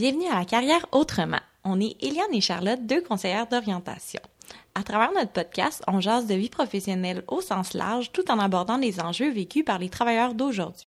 Bienvenue 0.00 0.28
à 0.28 0.38
la 0.38 0.46
carrière 0.46 0.86
autrement. 0.92 1.40
On 1.62 1.78
est 1.78 1.94
Eliane 2.00 2.32
et 2.32 2.40
Charlotte, 2.40 2.86
deux 2.86 3.02
conseillères 3.02 3.46
d'orientation. 3.46 4.22
À 4.74 4.82
travers 4.82 5.12
notre 5.12 5.32
podcast, 5.32 5.82
on 5.86 6.00
jase 6.00 6.26
de 6.26 6.34
vie 6.34 6.48
professionnelle 6.48 7.22
au 7.28 7.42
sens 7.42 7.74
large 7.74 8.10
tout 8.10 8.30
en 8.30 8.38
abordant 8.38 8.78
les 8.78 8.98
enjeux 9.02 9.30
vécus 9.30 9.62
par 9.62 9.78
les 9.78 9.90
travailleurs 9.90 10.32
d'aujourd'hui. 10.32 10.86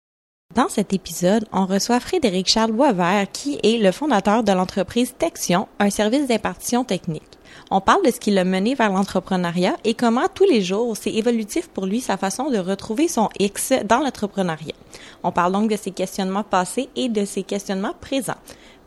Dans 0.55 0.71
cet 0.71 0.95
épisode, 0.95 1.45
on 1.53 1.67
reçoit 1.67 2.01
Frédéric 2.01 2.49
Charles 2.49 2.73
Boisvert, 2.73 3.31
qui 3.31 3.59
est 3.63 3.77
le 3.77 3.93
fondateur 3.93 4.45
de 4.45 4.53
l'entreprise 4.53 5.15
Tection, 5.19 5.69
un 5.79 5.91
service 5.91 6.27
d'impartition 6.27 6.83
technique. 6.83 7.39
On 7.71 7.83
parle 7.83 8.07
de 8.07 8.11
ce 8.11 8.19
qui 8.19 8.31
l'a 8.31 8.45
mené 8.45 8.75
vers 8.75 8.91
l'entrepreneuriat 8.91 9.77
et 9.85 9.93
comment 9.93 10.29
tous 10.35 10.45
les 10.45 10.63
jours 10.63 10.97
c'est 10.97 11.13
évolutif 11.13 11.69
pour 11.69 11.85
lui 11.85 12.01
sa 12.01 12.17
façon 12.17 12.49
de 12.49 12.57
retrouver 12.57 13.09
son 13.09 13.29
X 13.39 13.75
dans 13.85 13.99
l'entrepreneuriat. 13.99 14.75
On 15.23 15.33
parle 15.33 15.53
donc 15.53 15.71
de 15.71 15.77
ses 15.77 15.91
questionnements 15.91 16.45
passés 16.45 16.89
et 16.97 17.11
de 17.11 17.27
ses 17.27 17.43
questionnements 17.43 17.95
présents. 18.01 18.39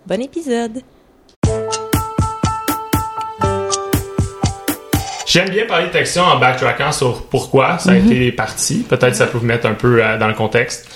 Bon 0.07 0.21
épisode! 0.21 0.81
J'aime 5.27 5.49
bien 5.49 5.65
parler 5.65 5.87
de 5.87 6.19
en 6.19 6.37
backtrackant 6.37 6.91
sur 6.91 7.23
pourquoi 7.23 7.77
ça 7.79 7.91
a 7.91 7.95
été 7.95 8.31
parti. 8.31 8.85
Peut-être 8.87 9.15
ça 9.15 9.25
peut 9.27 9.37
vous 9.37 9.45
mettre 9.45 9.65
un 9.67 9.73
peu 9.73 10.01
euh, 10.01 10.17
dans 10.17 10.27
le 10.27 10.33
contexte. 10.33 10.87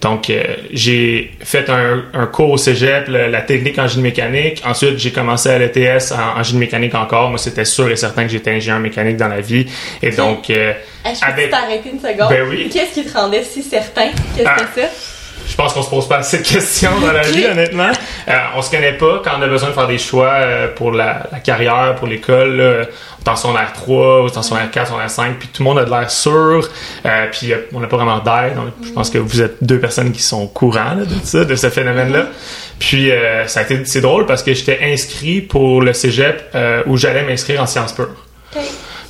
Donc, 0.00 0.30
euh, 0.30 0.42
j'ai 0.72 1.32
fait 1.40 1.68
un, 1.70 2.04
un, 2.14 2.26
cours 2.26 2.50
au 2.52 2.56
cégep, 2.56 3.08
le- 3.08 3.28
la 3.28 3.42
technique 3.42 3.78
en 3.78 3.86
génie 3.86 4.02
mécanique. 4.04 4.62
Ensuite, 4.64 4.98
j'ai 4.98 5.12
commencé 5.12 5.48
à 5.50 5.58
l'ETS 5.58 6.12
en, 6.12 6.40
en 6.40 6.42
génie 6.42 6.60
mécanique 6.60 6.94
encore. 6.94 7.28
Moi, 7.30 7.38
c'était 7.38 7.64
sûr 7.64 7.88
et 7.90 7.96
certain 7.96 8.24
que 8.24 8.30
j'étais 8.30 8.50
ingénieur 8.52 8.80
mécanique 8.80 9.16
dans 9.16 9.28
la 9.28 9.40
vie. 9.40 9.66
Et 10.02 10.10
donc, 10.10 10.50
euh, 10.50 10.72
que 11.04 11.24
Avec- 11.24 11.50
t'arrêter 11.50 11.90
une 11.90 12.00
seconde? 12.00 12.30
Ben 12.30 12.46
oui. 12.48 12.68
Qu'est-ce 12.72 12.94
qui 12.94 13.04
te 13.04 13.12
rendait 13.16 13.42
si 13.44 13.62
certain? 13.62 14.08
Que 14.36 14.42
Ah. 14.46 14.56
c'était 14.74 14.82
ça? 14.86 14.88
Je 15.48 15.56
pense 15.56 15.72
qu'on 15.72 15.82
se 15.82 15.90
pose 15.90 16.06
pas 16.08 16.18
assez 16.18 16.38
de 16.38 16.46
questions 16.46 17.00
dans 17.00 17.12
la 17.12 17.22
vie, 17.22 17.46
honnêtement. 17.46 17.90
Euh, 18.28 18.32
on 18.56 18.62
se 18.62 18.70
connaît 18.70 18.92
pas 18.92 19.22
quand 19.24 19.32
on 19.38 19.42
a 19.42 19.46
besoin 19.48 19.70
de 19.70 19.74
faire 19.74 19.86
des 19.88 19.98
choix 19.98 20.28
euh, 20.34 20.68
pour 20.74 20.92
la, 20.92 21.26
la 21.32 21.40
carrière, 21.40 21.94
pour 21.96 22.06
l'école. 22.06 22.56
là. 22.56 22.84
On 23.20 23.24
est 23.24 23.28
en 23.32 23.36
secondaire 23.36 23.72
3, 23.72 24.22
ou 24.22 24.26
en 24.26 24.42
secondaire 24.42 24.70
4, 24.70 24.86
secondaire 24.88 25.10
5, 25.10 25.38
puis 25.38 25.48
tout 25.48 25.62
le 25.62 25.68
monde 25.68 25.78
a 25.78 25.84
de 25.84 25.90
l'air 25.90 26.10
sûr. 26.10 26.68
Euh, 27.06 27.26
puis 27.32 27.52
on 27.72 27.80
n'a 27.80 27.86
pas 27.86 27.96
vraiment. 27.96 28.18
Donc, 28.18 28.72
Je 28.84 28.90
pense 28.92 29.10
que 29.10 29.18
vous 29.18 29.40
êtes 29.40 29.56
deux 29.62 29.78
personnes 29.80 30.12
qui 30.12 30.22
sont 30.22 30.42
au 30.42 30.48
courant 30.48 30.94
là, 30.94 31.04
de 31.04 31.14
ça, 31.24 31.44
de 31.44 31.56
ce 31.56 31.70
phénomène-là. 31.70 32.26
Puis 32.78 33.10
ça 33.46 33.60
a 33.60 33.62
été 33.64 33.84
c'est 33.86 34.00
drôle 34.00 34.24
parce 34.26 34.42
que 34.44 34.54
j'étais 34.54 34.78
inscrit 34.82 35.40
pour 35.40 35.82
le 35.82 35.92
cégep 35.92 36.54
où 36.86 36.96
j'allais 36.96 37.22
m'inscrire 37.24 37.60
en 37.60 37.66
sciences 37.66 37.92
pures. 37.92 38.14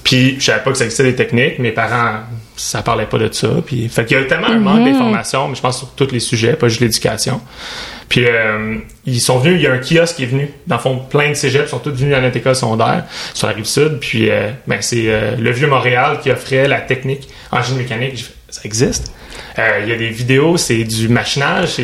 Puis 0.04 0.36
je 0.40 0.46
savais 0.46 0.62
pas 0.62 0.70
que 0.70 0.78
ça 0.78 0.84
existait 0.84 1.02
des 1.04 1.16
techniques. 1.16 1.58
Mes 1.58 1.70
parents, 1.72 2.20
ça 2.58 2.82
parlait 2.82 3.06
pas 3.06 3.18
de 3.18 3.32
ça. 3.32 3.48
Puis 3.64 3.88
fait 3.88 4.04
qu'il 4.04 4.18
y 4.18 4.20
a 4.20 4.24
tellement 4.24 4.48
un 4.48 4.58
manque 4.58 4.84
d'informations, 4.84 5.48
mais 5.48 5.54
je 5.54 5.60
pense 5.60 5.78
sur 5.78 5.90
tous 5.90 6.10
les 6.10 6.20
sujets, 6.20 6.54
pas 6.54 6.68
juste 6.68 6.80
l'éducation. 6.80 7.40
Puis 8.08 8.24
euh, 8.26 8.78
ils 9.06 9.20
sont 9.20 9.38
venus, 9.38 9.58
il 9.58 9.62
y 9.62 9.66
a 9.66 9.72
un 9.72 9.78
kiosque 9.78 10.16
qui 10.16 10.24
est 10.24 10.26
venu. 10.26 10.50
Dans 10.66 10.76
le 10.76 10.80
fond, 10.80 10.98
plein 10.98 11.30
de 11.30 11.34
cégeps 11.34 11.70
sont 11.70 11.78
tous 11.78 11.92
venus 11.92 12.14
à 12.14 12.20
notre 12.20 12.36
école 12.36 12.56
secondaire 12.56 13.04
sur 13.34 13.46
la 13.46 13.54
rive 13.54 13.64
sud. 13.64 13.98
Puis 14.00 14.30
euh, 14.30 14.50
ben, 14.66 14.78
c'est 14.80 15.04
euh, 15.06 15.36
le 15.36 15.50
vieux 15.50 15.68
Montréal 15.68 16.18
qui 16.22 16.30
offrait 16.30 16.66
la 16.68 16.80
technique 16.80 17.28
en 17.52 17.62
génie 17.62 17.78
mécanique. 17.78 18.24
Ça 18.48 18.62
existe? 18.64 19.12
Il 19.82 19.88
y 19.88 19.92
a 19.92 19.96
des 19.96 20.08
vidéos, 20.08 20.56
c'est 20.56 20.84
du 20.84 21.08
machinage, 21.08 21.80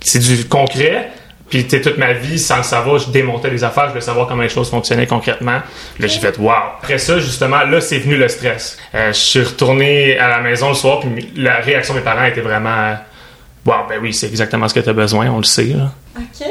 c'est 0.00 0.18
du 0.18 0.44
concret. 0.46 1.10
Puis 1.50 1.64
tu 1.64 1.70
sais, 1.70 1.80
toute 1.80 1.96
ma 1.98 2.12
vie, 2.12 2.38
sans 2.38 2.58
le 2.58 2.62
savoir, 2.62 2.98
je 2.98 3.10
démontais 3.10 3.50
des 3.50 3.64
affaires, 3.64 3.84
je 3.84 3.90
voulais 3.90 4.00
savoir 4.00 4.26
comment 4.26 4.42
les 4.42 4.48
choses 4.48 4.68
fonctionnaient 4.70 5.06
concrètement. 5.06 5.60
Là, 5.98 6.06
j'ai 6.06 6.20
fait 6.20 6.36
wow. 6.38 6.50
Après 6.78 6.98
ça, 6.98 7.18
justement, 7.18 7.62
là, 7.64 7.80
c'est 7.80 7.98
venu 7.98 8.16
le 8.16 8.28
stress. 8.28 8.76
Euh, 8.94 9.08
je 9.12 9.18
suis 9.18 9.42
retourné 9.42 10.18
à 10.18 10.28
la 10.28 10.40
maison 10.40 10.68
le 10.68 10.74
soir, 10.74 11.00
puis 11.00 11.30
la 11.36 11.56
réaction 11.56 11.94
de 11.94 12.00
mes 12.00 12.04
parents 12.04 12.24
était 12.24 12.40
vraiment 12.42 12.68
euh, 12.70 12.94
wow, 13.64 13.86
ben 13.88 13.98
oui, 14.00 14.12
c'est 14.12 14.26
exactement 14.26 14.68
ce 14.68 14.74
que 14.74 14.80
tu 14.80 14.88
as 14.88 14.94
besoin, 14.94 15.28
on 15.30 15.38
le 15.38 15.44
sait. 15.44 15.64
Là. 15.74 15.90
OK. 16.18 16.46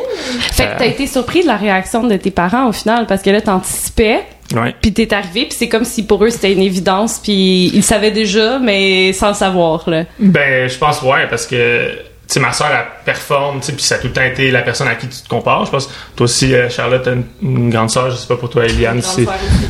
Fait 0.53 0.63
que 0.65 0.77
t'as 0.77 0.85
été 0.85 1.07
surpris 1.07 1.41
de 1.41 1.47
la 1.47 1.57
réaction 1.57 2.03
de 2.07 2.15
tes 2.15 2.31
parents 2.31 2.69
au 2.69 2.71
final 2.71 3.05
parce 3.05 3.21
que 3.21 3.29
là 3.29 3.41
t'anticipais 3.41 4.21
Ouais. 4.55 4.73
puis 4.81 4.93
t'es 4.93 5.13
arrivé 5.13 5.41
puis 5.43 5.57
c'est 5.59 5.67
comme 5.67 5.83
si 5.83 6.05
pour 6.05 6.23
eux 6.23 6.29
c'était 6.29 6.53
une 6.53 6.61
évidence 6.61 7.19
puis 7.21 7.65
ils 7.73 7.83
savaient 7.83 8.11
déjà 8.11 8.59
mais 8.59 9.11
sans 9.11 9.27
le 9.27 9.33
savoir 9.33 9.89
là. 9.89 10.05
Ben, 10.19 10.69
je 10.69 10.77
pense 10.77 11.01
ouais, 11.01 11.27
parce 11.29 11.45
que 11.45 11.91
sais, 12.33 12.39
ma 12.39 12.51
soeur, 12.53 12.67
elle 12.71 12.85
performe, 13.05 13.59
tu 13.59 13.67
sais, 13.67 13.73
puis 13.73 13.83
ça 13.83 13.95
a 13.95 13.97
tout 13.99 14.07
le 14.07 14.13
temps 14.13 14.21
été 14.23 14.51
la 14.51 14.61
personne 14.61 14.87
à 14.87 14.95
qui 14.95 15.07
tu 15.07 15.21
te 15.21 15.27
compares. 15.29 15.65
Je 15.65 15.71
pense, 15.71 15.87
toi 16.15 16.25
aussi, 16.25 16.53
euh, 16.53 16.69
Charlotte, 16.69 17.01
t'as 17.03 17.13
une, 17.13 17.23
une 17.41 17.69
grande 17.69 17.89
soeur, 17.89 18.11
je 18.11 18.15
sais 18.17 18.27
pas 18.27 18.35
pour 18.37 18.49
toi, 18.49 18.65
Eliane. 18.65 19.01
c'est-. 19.01 19.25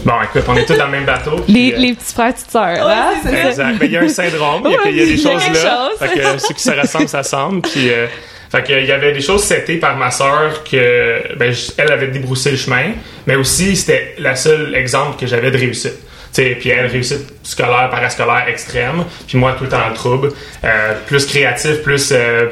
Bon, 0.06 0.14
écoute, 0.24 0.44
on 0.48 0.56
est 0.56 0.66
tous 0.66 0.74
dans 0.76 0.86
le 0.86 0.92
même 0.92 1.06
bateau. 1.06 1.36
Les, 1.48 1.74
euh, 1.74 1.78
les 1.78 1.94
petits 1.94 2.14
frères 2.14 2.34
petites 2.34 2.52
sœurs 2.52 2.88
là, 2.88 3.12
c'est 3.24 3.30
c'est 3.30 3.42
ça. 3.42 3.50
Exact. 3.50 3.78
Ben, 3.80 3.86
il 3.86 3.92
y 3.92 3.98
a 3.98 4.02
un 4.02 4.08
syndrome. 4.10 4.62
Il 4.66 4.72
y 4.72 4.76
a, 4.76 4.80
il 4.90 4.98
y 4.98 5.00
a 5.00 5.04
Ouais, 5.04 5.10
des 5.16 5.22
y 5.24 5.28
a 5.28 5.32
choses 5.34 5.44
quelque 5.44 5.64
là. 5.64 5.90
chose. 5.92 6.00
Fait 6.10 6.20
que 6.20 6.38
ceux 6.40 6.54
qui 6.54 6.64
se 6.64 6.72
ressemblent, 6.72 7.08
ça 7.10 7.24
semble. 7.24 7.62
Puis, 7.62 7.90
euh, 7.92 8.08
fait 8.52 8.64
que, 8.64 8.74
il 8.74 8.86
y 8.86 8.92
avait 8.92 9.12
des 9.12 9.22
choses 9.22 9.44
setées 9.44 9.76
par 9.78 9.98
ma 9.98 10.10
sœur 10.10 10.64
que, 10.64 11.36
ben, 11.38 11.54
elle 11.78 11.92
avait 11.92 12.08
débroussé 12.08 12.52
le 12.52 12.58
chemin. 12.58 12.92
Mais 13.28 13.36
aussi, 13.36 13.76
c'était 13.76 14.16
la 14.20 14.36
seule 14.36 14.74
exemple 14.76 15.20
que 15.20 15.28
j'avais 15.28 15.52
de 15.52 15.58
réussite. 15.58 15.94
Puis 16.38 16.70
elle, 16.70 16.88
réussite 16.88 17.34
scolaire, 17.44 17.90
parascolaire 17.90 18.48
extrême. 18.48 19.04
Puis 19.28 19.38
moi, 19.38 19.56
tout 19.58 19.64
le 19.64 19.70
temps 19.70 19.88
le 19.88 19.96
trouble. 19.96 20.30
Euh, 20.64 20.94
plus 21.08 21.26
créatif, 21.26 21.82
plus 21.82 22.12
euh, 22.12 22.50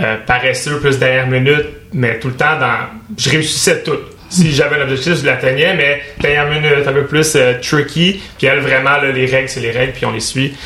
euh, 0.00 0.16
paresseux, 0.26 0.80
plus 0.80 0.98
dernière 0.98 1.28
minute. 1.28 1.66
Mais 1.92 2.18
tout 2.18 2.28
le 2.28 2.34
temps 2.34 2.58
dans... 2.58 2.88
Je 3.16 3.30
réussissais 3.30 3.82
tout. 3.82 3.98
Si 4.28 4.50
j'avais 4.50 4.76
un 4.76 4.82
objectif, 4.82 5.20
je 5.20 5.26
l'atteignais, 5.26 5.74
mais 5.74 6.02
dernière 6.18 6.48
minute, 6.48 6.86
un 6.86 6.92
peu 6.92 7.04
plus 7.04 7.36
tricky. 7.60 8.22
Puis 8.38 8.46
elle, 8.46 8.60
vraiment, 8.60 8.96
les 9.14 9.26
règles, 9.26 9.48
c'est 9.50 9.60
les 9.60 9.72
règles, 9.72 9.92
puis 9.92 10.06
on 10.06 10.12
les 10.12 10.20
suit. 10.20 10.56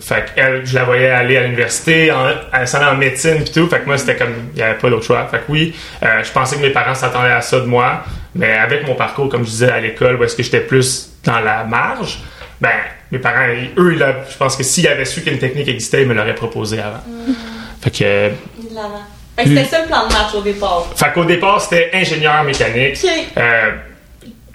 Fait 0.00 0.32
qu'elle, 0.34 0.64
je 0.64 0.74
la 0.74 0.84
voyais 0.84 1.10
aller 1.10 1.36
à 1.36 1.42
l'université, 1.42 2.10
en, 2.10 2.24
elle 2.54 2.66
s'en 2.66 2.82
en 2.82 2.94
médecine 2.94 3.44
puis 3.44 3.52
tout. 3.52 3.68
Fait 3.68 3.80
que 3.80 3.84
moi, 3.84 3.98
c'était 3.98 4.16
comme, 4.16 4.32
il 4.54 4.56
n'y 4.56 4.62
avait 4.62 4.78
pas 4.78 4.88
d'autre 4.88 5.04
choix. 5.04 5.28
Fait 5.30 5.38
que 5.38 5.44
oui, 5.50 5.74
je 6.00 6.30
pensais 6.32 6.56
que 6.56 6.62
mes 6.62 6.70
parents 6.70 6.94
s'attendaient 6.94 7.32
à 7.32 7.42
ça 7.42 7.60
de 7.60 7.66
moi. 7.66 8.02
Mais 8.34 8.54
avec 8.54 8.86
mon 8.86 8.94
parcours, 8.94 9.28
comme 9.28 9.44
je 9.44 9.50
disais 9.50 9.70
à 9.70 9.80
l'école, 9.80 10.16
où 10.16 10.24
est-ce 10.24 10.34
que 10.34 10.42
j'étais 10.42 10.60
plus 10.60 11.13
dans 11.24 11.40
la 11.40 11.64
marge, 11.64 12.18
ben, 12.60 12.70
mes 13.10 13.18
parents, 13.18 13.46
ils- 13.48 13.70
eux, 13.80 13.92
ils 13.92 13.98
l'a- 13.98 14.24
je 14.30 14.36
pense 14.36 14.56
que 14.56 14.62
s'ils 14.62 14.86
avaient 14.88 15.04
su 15.04 15.22
qu'une 15.22 15.38
technique 15.38 15.68
existait, 15.68 16.02
ils 16.02 16.08
me 16.08 16.14
l'auraient 16.14 16.34
proposé 16.34 16.78
avant. 16.80 17.02
Fait 17.80 17.90
que, 17.90 18.04
euh. 18.04 18.30
Fait 19.36 19.44
que 19.44 19.48
c'était 19.50 19.64
ça 19.64 19.80
le 19.82 19.86
plan 19.88 20.06
de 20.06 20.12
match 20.12 20.34
au 20.34 20.40
départ. 20.40 20.86
fait 20.96 21.12
qu'au 21.12 21.24
départ, 21.24 21.60
c'était 21.60 21.90
ingénieur 21.92 22.44
mécanique. 22.44 22.98
OK. 23.02 23.10
Euh, 23.36 23.70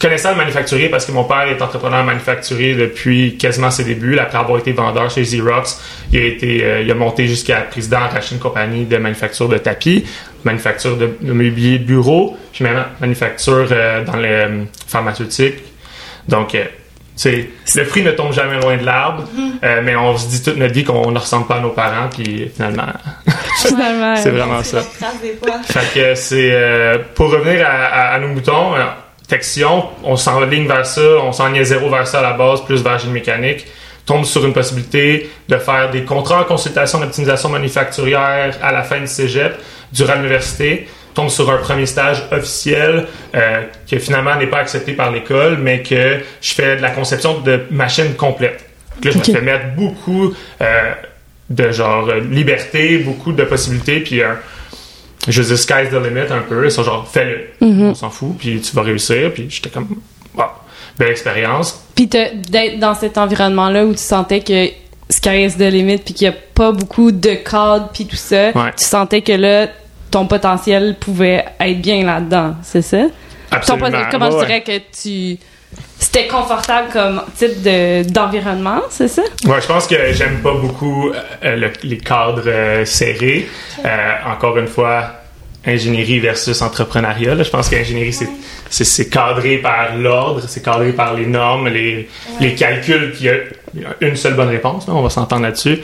connaissant 0.02 0.32
le 0.32 0.38
manufacturier 0.38 0.88
parce 0.88 1.06
que 1.06 1.12
mon 1.12 1.26
père 1.26 1.42
est 1.50 1.62
entrepreneur 1.62 2.02
manufacturier 2.06 2.74
depuis 2.76 3.36
quasiment 3.38 3.70
ses 3.70 3.84
débuts. 3.84 4.18
Après 4.18 4.38
avoir 4.38 4.58
été 4.60 4.72
vendeur 4.72 5.10
chez 5.12 5.24
Xerox, 5.24 5.82
il 6.14 6.20
a 6.22 6.26
été, 6.26 6.64
euh, 6.64 6.82
il 6.82 6.90
a 6.90 6.96
monté 6.96 7.28
jusqu'à 7.28 7.58
président, 7.62 8.00
racheté 8.08 8.36
une 8.36 8.40
compagnie 8.42 8.86
de 8.86 8.96
manufacture 8.98 9.50
de 9.50 9.58
tapis, 9.58 10.06
manufacture 10.46 10.96
de, 10.96 11.10
de 11.20 11.34
mobilier 11.34 11.80
de 11.80 11.84
bureau, 11.84 12.38
puis 12.54 12.64
même 12.64 12.82
manufacture 13.02 13.68
euh, 13.72 14.06
dans 14.06 14.16
le 14.16 14.26
euh, 14.28 14.64
pharmaceutique. 14.88 15.56
Donc, 16.28 16.56
euh, 16.56 16.66
tu 17.22 17.48
sais, 17.66 17.80
le 17.82 17.86
fruit 17.86 18.02
ne 18.04 18.12
tombe 18.12 18.32
jamais 18.34 18.60
loin 18.62 18.78
de 18.78 18.86
l'arbre, 18.86 19.24
euh, 19.64 19.82
mais 19.84 19.96
on 19.96 20.18
se 20.18 20.28
dit 20.28 20.42
toute 20.42 20.58
notre 20.58 20.74
vie 20.74 20.84
qu'on 20.86 21.12
ne 21.12 21.20
ressemble 21.20 21.48
pas 21.48 21.56
à 21.56 21.60
nos 21.60 21.72
parents, 21.72 22.08
puis 22.10 22.50
finalement, 22.56 22.88
Finalement. 23.58 24.16
c'est 24.16 24.30
vraiment 24.30 24.64
ça. 24.64 24.82
Fait 25.64 25.94
que 25.94 26.16
c'est 26.16 26.50
euh, 26.54 26.98
pour 27.16 27.30
revenir 27.32 27.66
à, 27.68 27.72
à- 27.72 28.14
à 28.14 28.20
nos 28.20 28.30
moutons, 28.30 28.76
euh, 28.76 28.84
Texion, 29.28 29.86
on 30.04 30.16
s'enligne 30.16 30.68
vers 30.68 30.86
ça, 30.86 31.02
on 31.22 31.32
s'enligne 31.34 31.64
zéro 31.64 31.90
vers 31.90 32.08
ça 32.08 32.20
à 32.20 32.22
la 32.24 32.34
base, 32.34 32.62
plus 32.66 32.82
vers 32.82 32.98
génie 33.00 33.14
mécanique, 33.14 33.68
tombe 34.06 34.24
sur 34.26 34.44
une 34.46 34.54
possibilité 34.54 35.30
de 35.50 35.58
faire 35.58 35.92
des 35.92 36.04
contrats 36.04 36.42
en 36.42 36.44
consultation 36.46 37.00
d'optimisation 37.00 37.50
manufacturière 37.50 38.56
à 38.64 38.72
la 38.72 38.82
fin 38.84 39.00
du 39.00 39.08
cégep, 39.08 39.54
durant 39.92 40.16
l'université, 40.16 40.88
tombe 41.14 41.30
sur 41.30 41.50
un 41.50 41.58
premier 41.58 41.86
stage 41.86 42.24
officiel 42.32 43.06
euh, 43.36 43.64
que 43.90 44.00
finalement 44.00 44.36
n'est 44.36 44.48
pas 44.48 44.60
accepté 44.60 44.94
par 44.94 45.12
l'école, 45.12 45.58
mais 45.58 45.82
que 45.84 46.20
je 46.42 46.54
fais 46.54 46.76
de 46.78 46.82
la 46.82 46.92
conception 46.92 47.40
de 47.42 47.62
machines 47.72 48.14
complètes. 48.16 48.66
Donc 48.96 49.06
Là, 49.06 49.12
je 49.12 49.18
Ok. 49.20 49.28
me 49.30 49.34
fais 49.34 49.42
mettre 49.42 49.66
beaucoup 49.76 50.34
euh, 50.62 50.92
de 51.50 51.72
genre 51.72 52.10
euh, 52.10 52.20
liberté, 52.20 53.00
beaucoup 53.00 53.32
de 53.32 53.44
possibilités, 53.44 54.02
puis 54.02 54.22
je 55.28 55.42
dis 55.42 55.58
sky's 55.58 55.90
the 55.90 55.94
limit 55.94 56.32
un 56.32 56.42
peu. 56.48 56.66
Ils 56.66 56.72
sont 56.72 56.84
genre, 56.84 57.08
fais-le. 57.08 57.48
On 57.62 57.94
s'en 57.94 58.10
fout, 58.10 58.38
puis 58.38 58.62
tu 58.62 58.76
vas 58.76 58.82
réussir. 58.84 59.32
Puis 59.34 59.48
j'étais 59.50 59.70
comme, 59.70 59.88
wow, 60.36 60.46
belle 60.98 61.10
expérience. 61.12 61.84
Puis 61.96 62.08
d'être 62.08 62.80
dans 62.80 62.96
cet 62.96 63.18
environnement 63.18 63.70
là 63.70 63.86
où 63.86 63.92
tu 63.94 64.00
sentais 64.02 64.40
que 64.42 64.68
sky 65.10 65.46
is 65.46 65.54
the 65.58 65.62
limit 65.72 65.98
puis 65.98 66.14
qu'il 66.14 66.26
y 66.26 66.30
a 66.30 66.34
pas 66.54 66.72
beaucoup 66.72 67.12
de 67.12 67.34
cadres 67.34 67.90
puis 67.94 68.06
tout 68.06 68.16
ça, 68.16 68.52
Ouais. 68.52 68.72
tu 68.78 68.86
sentais 68.86 69.22
que 69.22 69.32
là 69.34 69.68
ton 70.12 70.26
potentiel 70.26 70.96
pouvait 71.00 71.46
être 71.60 71.82
bien 71.82 72.04
là-dedans, 72.06 72.56
c'est 72.64 72.82
ça? 72.82 73.04
Absolument. 73.52 73.90
comment 74.12 74.26
Ouais, 74.30 74.40
je 74.42 74.46
dirais 74.46 74.62
que 74.62 74.78
tu 75.02 75.38
c'était 76.00 76.28
confortable 76.28 76.88
comme 76.92 77.22
type 77.38 77.62
de 77.62 78.04
d'environnement, 78.12 78.82
c'est 78.90 79.08
ça? 79.08 79.22
Ouais, 79.46 79.62
je 79.62 79.68
pense 79.68 79.86
que 79.86 80.14
j'aime 80.14 80.40
pas 80.42 80.54
beaucoup 80.54 81.10
euh, 81.44 81.56
le- 81.56 81.72
les 81.84 81.98
cadres 81.98 82.44
euh, 82.48 82.86
serrés. 82.86 83.48
Euh, 83.86 83.88
encore 84.32 84.58
une 84.58 84.68
fois, 84.68 85.12
ingénierie 85.66 86.20
versus 86.20 86.62
entrepreneuriat. 86.62 87.36
là. 87.36 87.44
Je 87.44 87.50
pense 87.50 87.70
qu'ingénierie, 87.70 88.14
c'est, 88.14 88.30
c'est, 88.70 88.86
c'est 88.86 89.10
cadré 89.10 89.58
par 89.58 89.96
l'ordre, 89.98 90.42
c'est 90.48 90.64
cadré 90.64 90.94
par 90.94 91.14
les 91.14 91.26
normes, 91.26 91.68
les, 91.68 92.08
les 92.40 92.56
calculs. 92.56 93.12
Puis, 93.12 93.28
euh, 93.28 93.44
une 94.02 94.16
seule 94.16 94.34
bonne 94.34 94.50
réponse. 94.50 94.86
On 94.88 95.02
va 95.02 95.10
s'entendre 95.10 95.44
là-dessus. 95.44 95.80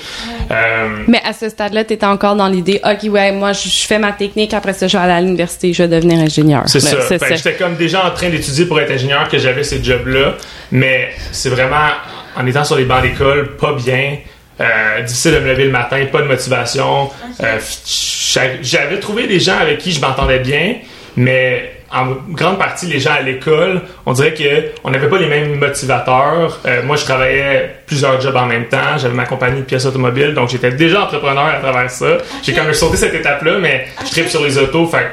Euh, 0.52 0.88
Mais 1.08 1.22
à 1.24 1.34
ce 1.34 1.50
stade-là, 1.50 1.84
tu 1.84 1.94
étais 1.94 2.06
encore 2.06 2.36
dans 2.36 2.48
l'idée, 2.48 2.80
OK, 2.84 3.10
ouais, 3.12 3.32
moi, 3.32 3.54
je 3.54 3.70
je 3.70 3.86
fais 3.88 4.00
ma 4.00 4.12
technique, 4.14 4.54
après 4.54 4.74
ça, 4.74 4.88
je 4.88 4.98
vais 4.98 5.04
aller 5.04 5.14
à 5.14 5.22
l'université, 5.22 5.74
je 5.74 5.84
vais 5.84 5.90
devenir 5.90 6.20
ingénieur. 6.20 6.64
C'est 6.68 6.80
ça. 6.80 7.02
Ça. 7.02 7.36
J'étais 7.36 7.54
comme 7.54 7.76
déjà 7.76 8.06
en 8.06 8.12
train 8.12 8.30
d'étudier 8.30 8.66
pour 8.66 8.80
être 8.80 8.92
ingénieur 8.92 9.28
que 9.30 9.38
j'avais 9.38 9.64
ces 9.64 9.84
jobs-là, 9.84 10.36
mais 10.72 11.10
c'est 11.32 11.50
vraiment 11.50 11.90
en 12.38 12.46
étant 12.48 12.64
sur 12.64 12.76
les 12.78 12.86
bancs 12.86 13.02
d'école, 13.02 13.56
pas 13.58 13.74
bien, 13.74 14.18
euh, 14.62 15.02
difficile 15.02 15.34
de 15.34 15.40
me 15.40 15.48
lever 15.48 15.66
le 15.66 15.72
matin, 15.72 16.04
pas 16.12 16.22
de 16.22 16.28
motivation. 16.28 17.10
Euh, 17.44 17.60
j'a- 17.86 18.62
J'avais 18.62 19.00
trouvé 19.00 19.28
des 19.28 19.40
gens 19.40 19.58
avec 19.58 19.80
qui 19.80 19.92
je 19.92 20.00
m'entendais 20.02 20.40
bien, 20.40 20.76
mais 21.16 21.75
en 21.95 22.33
grande 22.33 22.57
partie, 22.57 22.88
les 22.88 23.00
gens 23.00 23.13
à 23.13 23.21
l'école, 23.21 23.81
on 24.06 24.13
dirait 24.13 24.33
que 24.33 24.71
on 24.83 24.92
n'avait 24.92 25.07
pas 25.07 25.18
les 25.18 25.27
mêmes 25.27 25.57
motivateurs. 25.57 26.59
Euh, 26.65 26.83
moi, 26.83 26.97
je 26.97 27.06
travaillais 27.06 27.75
plusieurs 27.88 28.19
jobs 28.19 28.36
en 28.36 28.45
même 28.45 28.68
temps. 28.68 28.97
J'avais 28.97 29.13
ma 29.13 29.25
compagnie 29.25 29.62
de 29.62 29.65
pièces 29.65 29.86
automobiles, 29.86 30.33
donc 30.33 30.50
j'étais 30.50 30.71
déjà 30.71 31.03
entrepreneur 31.03 31.45
à 31.45 31.59
travers 31.59 31.89
ça. 31.89 32.18
J'ai 32.44 32.53
quand 32.53 32.63
même 32.63 32.74
sauté 32.74 32.97
cette 32.97 33.13
étape-là, 33.13 33.59
mais 33.59 33.86
je 34.06 34.12
tripe 34.12 34.27
sur 34.27 34.44
les 34.44 34.57
autos, 34.57 34.88
fait 34.88 35.07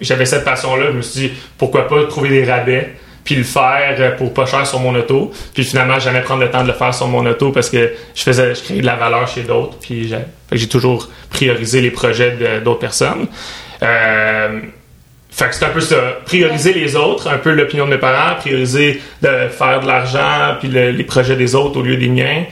j'avais 0.00 0.26
cette 0.26 0.44
passion-là. 0.44 0.86
Je 0.90 0.96
me 0.96 1.02
suis 1.02 1.28
dit, 1.28 1.32
pourquoi 1.56 1.86
pas 1.86 2.04
trouver 2.04 2.28
des 2.30 2.44
rabais 2.44 2.94
puis 3.22 3.36
le 3.36 3.44
faire 3.44 4.16
pour 4.16 4.34
pas 4.34 4.44
cher 4.44 4.66
sur 4.66 4.80
mon 4.80 4.94
auto. 4.94 5.32
Puis 5.54 5.64
finalement, 5.64 5.98
jamais 5.98 6.20
prendre 6.20 6.42
le 6.42 6.50
temps 6.50 6.62
de 6.62 6.68
le 6.68 6.74
faire 6.74 6.92
sur 6.92 7.08
mon 7.08 7.24
auto 7.24 7.52
parce 7.52 7.70
que 7.70 7.92
je 8.14 8.22
faisais, 8.22 8.54
je 8.54 8.62
créais 8.62 8.80
de 8.80 8.86
la 8.86 8.96
valeur 8.96 9.26
chez 9.26 9.42
d'autres. 9.42 9.78
Puis 9.78 10.12
j'ai, 10.52 10.68
toujours 10.68 11.08
priorisé 11.30 11.80
les 11.80 11.90
projets 11.90 12.36
d'autres 12.62 12.80
personnes. 12.80 13.26
Euh, 13.82 14.60
fait 15.36 15.48
que 15.48 15.54
c'est 15.54 15.64
un 15.64 15.70
peu 15.70 15.80
ça. 15.80 15.96
Prioriser 16.24 16.72
les 16.72 16.94
autres, 16.96 17.28
un 17.28 17.38
peu 17.38 17.50
l'opinion 17.52 17.86
de 17.86 17.90
mes 17.90 17.98
parents, 17.98 18.36
prioriser 18.36 19.00
de 19.22 19.48
faire 19.50 19.80
de 19.80 19.86
l'argent, 19.86 20.56
puis 20.60 20.68
le- 20.68 20.90
les 20.90 21.04
projets 21.04 21.36
des 21.36 21.54
autres 21.54 21.78
au 21.80 21.82
lieu 21.82 21.96
des 21.96 22.08
miens. 22.08 22.44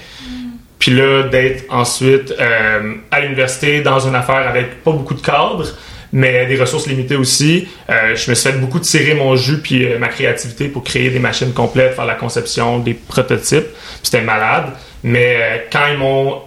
Puis 0.79 0.91
là, 0.93 1.23
d'être 1.25 1.65
ensuite 1.73 2.35
euh, 2.41 2.95
à 3.13 3.21
l'université 3.21 3.83
dans 3.83 4.01
une 4.01 4.17
affaire 4.17 4.49
avec 4.49 4.83
pas 4.83 4.91
beaucoup 4.91 5.15
de 5.15 5.21
cadres, 5.23 5.69
mais 6.13 6.45
des 6.47 6.57
ressources 6.57 6.89
limitées 6.89 7.15
aussi. 7.17 7.69
Euh, 7.89 8.17
je 8.17 8.29
me 8.31 8.35
suis 8.35 8.51
fait 8.51 8.59
beaucoup 8.59 8.81
tirer 8.81 9.15
mon 9.15 9.37
jus 9.37 9.59
puis 9.59 9.85
euh, 9.85 9.99
ma 10.01 10.09
créativité 10.09 10.67
pour 10.69 10.83
créer 10.83 11.11
des 11.11 11.21
machines 11.21 11.53
complètes, 11.53 11.95
faire 11.95 12.05
la 12.05 12.17
conception, 12.17 12.81
des 12.81 12.95
prototypes. 12.95 13.69
C'était 14.03 14.23
malade. 14.23 14.65
Mais 15.05 15.67
quand 15.73 15.87
ils 15.93 15.99
m'ont 15.99 16.43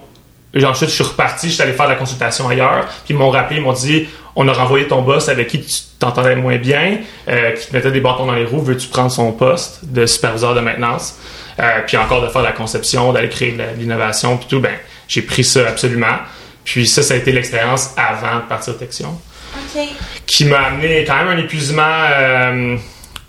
et 0.56 0.66
ensuite, 0.66 0.90
je 0.90 0.96
suis 0.96 1.04
reparti, 1.04 1.50
je 1.50 1.54
suis 1.54 1.62
allé 1.62 1.74
faire 1.74 1.88
la 1.88 1.96
consultation 1.96 2.48
ailleurs, 2.48 2.86
puis 3.04 3.14
ils 3.14 3.18
m'ont 3.18 3.30
rappelé, 3.30 3.60
ils 3.60 3.64
m'ont 3.64 3.74
dit 3.74 4.08
on 4.38 4.48
a 4.48 4.54
renvoyé 4.54 4.88
ton 4.88 5.02
boss 5.02 5.30
avec 5.30 5.48
qui 5.48 5.62
tu 5.62 5.74
t'entendais 6.00 6.36
moins 6.36 6.58
bien, 6.58 6.98
euh, 7.30 7.52
qui 7.52 7.68
te 7.68 7.74
mettait 7.76 7.92
des 7.92 8.02
bâtons 8.02 8.26
dans 8.26 8.34
les 8.34 8.46
roues, 8.46 8.62
veux-tu 8.62 8.88
prendre 8.88 9.12
son 9.12 9.32
poste 9.32 9.86
de 9.86 10.06
superviseur 10.06 10.56
de 10.56 10.60
maintenance? 10.62 11.16
Euh, 11.60 11.82
Puis 11.88 11.96
encore 11.98 12.22
de 12.22 12.28
faire 12.28 12.42
la 12.42 12.52
conception, 12.52 13.14
d'aller 13.14 13.30
créer 13.30 13.52
de 13.52 13.58
de 13.58 13.80
l'innovation, 13.80 14.38
puis 14.38 14.48
tout, 14.50 14.60
ben 14.60 14.74
j'ai 15.08 15.22
pris 15.22 15.44
ça 15.44 15.68
absolument. 15.68 16.18
Puis 16.64 16.88
ça, 16.88 17.04
ça 17.04 17.14
a 17.14 17.18
été 17.18 17.32
l'expérience 17.32 17.92
avant 17.96 18.38
de 18.38 18.44
partir 18.50 18.74
de 18.74 18.80
Texion, 18.80 19.10
OK. 19.56 19.82
qui 20.26 20.46
m'a 20.46 20.64
amené 20.64 21.06
quand 21.06 21.16
même 21.18 21.28
un 21.28 21.38
épuisement. 21.38 21.84
Euh, 22.12 22.78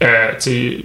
euh, 0.03 0.33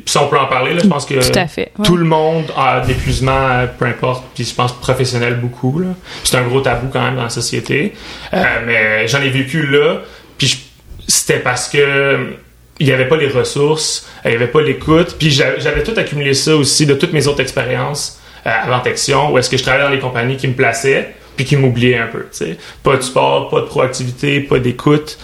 ça, 0.05 0.23
on 0.23 0.27
peut 0.27 0.39
en 0.39 0.45
parler, 0.45 0.73
là, 0.73 0.79
je 0.83 0.87
pense 0.87 1.05
que 1.05 1.15
Tout 1.15 1.37
à 1.37 1.47
fait. 1.47 1.71
ouais. 1.77 1.85
tout 1.85 1.97
le 1.97 2.05
monde 2.05 2.45
a 2.55 2.79
de 2.81 2.87
l'épuisement, 2.87 3.49
euh, 3.49 3.65
peu 3.67 3.85
importe, 3.85 4.23
puis 4.33 4.45
je 4.45 4.53
pense 4.55 4.71
professionnel 4.73 5.35
beaucoup. 5.35 5.81
C'est 6.23 6.37
un 6.37 6.43
gros 6.43 6.61
tabou 6.61 6.87
quand 6.91 7.01
même 7.01 7.15
dans 7.17 7.23
la 7.23 7.29
société. 7.29 7.93
Euh, 8.33 8.43
mais 8.65 9.07
j'en 9.07 9.21
ai 9.21 9.29
vécu 9.29 9.65
là, 9.67 9.97
puis 10.37 10.63
c'était 11.07 11.39
parce 11.39 11.67
que 11.67 12.35
il 12.79 12.87
n'y 12.87 12.93
avait 12.93 13.07
pas 13.07 13.17
les 13.17 13.27
ressources, 13.27 14.09
il 14.25 14.29
n'y 14.31 14.35
avait 14.37 14.47
pas 14.47 14.61
l'écoute, 14.61 15.15
puis 15.19 15.29
j'a- 15.29 15.59
j'avais 15.59 15.83
tout 15.83 15.93
accumulé 15.97 16.33
ça 16.33 16.55
aussi 16.55 16.85
de 16.85 16.93
toutes 16.95 17.13
mes 17.13 17.27
autres 17.27 17.41
expériences 17.41 18.19
euh, 18.47 18.49
avant 18.63 18.79
Texion, 18.79 19.31
où 19.31 19.37
est-ce 19.37 19.49
que 19.49 19.57
je 19.57 19.61
travaillais 19.63 19.83
dans 19.85 19.91
les 19.93 19.99
compagnies 19.99 20.37
qui 20.37 20.47
me 20.47 20.53
plaçaient, 20.53 21.13
puis 21.35 21.45
qui 21.45 21.57
m'oubliaient 21.57 21.97
un 21.99 22.07
peu. 22.07 22.25
Pas 22.81 22.95
de 22.97 23.01
sport, 23.01 23.49
pas 23.49 23.59
de 23.61 23.65
proactivité, 23.65 24.39
pas 24.39 24.57
d'écoute. 24.59 25.17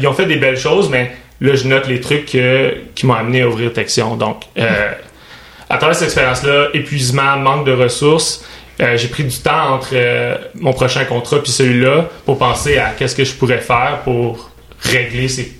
Ils 0.00 0.06
ont 0.06 0.12
fait 0.12 0.26
des 0.26 0.36
belles 0.36 0.56
choses, 0.58 0.88
mais 0.88 1.12
là, 1.40 1.54
je 1.54 1.66
note 1.68 1.86
les 1.88 2.00
trucs 2.00 2.26
qui 2.26 3.06
m'ont 3.06 3.14
amené 3.14 3.42
à 3.42 3.48
ouvrir 3.48 3.72
Texion. 3.72 4.16
Donc, 4.16 4.42
euh, 4.58 4.92
à 5.70 5.78
travers 5.78 5.94
cette 5.96 6.06
expérience-là, 6.08 6.68
épuisement, 6.74 7.36
manque 7.36 7.66
de 7.66 7.72
ressources, 7.72 8.44
euh, 8.80 8.96
j'ai 8.96 9.08
pris 9.08 9.24
du 9.24 9.36
temps 9.38 9.74
entre 9.74 9.88
euh, 9.94 10.36
mon 10.54 10.72
prochain 10.74 11.04
contrat 11.06 11.42
puis 11.42 11.50
celui-là 11.50 12.08
pour 12.26 12.36
penser 12.38 12.76
à 12.78 12.90
qu'est-ce 12.90 13.16
que 13.16 13.24
je 13.24 13.32
pourrais 13.32 13.60
faire 13.60 14.00
pour 14.04 14.50
régler 14.80 15.28
ces, 15.28 15.50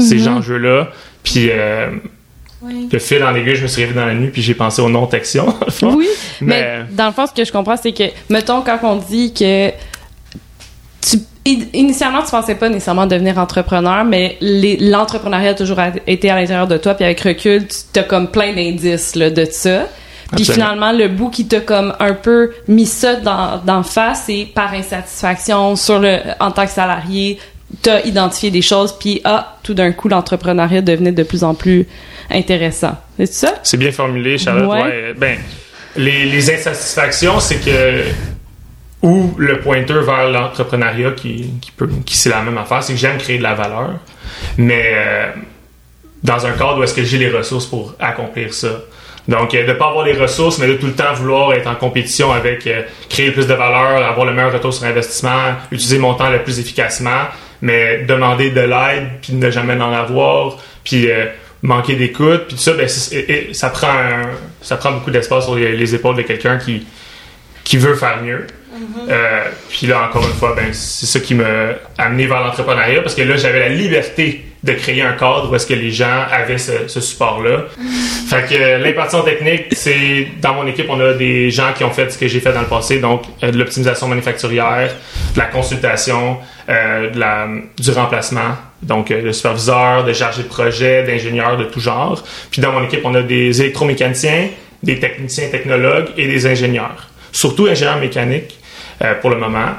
ces 0.00 0.26
enjeux-là. 0.26 0.88
Puis 1.22 1.50
euh, 1.52 1.90
Oui. 2.62 2.88
le 2.92 2.98
fil 2.98 3.22
en 3.22 3.32
aiguille, 3.34 3.54
je 3.54 3.62
me 3.62 3.68
suis 3.68 3.82
réveillé 3.82 4.00
dans 4.00 4.06
la 4.06 4.14
nuit 4.14 4.28
puis 4.28 4.42
j'ai 4.42 4.54
pensé 4.54 4.82
dans 4.82 5.64
le 5.66 5.70
fond. 5.70 5.94
Oui, 5.94 6.08
mais, 6.40 6.80
Mais- 6.80 6.84
dans 6.90 7.06
le 7.06 7.12
fond, 7.12 7.26
ce 7.28 7.32
que 7.32 7.44
je 7.44 7.52
comprends, 7.52 7.76
c'est 7.76 7.92
que, 7.92 8.04
mettons, 8.28 8.62
quand 8.62 8.78
on 8.82 8.96
dit 8.96 9.32
que 9.32 9.70
tu, 11.00 11.18
initialement, 11.44 12.22
tu 12.22 12.30
pensais 12.30 12.54
pas 12.54 12.68
nécessairement 12.68 13.06
devenir 13.06 13.38
entrepreneur, 13.38 14.04
mais 14.04 14.38
l'entrepreneuriat 14.40 15.50
a 15.50 15.54
toujours 15.54 15.78
été 16.06 16.30
à 16.30 16.36
l'intérieur 16.36 16.66
de 16.66 16.76
toi, 16.78 16.94
puis 16.94 17.04
avec 17.04 17.20
recul, 17.20 17.66
tu 17.66 17.98
as 17.98 18.02
comme 18.02 18.28
plein 18.30 18.52
d'indices 18.52 19.14
là, 19.14 19.30
de 19.30 19.44
ça. 19.44 19.86
Puis 20.34 20.44
finalement, 20.44 20.90
le 20.90 21.08
bout 21.08 21.30
qui 21.30 21.46
t'a 21.46 21.60
comme 21.60 21.94
un 22.00 22.14
peu 22.14 22.52
mis 22.66 22.86
ça 22.86 23.16
dans, 23.16 23.58
d'en 23.58 23.82
face, 23.82 24.24
c'est 24.26 24.48
par 24.52 24.72
insatisfaction 24.72 25.76
sur 25.76 26.00
le, 26.00 26.18
en 26.40 26.50
tant 26.50 26.64
que 26.64 26.72
salarié, 26.72 27.38
t'as 27.82 28.00
identifié 28.02 28.50
des 28.50 28.62
choses, 28.62 28.96
puis 28.98 29.20
ah, 29.24 29.56
tout 29.62 29.74
d'un 29.74 29.92
coup, 29.92 30.08
l'entrepreneuriat 30.08 30.80
devenait 30.80 31.12
de 31.12 31.22
plus 31.22 31.44
en 31.44 31.54
plus 31.54 31.86
intéressant. 32.30 32.96
C'est 33.18 33.32
ça? 33.32 33.54
C'est 33.62 33.76
bien 33.76 33.92
formulé, 33.92 34.38
Charlotte. 34.38 34.70
Ouais. 34.70 34.82
Ouais, 34.82 35.14
ben, 35.16 35.36
les, 35.96 36.24
les 36.24 36.50
insatisfactions, 36.52 37.38
c'est 37.38 37.58
que 37.64 38.02
ou 39.04 39.34
le 39.38 39.60
pointeur 39.60 40.02
vers 40.02 40.28
l'entrepreneuriat 40.30 41.12
qui, 41.12 41.50
qui 42.04 42.16
c'est 42.16 42.30
la 42.30 42.42
même 42.42 42.58
affaire, 42.58 42.82
c'est 42.82 42.94
que 42.94 42.98
j'aime 42.98 43.18
créer 43.18 43.38
de 43.38 43.42
la 43.44 43.54
valeur, 43.54 43.90
mais 44.56 44.92
euh, 44.94 45.26
dans 46.22 46.46
un 46.46 46.52
cadre 46.52 46.78
où 46.78 46.82
est-ce 46.82 46.94
que 46.94 47.04
j'ai 47.04 47.18
les 47.18 47.30
ressources 47.30 47.66
pour 47.66 47.94
accomplir 48.00 48.52
ça. 48.54 48.68
Donc, 49.28 49.54
euh, 49.54 49.66
de 49.66 49.72
pas 49.74 49.88
avoir 49.88 50.04
les 50.04 50.14
ressources, 50.14 50.58
mais 50.58 50.66
de 50.66 50.74
tout 50.74 50.86
le 50.86 50.94
temps 50.94 51.12
vouloir 51.14 51.52
être 51.52 51.66
en 51.68 51.74
compétition 51.74 52.32
avec 52.32 52.66
euh, 52.66 52.82
créer 53.08 53.30
plus 53.30 53.46
de 53.46 53.54
valeur, 53.54 54.04
avoir 54.04 54.26
le 54.26 54.32
meilleur 54.32 54.52
retour 54.52 54.72
sur 54.72 54.84
investissement, 54.86 55.52
utiliser 55.70 55.98
mon 55.98 56.14
temps 56.14 56.30
le 56.30 56.42
plus 56.42 56.58
efficacement, 56.58 57.24
mais 57.62 58.04
demander 58.08 58.50
de 58.50 58.60
l'aide, 58.60 59.08
puis 59.22 59.34
ne 59.34 59.50
jamais 59.50 59.80
en 59.80 59.92
avoir, 59.92 60.56
puis 60.82 61.10
euh, 61.10 61.26
manquer 61.62 61.94
d'écoute, 61.96 62.46
puis 62.48 62.56
tout 62.56 62.62
ça, 62.62 62.72
c'est- 62.88 63.14
et- 63.16 63.50
et 63.50 63.54
ça 63.54 63.68
prend 63.70 63.88
un- 63.88 64.30
ça 64.62 64.76
prend 64.76 64.92
beaucoup 64.92 65.10
d'espace 65.10 65.44
sur 65.44 65.54
les, 65.56 65.76
les 65.76 65.94
épaules 65.94 66.16
de 66.16 66.22
quelqu'un 66.22 66.56
qui 66.58 66.86
qui 67.64 67.78
veut 67.78 67.94
faire 67.94 68.22
mieux. 68.22 68.46
Euh, 69.08 69.44
puis 69.68 69.86
là, 69.86 70.08
encore 70.08 70.26
une 70.26 70.34
fois, 70.34 70.54
ben, 70.56 70.72
c'est 70.72 71.06
ça 71.06 71.20
qui 71.20 71.34
m'a 71.34 71.44
amené 71.98 72.26
vers 72.26 72.40
l'entrepreneuriat 72.42 73.02
parce 73.02 73.14
que 73.14 73.22
là, 73.22 73.36
j'avais 73.36 73.60
la 73.60 73.68
liberté 73.68 74.44
de 74.64 74.72
créer 74.72 75.02
un 75.02 75.12
cadre 75.12 75.50
où 75.50 75.54
est-ce 75.54 75.66
que 75.66 75.74
les 75.74 75.90
gens 75.90 76.24
avaient 76.30 76.58
ce, 76.58 76.88
ce 76.88 77.00
support-là. 77.00 77.66
Fait 78.28 78.48
que 78.48 78.54
euh, 78.54 78.78
l'impartition 78.78 79.22
technique, 79.22 79.66
c'est 79.72 80.26
dans 80.40 80.54
mon 80.54 80.66
équipe, 80.66 80.86
on 80.88 80.98
a 81.00 81.12
des 81.12 81.50
gens 81.50 81.72
qui 81.76 81.84
ont 81.84 81.90
fait 81.90 82.10
ce 82.10 82.16
que 82.16 82.26
j'ai 82.26 82.40
fait 82.40 82.52
dans 82.52 82.62
le 82.62 82.66
passé, 82.66 82.98
donc 82.98 83.24
euh, 83.42 83.50
de 83.50 83.58
l'optimisation 83.58 84.08
manufacturière, 84.08 84.90
de 85.34 85.38
la 85.38 85.44
consultation, 85.46 86.38
euh, 86.70 87.10
de 87.10 87.20
la, 87.20 87.46
du 87.78 87.90
remplacement, 87.90 88.56
donc 88.82 89.12
de 89.12 89.32
superviseurs, 89.32 90.04
de 90.04 90.14
chargés 90.14 90.42
de 90.42 90.48
projet, 90.48 91.04
d'ingénieurs 91.04 91.58
de 91.58 91.64
tout 91.64 91.80
genre. 91.80 92.22
Puis 92.50 92.62
dans 92.62 92.72
mon 92.72 92.84
équipe, 92.84 93.00
on 93.04 93.14
a 93.14 93.22
des 93.22 93.60
électromécaniciens, 93.60 94.48
des 94.82 94.98
techniciens 94.98 95.48
technologues 95.48 96.08
et 96.16 96.26
des 96.26 96.46
ingénieurs. 96.46 97.08
Surtout 97.32 97.66
ingénieurs 97.66 97.98
mécaniques 97.98 98.58
pour 99.20 99.30
le 99.30 99.36
moment. 99.36 99.70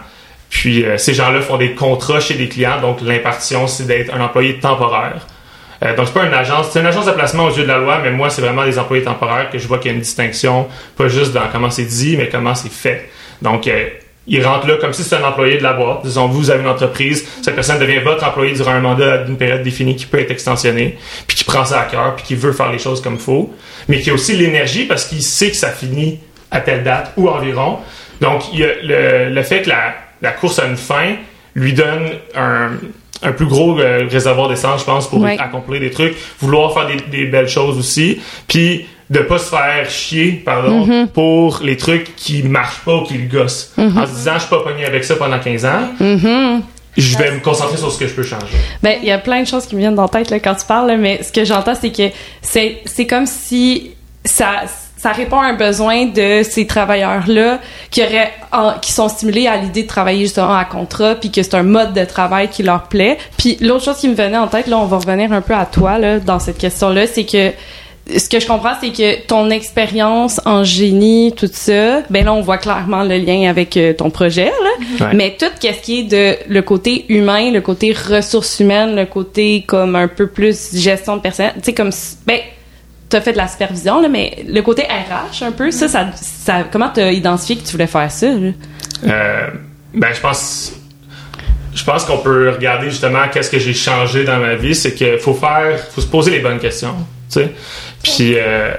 Puis 0.50 0.86
euh, 0.86 0.98
ces 0.98 1.14
gens-là 1.14 1.42
font 1.42 1.58
des 1.58 1.72
contrats 1.72 2.20
chez 2.20 2.36
des 2.36 2.48
clients, 2.48 2.80
donc 2.80 3.02
l'impartition, 3.02 3.68
c'est 3.68 3.86
d'être 3.86 4.14
un 4.14 4.22
employé 4.22 4.60
temporaire. 4.60 5.28
Euh, 5.84 5.96
donc 5.96 6.08
c'est 6.08 6.14
pas 6.14 6.26
une 6.26 6.34
agence, 6.34 6.70
c'est 6.72 6.80
une 6.80 6.86
agence 6.86 7.06
de 7.06 7.12
placement 7.12 7.46
aux 7.46 7.52
yeux 7.52 7.64
de 7.64 7.68
la 7.68 7.78
loi, 7.78 8.00
mais 8.02 8.12
moi 8.12 8.30
c'est 8.30 8.42
vraiment 8.42 8.64
des 8.64 8.80
employés 8.80 9.04
temporaires 9.04 9.50
que 9.50 9.58
je 9.58 9.68
vois 9.68 9.80
qu'il 9.80 9.92
y 9.92 9.94
a 9.94 9.96
une 9.96 10.02
distinction, 10.02 10.68
pas 10.98 11.10
juste 11.10 11.34
dans 11.34 11.48
comment 11.52 11.70
c'est 11.70 11.84
dit, 11.84 12.16
mais 12.16 12.30
comment 12.30 12.56
c'est 12.56 12.72
fait. 12.72 13.10
Donc 13.42 13.68
euh, 13.68 13.90
ils 14.28 14.44
rentrent 14.46 14.68
là 14.68 14.78
comme 14.80 14.94
si 14.94 15.04
c'était 15.04 15.18
un 15.18 15.26
employé 15.26 15.58
de 15.58 15.64
la 15.64 15.74
boîte. 15.74 16.04
Disons, 16.04 16.28
vous 16.28 16.50
avez 16.50 16.62
une 16.62 16.70
entreprise, 16.70 17.28
cette 17.44 17.54
personne 17.54 17.78
devient 17.80 18.00
votre 18.00 18.26
employé 18.26 18.54
durant 18.54 18.72
un 18.72 18.80
mandat 18.80 19.20
d'une 19.20 19.38
période 19.38 19.62
définie 19.62 19.96
qui 19.98 20.06
peut 20.06 20.20
être 20.20 20.32
extensionné, 20.32 20.98
puis 21.28 21.36
qui 21.36 21.44
prend 21.44 21.66
ça 21.66 21.82
à 21.82 21.84
cœur, 21.84 22.16
puis 22.16 22.26
qui 22.26 22.36
veut 22.36 22.54
faire 22.54 22.72
les 22.72 22.80
choses 22.80 23.02
comme 23.02 23.16
il 23.16 23.20
faut, 23.20 23.54
mais 23.90 24.00
qui 24.00 24.10
a 24.10 24.14
aussi 24.14 24.38
l'énergie 24.38 24.86
parce 24.86 25.04
qu'il 25.04 25.22
sait 25.22 25.50
que 25.50 25.58
ça 25.58 25.70
finit 25.70 26.20
à 26.50 26.62
telle 26.62 26.84
date 26.84 27.12
ou 27.18 27.28
environ. 27.28 27.80
Donc, 28.22 28.44
il 28.54 28.60
y 28.60 28.64
a 28.64 28.70
le, 28.84 29.34
le 29.34 29.44
fait 29.44 29.62
que 29.64 29.70
la, 29.70 29.94
la 30.22 30.32
course 30.32 30.60
a 30.60 30.66
une 30.66 30.78
fin 30.78 31.16
lui 31.56 31.74
donne 31.74 32.10
un, 32.36 32.72
un 33.24 33.32
plus 33.32 33.46
gros 33.46 33.80
euh, 33.80 34.08
réservoir 34.10 34.50
d'essence, 34.50 34.82
je 34.82 34.86
pense, 34.86 35.10
pour 35.10 35.22
Ouais. 35.22 35.38
accomplir 35.40 35.80
des 35.80 35.92
trucs, 35.92 36.16
vouloir 36.40 36.74
faire 36.74 36.88
des, 36.88 36.98
des 37.10 37.26
belles 37.26 37.48
choses 37.50 37.78
aussi, 37.78 38.20
puis 38.48 38.86
de 39.10 39.20
pas 39.20 39.38
se 39.38 39.50
faire 39.50 39.90
chier, 39.90 40.42
pardon, 40.44 41.08
pour 41.14 41.60
les 41.64 41.78
trucs 41.78 42.16
qui 42.16 42.42
marchent 42.44 42.80
pas 42.84 42.96
ou 42.96 43.04
qui 43.04 43.18
le 43.20 43.28
gossent. 43.28 43.74
En 43.78 44.06
se 44.06 44.12
disant, 44.16 44.34
je 44.36 44.40
suis 44.40 44.50
pas 44.50 44.60
pogné 44.62 44.84
avec 44.86 45.04
ça 45.04 45.16
pendant 45.16 45.40
15 45.40 45.66
ans, 45.66 45.90
je 46.98 47.18
vais 47.18 47.32
me 47.32 47.40
concentrer 47.40 47.78
sur 47.78 47.92
ce 47.92 48.00
que 48.00 48.08
je 48.08 48.14
peux 48.14 48.24
changer. 48.24 48.58
Ben, 48.82 48.98
il 49.02 49.08
y 49.08 49.12
a 49.12 49.18
plein 49.18 49.42
de 49.44 49.48
choses 49.48 49.66
qui 49.68 49.76
me 49.76 49.82
viennent 49.82 49.96
dans 49.96 50.04
la 50.04 50.08
tête 50.10 50.30
là, 50.32 50.40
quand 50.40 50.56
tu 50.56 50.66
parles, 50.66 50.88
là, 50.88 50.98
mais 50.98 51.22
ce 51.24 51.32
que 51.32 51.44
j'entends, 51.46 51.76
c'est 51.76 51.92
que 51.92 52.10
c'est 52.42 53.08
comme 53.08 53.26
si 53.26 53.92
ça, 54.24 54.64
ça 55.06 55.12
répond 55.12 55.40
à 55.40 55.46
un 55.46 55.54
besoin 55.54 56.08
de 56.08 56.42
ces 56.42 56.66
travailleurs-là 56.66 57.60
qui 57.92 58.02
auraient, 58.02 58.34
qui 58.82 58.92
sont 58.92 59.08
stimulés 59.08 59.46
à 59.46 59.58
l'idée 59.58 59.84
de 59.84 59.88
travailler 59.88 60.22
justement 60.22 60.56
à 60.56 60.66
contrat, 60.66 61.14
puis 61.14 61.30
que 61.30 61.44
c'est 61.44 61.54
un 61.54 61.62
mode 61.62 61.94
de 61.94 62.04
travail 62.06 62.48
qui 62.50 62.64
leur 62.64 62.88
plaît. 62.88 63.20
Puis 63.38 63.56
l'autre 63.62 63.86
chose 63.86 63.98
qui 63.98 64.10
me 64.10 64.16
venait 64.16 64.36
en 64.36 64.48
tête, 64.48 64.66
là, 64.66 64.80
on 64.80 64.86
va 64.86 64.98
revenir 64.98 65.32
un 65.32 65.42
peu 65.42 65.54
à 65.54 65.68
toi 65.68 66.00
là 66.00 66.18
dans 66.18 66.40
cette 66.40 66.58
question-là, 66.58 67.06
c'est 67.06 67.24
que 67.24 67.52
ce 68.18 68.28
que 68.28 68.40
je 68.40 68.48
comprends, 68.48 68.74
c'est 68.82 68.90
que 68.90 69.28
ton 69.28 69.52
expérience 69.52 70.42
en 70.44 70.64
génie, 70.64 71.34
tout 71.38 71.50
ça, 71.52 72.02
ben 72.10 72.26
là, 72.26 72.34
on 72.34 72.42
voit 72.42 72.58
clairement 72.58 73.04
le 73.04 73.18
lien 73.18 73.48
avec 73.48 73.78
euh, 73.78 73.94
ton 73.94 74.10
projet, 74.10 74.52
là. 75.00 75.12
Mais 75.14 75.38
tout 75.40 75.46
ce 75.62 75.82
qui 75.82 76.00
est 76.00 76.04
de 76.04 76.36
le 76.52 76.62
côté 76.64 77.06
humain, 77.10 77.52
le 77.52 77.62
côté 77.62 77.94
ressources 77.94 78.60
humaines, 78.60 78.96
le 78.96 79.06
côté 79.06 79.66
comme 79.68 79.96
un 79.96 80.08
peu 80.08 80.26
plus 80.26 80.76
gestion 80.76 81.18
de 81.18 81.22
personnel, 81.22 81.54
tu 81.58 81.66
sais, 81.66 81.74
comme, 81.76 81.92
ben, 82.26 82.40
t'as 83.16 83.22
fait 83.22 83.32
de 83.32 83.38
la 83.38 83.48
supervision, 83.48 84.02
là, 84.02 84.10
mais 84.10 84.44
le 84.46 84.62
côté 84.62 84.84
RH, 84.84 85.44
un 85.44 85.54
peu, 85.54 85.72
ça, 85.72 85.88
ça, 85.88 86.64
comment 86.70 86.90
t'as 86.90 87.14
identifié 87.14 87.56
que 87.56 87.64
tu 87.64 87.72
voulais 87.72 87.88
faire 87.88 88.12
ça? 88.12 88.28
Euh, 88.28 89.48
ben, 89.94 90.14
je 90.14 90.20
pense, 90.20 90.74
je 91.74 91.84
pense 91.86 92.04
qu'on 92.04 92.18
peut 92.18 92.50
regarder 92.50 92.90
justement 92.90 93.22
qu'est-ce 93.32 93.50
que 93.50 93.58
j'ai 93.58 93.74
changé 93.74 94.26
dans 94.26 94.38
ma 94.40 94.56
vie, 94.56 94.76
c'est 94.76 94.94
qu'il 94.94 95.18
faut 95.20 95.34
faire, 95.34 95.80
faut 95.92 96.02
se 96.02 96.08
poser 96.08 96.32
les 96.32 96.40
bonnes 96.40 96.60
questions, 96.60 96.94
tu 97.32 97.40
sais. 97.40 97.52
Puis, 98.04 98.34
euh, 98.36 98.74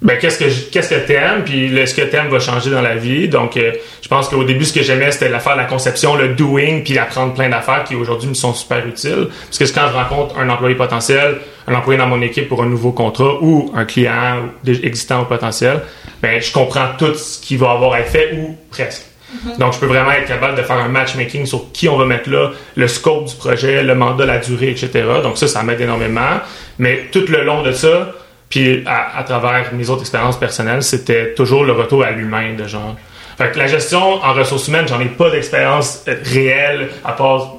ben, 0.00 0.16
qu'est-ce 0.16 0.38
que 0.38 0.70
qu'est-ce 0.70 0.90
que 0.90 1.06
t'aimes, 1.06 1.42
puis 1.44 1.70
ce 1.84 1.92
que 1.92 2.02
t'aimes 2.02 2.28
va 2.28 2.38
changer 2.38 2.70
dans 2.70 2.82
la 2.82 2.94
vie. 2.94 3.28
Donc, 3.28 3.56
euh, 3.56 3.72
je 4.00 4.06
pense 4.06 4.28
qu'au 4.28 4.44
début, 4.44 4.64
ce 4.64 4.72
que 4.72 4.82
j'aimais, 4.82 5.10
c'était 5.10 5.28
la 5.28 5.40
faire 5.40 5.56
la 5.56 5.64
conception, 5.64 6.14
le 6.14 6.28
doing, 6.28 6.82
puis 6.84 6.96
apprendre 6.98 7.34
plein 7.34 7.48
d'affaires 7.48 7.82
qui 7.82 7.96
aujourd'hui 7.96 8.28
me 8.28 8.34
sont 8.34 8.54
super 8.54 8.86
utiles. 8.86 9.28
Parce 9.46 9.58
que 9.58 9.74
quand 9.74 9.88
je 9.88 9.94
rencontre 9.94 10.38
un 10.38 10.48
employé 10.50 10.76
potentiel, 10.76 11.38
un 11.66 11.74
employé 11.74 11.98
dans 11.98 12.06
mon 12.06 12.22
équipe 12.22 12.48
pour 12.48 12.62
un 12.62 12.66
nouveau 12.66 12.92
contrat 12.92 13.42
ou 13.42 13.72
un 13.74 13.84
client 13.84 14.50
existant 14.64 15.22
ou 15.22 15.24
potentiel, 15.24 15.80
ben, 16.22 16.40
je 16.40 16.52
comprends 16.52 16.90
tout 16.96 17.14
ce 17.14 17.40
qui 17.40 17.56
va 17.56 17.72
avoir 17.72 17.98
fait 17.98 18.34
ou 18.34 18.56
presque. 18.70 19.02
Mm-hmm. 19.02 19.58
Donc, 19.58 19.72
je 19.72 19.80
peux 19.80 19.86
vraiment 19.86 20.12
être 20.12 20.28
capable 20.28 20.56
de 20.56 20.62
faire 20.62 20.78
un 20.78 20.88
matchmaking 20.88 21.44
sur 21.44 21.72
qui 21.72 21.88
on 21.88 21.96
va 21.98 22.04
mettre 22.04 22.30
là, 22.30 22.52
le 22.76 22.86
scope 22.86 23.24
du 23.24 23.34
projet, 23.34 23.82
le 23.82 23.96
mandat, 23.96 24.26
la 24.26 24.38
durée, 24.38 24.70
etc. 24.70 24.90
Donc, 25.24 25.38
ça, 25.38 25.48
ça 25.48 25.64
m'aide 25.64 25.80
énormément. 25.80 26.38
Mais 26.78 27.08
tout 27.10 27.24
le 27.28 27.42
long 27.42 27.62
de 27.62 27.72
ça, 27.72 28.12
puis 28.48 28.82
à, 28.86 29.22
travers 29.24 29.72
mes 29.74 29.90
autres 29.90 30.02
expériences 30.02 30.38
personnelles, 30.38 30.82
c'était 30.82 31.34
toujours 31.34 31.64
le 31.64 31.72
retour 31.72 32.02
à 32.04 32.10
l'humain 32.10 32.54
de 32.54 32.66
genre. 32.66 32.96
Fait 33.36 33.52
que 33.52 33.58
la 33.58 33.66
gestion 33.66 34.14
en 34.14 34.32
ressources 34.32 34.68
humaines, 34.68 34.88
j'en 34.88 35.00
ai 35.00 35.06
pas 35.06 35.30
d'expérience 35.30 36.04
réelle 36.24 36.88
à 37.04 37.12
part 37.12 37.56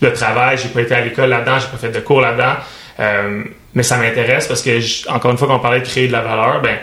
le 0.00 0.12
travail. 0.12 0.58
J'ai 0.58 0.68
pas 0.68 0.82
été 0.82 0.94
à 0.94 1.00
l'école 1.00 1.30
là-dedans, 1.30 1.58
j'ai 1.58 1.68
pas 1.68 1.76
fait 1.78 1.90
de 1.90 2.00
cours 2.00 2.20
là-dedans. 2.20 2.54
Euh, 3.00 3.44
mais 3.74 3.82
ça 3.82 3.96
m'intéresse 3.96 4.46
parce 4.46 4.62
que, 4.62 5.10
encore 5.10 5.30
une 5.30 5.38
fois, 5.38 5.48
quand 5.48 5.56
on 5.56 5.60
parlait 5.60 5.80
de 5.80 5.86
créer 5.86 6.08
de 6.08 6.12
la 6.12 6.20
valeur, 6.20 6.60
ben 6.60 6.76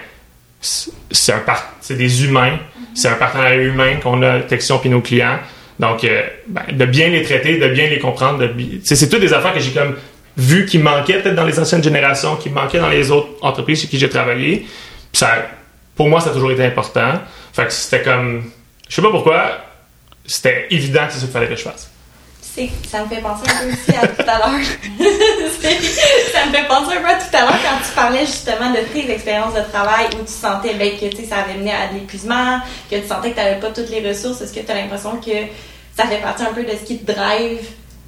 c'est 0.59 1.33
un 1.33 1.43
c'est 1.81 1.95
des 1.95 2.25
humains, 2.25 2.57
c'est 2.93 3.07
un 3.07 3.15
partenariat 3.15 3.61
humain 3.61 3.97
qu'on 4.01 4.21
a 4.23 4.39
Texion 4.39 4.79
puis 4.79 4.89
nos 4.89 5.01
clients. 5.01 5.37
Donc, 5.79 6.03
euh, 6.03 6.23
ben, 6.47 6.63
de 6.71 6.85
bien 6.85 7.09
les 7.09 7.21
traiter, 7.21 7.57
de 7.57 7.67
bien 7.67 7.87
les 7.89 7.99
comprendre, 7.99 8.49
c'est 8.83 9.09
toutes 9.09 9.19
des 9.19 9.33
affaires 9.33 9.53
que 9.53 9.59
j'ai 9.59 9.71
comme 9.71 9.95
vu 10.37 10.65
qui 10.65 10.77
manquait 10.77 11.21
peut-être 11.21 11.35
dans 11.35 11.45
les 11.45 11.59
anciennes 11.59 11.83
générations, 11.83 12.35
qui 12.35 12.49
manquait 12.49 12.79
dans 12.79 12.89
les 12.89 13.11
autres 13.11 13.29
entreprises 13.41 13.81
chez 13.81 13.87
qui 13.87 13.97
j'ai 13.97 14.09
travaillé. 14.09 14.67
ça, 15.13 15.29
pour 15.95 16.09
moi, 16.09 16.19
ça 16.19 16.31
a 16.31 16.33
toujours 16.33 16.51
été 16.51 16.65
important. 16.65 17.13
Fait 17.53 17.65
que 17.65 17.71
c'était 17.71 18.01
comme, 18.01 18.51
je 18.89 18.95
sais 18.95 19.01
pas 19.01 19.11
pourquoi, 19.11 19.59
c'était 20.25 20.67
évident 20.71 21.07
que 21.07 21.13
c'est 21.13 21.19
ce 21.19 21.25
qu'il 21.25 21.33
fallait 21.33 21.47
que 21.47 21.55
je 21.55 21.63
fasse. 21.63 21.89
Ça 22.89 23.03
me 23.03 23.07
fait 23.09 23.21
penser 23.21 23.43
un 23.49 23.65
peu 23.65 23.73
aussi 23.73 23.97
à 23.97 24.07
tout 24.07 24.21
à 24.21 24.37
l'heure. 24.37 24.65
ça 26.33 26.45
me 26.45 26.53
fait 26.53 26.67
penser 26.69 26.95
un 26.95 27.01
peu 27.01 27.09
à 27.09 27.15
tout 27.15 27.35
à 27.35 27.41
l'heure 27.41 27.59
quand 27.61 27.85
tu 27.85 27.91
parlais 27.93 28.25
justement 28.25 28.71
de 28.71 28.77
tes 28.93 29.11
expériences 29.11 29.53
de 29.53 29.61
travail 29.73 30.05
où 30.13 30.23
tu 30.23 30.31
sentais 30.31 30.73
ben, 30.75 30.91
que 30.97 31.25
ça 31.27 31.39
avait 31.39 31.55
mené 31.55 31.73
à 31.73 31.89
de 31.89 31.99
l'épuisement, 31.99 32.59
que 32.89 32.95
tu 32.95 33.07
sentais 33.07 33.31
que 33.31 33.35
tu 33.35 33.41
n'avais 33.41 33.59
pas 33.59 33.71
toutes 33.71 33.89
les 33.89 34.07
ressources. 34.07 34.39
Est-ce 34.39 34.53
que 34.53 34.61
tu 34.61 34.71
as 34.71 34.75
l'impression 34.75 35.17
que 35.17 35.31
ça 35.97 36.05
fait 36.05 36.21
partie 36.21 36.43
un 36.43 36.53
peu 36.53 36.63
de 36.63 36.69
ce 36.69 36.85
qui 36.85 36.99
te 36.99 37.11
drive 37.11 37.59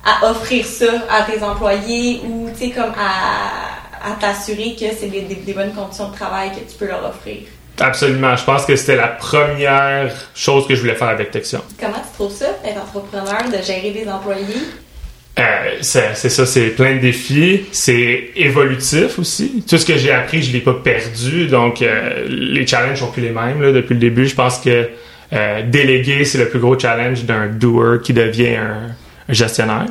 à 0.07 0.29
offrir 0.31 0.65
ça 0.65 1.05
à 1.09 1.23
tes 1.23 1.43
employés 1.43 2.21
ou, 2.23 2.49
tu 2.57 2.65
sais, 2.65 2.71
comme 2.71 2.93
à, 2.97 4.09
à 4.09 4.15
t'assurer 4.19 4.75
que 4.79 4.85
c'est 4.97 5.07
des, 5.07 5.21
des, 5.21 5.53
bonnes 5.53 5.73
conditions 5.73 6.09
de 6.09 6.15
travail 6.15 6.51
que 6.51 6.59
tu 6.59 6.77
peux 6.79 6.87
leur 6.87 7.05
offrir. 7.05 7.39
Absolument. 7.79 8.35
Je 8.35 8.43
pense 8.43 8.65
que 8.65 8.75
c'était 8.75 8.95
la 8.95 9.09
première 9.09 10.11
chose 10.33 10.65
que 10.67 10.75
je 10.75 10.81
voulais 10.81 10.95
faire 10.95 11.09
avec 11.09 11.31
Texion. 11.31 11.61
Comment 11.79 11.93
tu 11.93 12.13
trouves 12.15 12.33
ça, 12.33 12.47
être 12.65 12.81
entrepreneur, 12.81 13.43
de 13.51 13.63
gérer 13.63 13.91
des 13.91 14.09
employés? 14.09 14.63
Euh, 15.37 15.77
c'est 15.81 16.15
ça, 16.15 16.45
c'est 16.47 16.69
plein 16.69 16.95
de 16.95 17.01
défis. 17.01 17.65
C'est 17.71 18.31
évolutif 18.35 19.19
aussi. 19.19 19.63
Tout 19.69 19.77
ce 19.77 19.85
que 19.85 19.97
j'ai 19.97 20.11
appris, 20.11 20.41
je 20.41 20.51
l'ai 20.51 20.61
pas 20.61 20.73
perdu. 20.73 21.47
Donc, 21.47 21.81
euh, 21.81 22.25
les 22.27 22.65
challenges 22.65 22.99
sont 22.99 23.11
plus 23.11 23.21
les 23.21 23.29
mêmes 23.29 23.61
là, 23.61 23.71
depuis 23.71 23.93
le 23.93 23.99
début. 23.99 24.25
Je 24.25 24.33
pense 24.33 24.57
que 24.57 24.89
euh, 25.33 25.61
déléguer, 25.63 26.25
c'est 26.25 26.39
le 26.39 26.49
plus 26.49 26.59
gros 26.59 26.79
challenge 26.79 27.25
d'un 27.25 27.47
doer 27.47 27.99
qui 28.01 28.13
devient 28.13 28.55
un, 28.55 28.95
gestionnaire. 29.29 29.85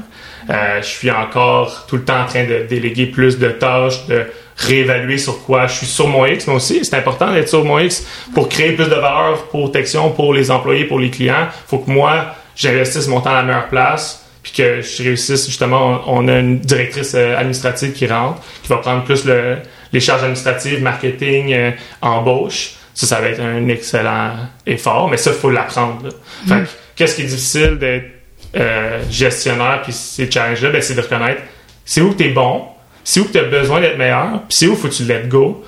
Euh, 0.49 0.81
je 0.81 0.87
suis 0.87 1.11
encore 1.11 1.87
tout 1.89 1.97
le 1.97 2.05
temps 2.05 2.23
en 2.23 2.27
train 2.27 2.45
de 2.45 2.67
déléguer 2.69 3.07
plus 3.07 3.39
de 3.39 3.49
tâches, 3.49 4.07
de 4.07 4.27
réévaluer 4.57 5.19
sur 5.19 5.45
quoi 5.45 5.67
je 5.67 5.75
suis 5.75 5.87
sur 5.87 6.09
mon 6.09 6.25
X, 6.25 6.47
mais 6.47 6.55
aussi 6.55 6.85
c'est 6.85 6.97
important 6.97 7.33
d'être 7.33 7.49
sur 7.49 7.65
mon 7.65 7.79
X 7.79 8.07
pour 8.35 8.49
créer 8.49 8.73
plus 8.73 8.87
de 8.87 8.95
valeur 8.95 9.45
pour 9.51 9.71
Texion, 9.71 10.11
pour 10.11 10.33
les 10.33 10.51
employés, 10.51 10.85
pour 10.85 10.99
les 10.99 11.11
clients. 11.11 11.49
faut 11.67 11.79
que 11.79 11.91
moi, 11.91 12.35
j'investisse 12.55 13.09
mon 13.09 13.21
temps 13.21 13.31
à 13.31 13.35
la 13.35 13.43
meilleure 13.43 13.69
place, 13.69 14.25
puis 14.43 14.53
que 14.53 14.81
je 14.81 15.03
réussisse 15.03 15.47
justement. 15.47 16.03
On, 16.07 16.29
a 16.29 16.39
une 16.39 16.61
directrice 16.61 17.15
euh, 17.15 17.37
administrative 17.37 17.93
qui 17.93 18.07
rentre, 18.07 18.41
qui 18.63 18.69
va 18.69 18.77
prendre 18.77 19.05
plus 19.05 19.25
le, 19.25 19.57
les 19.93 20.01
charges 20.01 20.23
administratives, 20.23 20.83
marketing, 20.83 21.53
euh, 21.53 21.71
embauche. 22.01 22.75
Ça, 22.95 23.07
ça 23.07 23.21
va 23.21 23.29
être 23.29 23.41
un 23.41 23.69
excellent 23.69 24.31
effort, 24.67 25.11
mais 25.11 25.19
ça, 25.19 25.31
il 25.31 25.37
faut 25.37 25.51
l'apprendre. 25.51 26.09
Fait 26.49 26.63
qu'est-ce 26.95 27.17
qui 27.17 27.23
est 27.23 27.27
difficile 27.27 27.77
d'être 27.79 28.16
euh, 28.57 29.03
gestionnaire 29.11 29.81
puis 29.83 29.93
ces 29.93 30.31
challenges-là, 30.31 30.71
ben, 30.71 30.83
c'est 30.83 30.95
de 30.95 31.01
reconnaître 31.01 31.43
c'est 31.87 32.01
où 32.03 32.13
tu 32.13 32.25
es 32.25 32.29
bon, 32.31 32.65
c'est 33.03 33.21
où 33.21 33.25
tu 33.25 33.39
as 33.39 33.45
besoin 33.45 33.81
d'être 33.81 33.97
meilleur, 33.97 34.43
puis 34.49 34.57
c'est 34.59 34.67
où 34.67 34.75
faut 34.75 34.89
que 34.89 34.93
tu 34.93 35.05
let 35.05 35.23
go, 35.29 35.65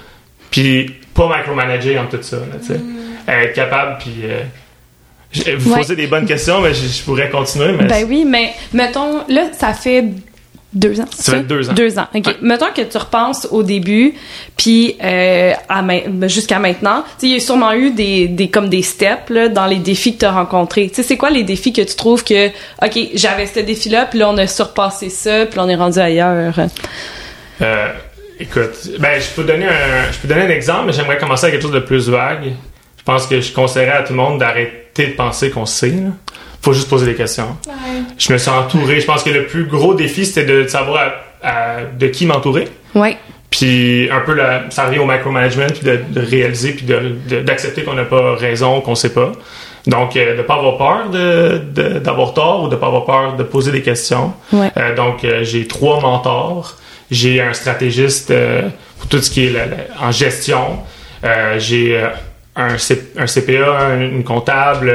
puis 0.50 0.96
pas 1.14 1.34
micromanager 1.34 1.98
en 1.98 2.06
tout 2.06 2.18
ça. 2.20 2.36
Là, 2.36 2.76
mm. 2.76 3.30
Être 3.30 3.54
capable, 3.54 3.98
puis. 3.98 4.14
Euh, 4.24 4.42
vous 5.58 5.74
posez 5.74 5.94
des 5.94 6.06
bonnes 6.06 6.26
questions, 6.26 6.60
mais 6.60 6.72
je, 6.72 7.02
pourrais 7.04 7.28
continuer. 7.28 7.72
Mais 7.72 7.84
ben 7.84 8.06
oui, 8.08 8.24
mais 8.24 8.54
mettons, 8.72 9.24
là, 9.28 9.50
ça 9.52 9.74
fait 9.74 10.06
deux 10.74 11.00
ans. 11.00 11.06
Ça 11.10 11.32
fait 11.32 11.42
deux 11.44 11.70
ans. 11.70 11.72
Deux 11.72 11.98
ans. 11.98 12.08
OK. 12.14 12.36
Mettons 12.42 12.72
que 12.74 12.82
tu 12.82 12.98
repenses 12.98 13.48
au 13.50 13.62
début, 13.62 14.14
puis 14.56 14.96
euh, 15.02 15.52
ben, 15.82 16.28
jusqu'à 16.28 16.58
maintenant, 16.58 17.04
il 17.22 17.30
y 17.30 17.36
a 17.36 17.40
sûrement 17.40 17.72
eu 17.72 17.90
des, 17.90 18.28
des 18.28 18.50
comme 18.50 18.68
des 18.68 18.82
steps 18.82 19.30
là, 19.30 19.48
dans 19.48 19.66
les 19.66 19.78
défis 19.78 20.14
que 20.14 20.20
tu 20.20 20.24
as 20.26 20.32
rencontrés. 20.32 20.88
Tu 20.88 20.96
sais, 20.96 21.02
c'est 21.02 21.16
quoi 21.16 21.30
les 21.30 21.42
défis 21.42 21.72
que 21.72 21.80
tu 21.80 21.96
trouves 21.96 22.22
que, 22.22 22.48
OK, 22.48 22.98
j'avais 23.14 23.46
ce 23.46 23.60
défi-là, 23.60 24.06
puis 24.06 24.18
là, 24.18 24.28
on 24.28 24.36
a 24.36 24.46
surpassé 24.46 25.08
ça, 25.08 25.46
puis 25.46 25.58
on 25.58 25.68
est 25.68 25.76
rendu 25.76 25.98
ailleurs? 25.98 26.54
Euh, 27.62 27.92
écoute, 28.38 28.90
ben, 28.98 29.20
je 29.20 29.34
peux 29.34 29.44
donner 29.44 29.66
un, 29.66 30.12
je 30.12 30.18
peux 30.18 30.28
donner 30.28 30.42
un 30.42 30.50
exemple, 30.50 30.86
mais 30.86 30.92
j'aimerais 30.92 31.16
commencer 31.16 31.46
avec 31.46 31.54
quelque 31.54 31.70
chose 31.70 31.80
de 31.80 31.84
plus 31.84 32.10
vague. 32.10 32.52
Je 32.98 33.02
pense 33.04 33.26
que 33.26 33.40
je 33.40 33.54
conseillerais 33.54 33.98
à 33.98 34.02
tout 34.02 34.12
le 34.12 34.18
monde 34.18 34.38
d'arrêter 34.38 35.06
de 35.06 35.12
penser 35.12 35.50
qu'on 35.50 35.64
sait. 35.64 35.88
Là 35.88 36.10
faut 36.60 36.72
juste 36.72 36.88
poser 36.88 37.06
des 37.06 37.14
questions. 37.14 37.56
Je 38.18 38.32
me 38.32 38.38
suis 38.38 38.50
entouré. 38.50 39.00
Je 39.00 39.06
pense 39.06 39.22
que 39.22 39.30
le 39.30 39.46
plus 39.46 39.64
gros 39.64 39.94
défi, 39.94 40.26
c'était 40.26 40.44
de 40.44 40.66
savoir 40.66 41.12
de 41.98 42.06
qui 42.08 42.26
m'entourer. 42.26 42.68
Ouais. 42.94 43.16
Puis 43.50 44.10
un 44.10 44.20
peu, 44.20 44.34
la, 44.34 44.64
ça 44.70 44.86
revient 44.86 44.98
au 44.98 45.06
micromanagement, 45.06 45.66
puis 45.66 45.80
de, 45.84 46.20
réaliser, 46.20 46.72
puis 46.72 46.86
d'accepter 47.44 47.82
qu'on 47.82 47.94
n'a 47.94 48.04
pas 48.04 48.34
raison, 48.34 48.80
qu'on 48.80 48.94
sait 48.94 49.14
pas. 49.14 49.32
Donc, 49.86 50.16
euh, 50.16 50.32
de 50.32 50.38
ne 50.38 50.42
pas 50.42 50.56
avoir 50.56 50.76
peur 50.76 51.08
d'avoir 52.02 52.34
tort 52.34 52.64
ou 52.64 52.68
de 52.68 52.74
ne 52.74 52.80
pas 52.80 52.88
avoir 52.88 53.04
peur 53.06 53.36
de 53.36 53.42
poser 53.42 53.72
des 53.72 53.80
questions. 53.82 54.34
Ouais. 54.52 54.70
Euh, 54.76 54.94
donc, 54.94 55.24
euh, 55.24 55.44
j'ai 55.44 55.66
trois 55.66 56.00
mentors. 56.00 56.76
J'ai 57.10 57.40
un 57.40 57.54
stratégiste 57.54 58.34
pour 58.98 59.08
tout 59.08 59.18
ce 59.18 59.30
qui 59.30 59.46
est 59.46 59.56
en 59.98 60.12
gestion. 60.12 60.80
j'ai 61.56 61.98
un, 62.54 62.74
un, 63.16 63.26
CPA, 63.26 63.94
une 63.98 64.24
comptable, 64.24 64.94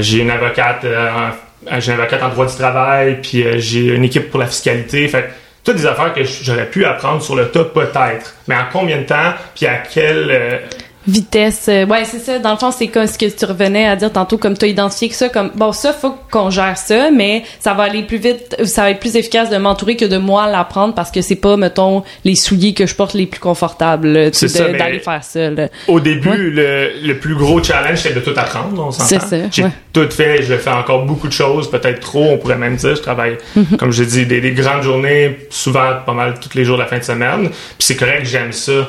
j'ai 0.00 0.18
une 0.18 0.30
avocate, 0.30 0.84
euh, 0.84 1.08
en, 1.10 1.80
j'ai 1.80 1.92
une 1.92 2.00
avocate 2.00 2.22
en 2.22 2.28
droit 2.28 2.46
du 2.46 2.54
travail, 2.54 3.20
puis 3.22 3.44
euh, 3.44 3.58
j'ai 3.58 3.86
une 3.86 4.04
équipe 4.04 4.30
pour 4.30 4.40
la 4.40 4.46
fiscalité. 4.46 5.08
Fait 5.08 5.30
toutes 5.64 5.76
des 5.76 5.86
affaires 5.86 6.14
que 6.14 6.22
j'aurais 6.24 6.66
pu 6.66 6.84
apprendre 6.84 7.22
sur 7.22 7.36
le 7.36 7.50
tas 7.50 7.64
peut-être. 7.64 8.34
Mais 8.46 8.54
en 8.54 8.64
combien 8.72 8.98
de 8.98 9.02
temps, 9.02 9.34
puis 9.54 9.66
à 9.66 9.78
quel 9.78 10.62
vitesse. 11.08 11.66
Euh, 11.68 11.86
ouais, 11.86 12.04
c'est 12.04 12.18
ça. 12.18 12.38
Dans 12.38 12.52
le 12.52 12.58
fond, 12.58 12.70
c'est 12.70 12.88
comme 12.88 13.06
ce 13.06 13.18
que 13.18 13.26
tu 13.26 13.44
revenais 13.44 13.86
à 13.86 13.96
dire 13.96 14.12
tantôt, 14.12 14.36
comme 14.36 14.56
tu 14.56 14.66
as 14.66 14.68
identifié 14.68 15.08
que 15.08 15.14
ça, 15.14 15.28
comme 15.28 15.50
bon, 15.54 15.72
ça, 15.72 15.92
faut 15.92 16.14
qu'on 16.30 16.50
gère 16.50 16.76
ça, 16.76 17.10
mais 17.10 17.44
ça 17.60 17.74
va 17.74 17.84
aller 17.84 18.02
plus 18.02 18.18
vite, 18.18 18.56
ça 18.64 18.82
va 18.82 18.90
être 18.90 19.00
plus 19.00 19.16
efficace 19.16 19.48
de 19.50 19.56
m'entourer 19.56 19.96
que 19.96 20.04
de 20.04 20.18
moi 20.18 20.46
l'apprendre 20.46 20.94
parce 20.94 21.10
que 21.10 21.22
c'est 21.22 21.36
pas, 21.36 21.56
mettons, 21.56 22.04
les 22.24 22.34
souliers 22.34 22.74
que 22.74 22.86
je 22.86 22.94
porte 22.94 23.14
les 23.14 23.26
plus 23.26 23.40
confortables 23.40 24.12
d'aller 24.12 25.00
faire 25.00 25.24
ça. 25.24 25.40
Au 25.88 26.00
début, 26.00 26.50
le, 26.50 26.90
le, 27.02 27.18
plus 27.18 27.34
gros 27.34 27.62
challenge, 27.62 27.98
c'est 27.98 28.14
de 28.14 28.20
tout 28.20 28.34
apprendre, 28.36 28.86
on 28.86 28.90
s'entend. 28.90 29.08
C'est 29.08 29.20
ça. 29.20 29.36
J'ai 29.50 29.64
tout 29.92 30.08
fait, 30.10 30.42
je 30.42 30.54
fais 30.54 30.70
encore 30.70 31.06
beaucoup 31.06 31.28
de 31.28 31.32
choses, 31.32 31.70
peut-être 31.70 32.00
trop, 32.00 32.24
on 32.24 32.38
pourrait 32.38 32.58
même 32.58 32.76
dire. 32.76 32.94
Je 32.94 33.02
travaille, 33.02 33.38
mm-hmm. 33.56 33.76
comme 33.76 33.92
je 33.92 34.04
dis, 34.04 34.26
des, 34.26 34.40
des 34.40 34.52
grandes 34.52 34.82
journées, 34.82 35.38
souvent 35.50 35.88
pas 36.04 36.12
mal 36.12 36.34
tous 36.38 36.56
les 36.56 36.64
jours 36.64 36.76
de 36.76 36.82
la 36.82 36.88
fin 36.88 36.98
de 36.98 37.04
semaine. 37.04 37.48
Puis 37.48 37.76
c'est 37.78 37.96
correct, 37.96 38.26
j'aime 38.26 38.52
ça. 38.52 38.88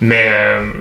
Mais 0.00 0.28
euh, 0.30 0.72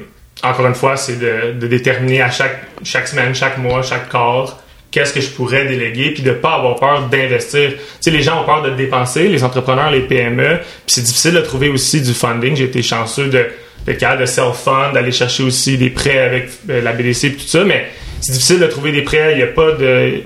encore 0.43 0.67
une 0.67 0.75
fois, 0.75 0.98
c'est 0.98 1.19
de, 1.19 1.60
de 1.60 1.67
déterminer 1.67 2.22
à 2.22 2.31
chaque, 2.31 2.62
chaque 2.84 3.08
semaine, 3.08 3.36
chaque 3.36 3.58
mois, 3.58 3.81
chaque 3.81 4.10
corps, 4.10 4.62
qu'est-ce 4.91 5.13
que 5.13 5.22
je 5.22 5.29
pourrais 5.29 5.65
déléguer, 5.65 6.12
puis 6.12 6.24
de 6.24 6.31
pas 6.31 6.55
avoir 6.55 6.75
peur 6.75 7.08
d'investir. 7.10 7.72
Tu 7.72 7.77
sais, 8.00 8.12
les 8.12 8.22
gens 8.22 8.41
ont 8.41 8.46
peur 8.46 8.62
de 8.62 8.72
dépenser, 8.72 9.27
les 9.27 9.43
entrepreneurs, 9.43 9.91
les 9.91 10.01
PME, 10.01 10.60
puis 10.60 10.96
c'est 10.96 11.03
difficile 11.03 11.34
de 11.34 11.41
trouver 11.41 11.69
aussi 11.69 12.01
du 12.01 12.13
funding. 12.13 12.55
J'ai 12.55 12.65
été 12.65 12.81
chanceux 12.81 13.27
de 13.27 13.48
de 13.88 13.93
de 13.93 14.25
self-fund, 14.25 14.93
d'aller 14.93 15.12
chercher 15.12 15.43
aussi 15.43 15.77
des 15.77 15.89
prêts 15.89 16.19
avec 16.19 16.50
euh, 16.69 16.81
la 16.81 16.91
BDC 16.91 17.24
et 17.25 17.34
tout 17.34 17.48
ça, 17.48 17.63
mais 17.63 17.88
c'est 18.22 18.34
difficile 18.34 18.60
de 18.60 18.67
trouver 18.67 18.91
des 18.91 19.01
prêts. 19.01 19.31
Il 19.31 19.38
n'y 19.38 19.43
a 19.43 19.48
pas 19.48 19.72
de 19.72 20.22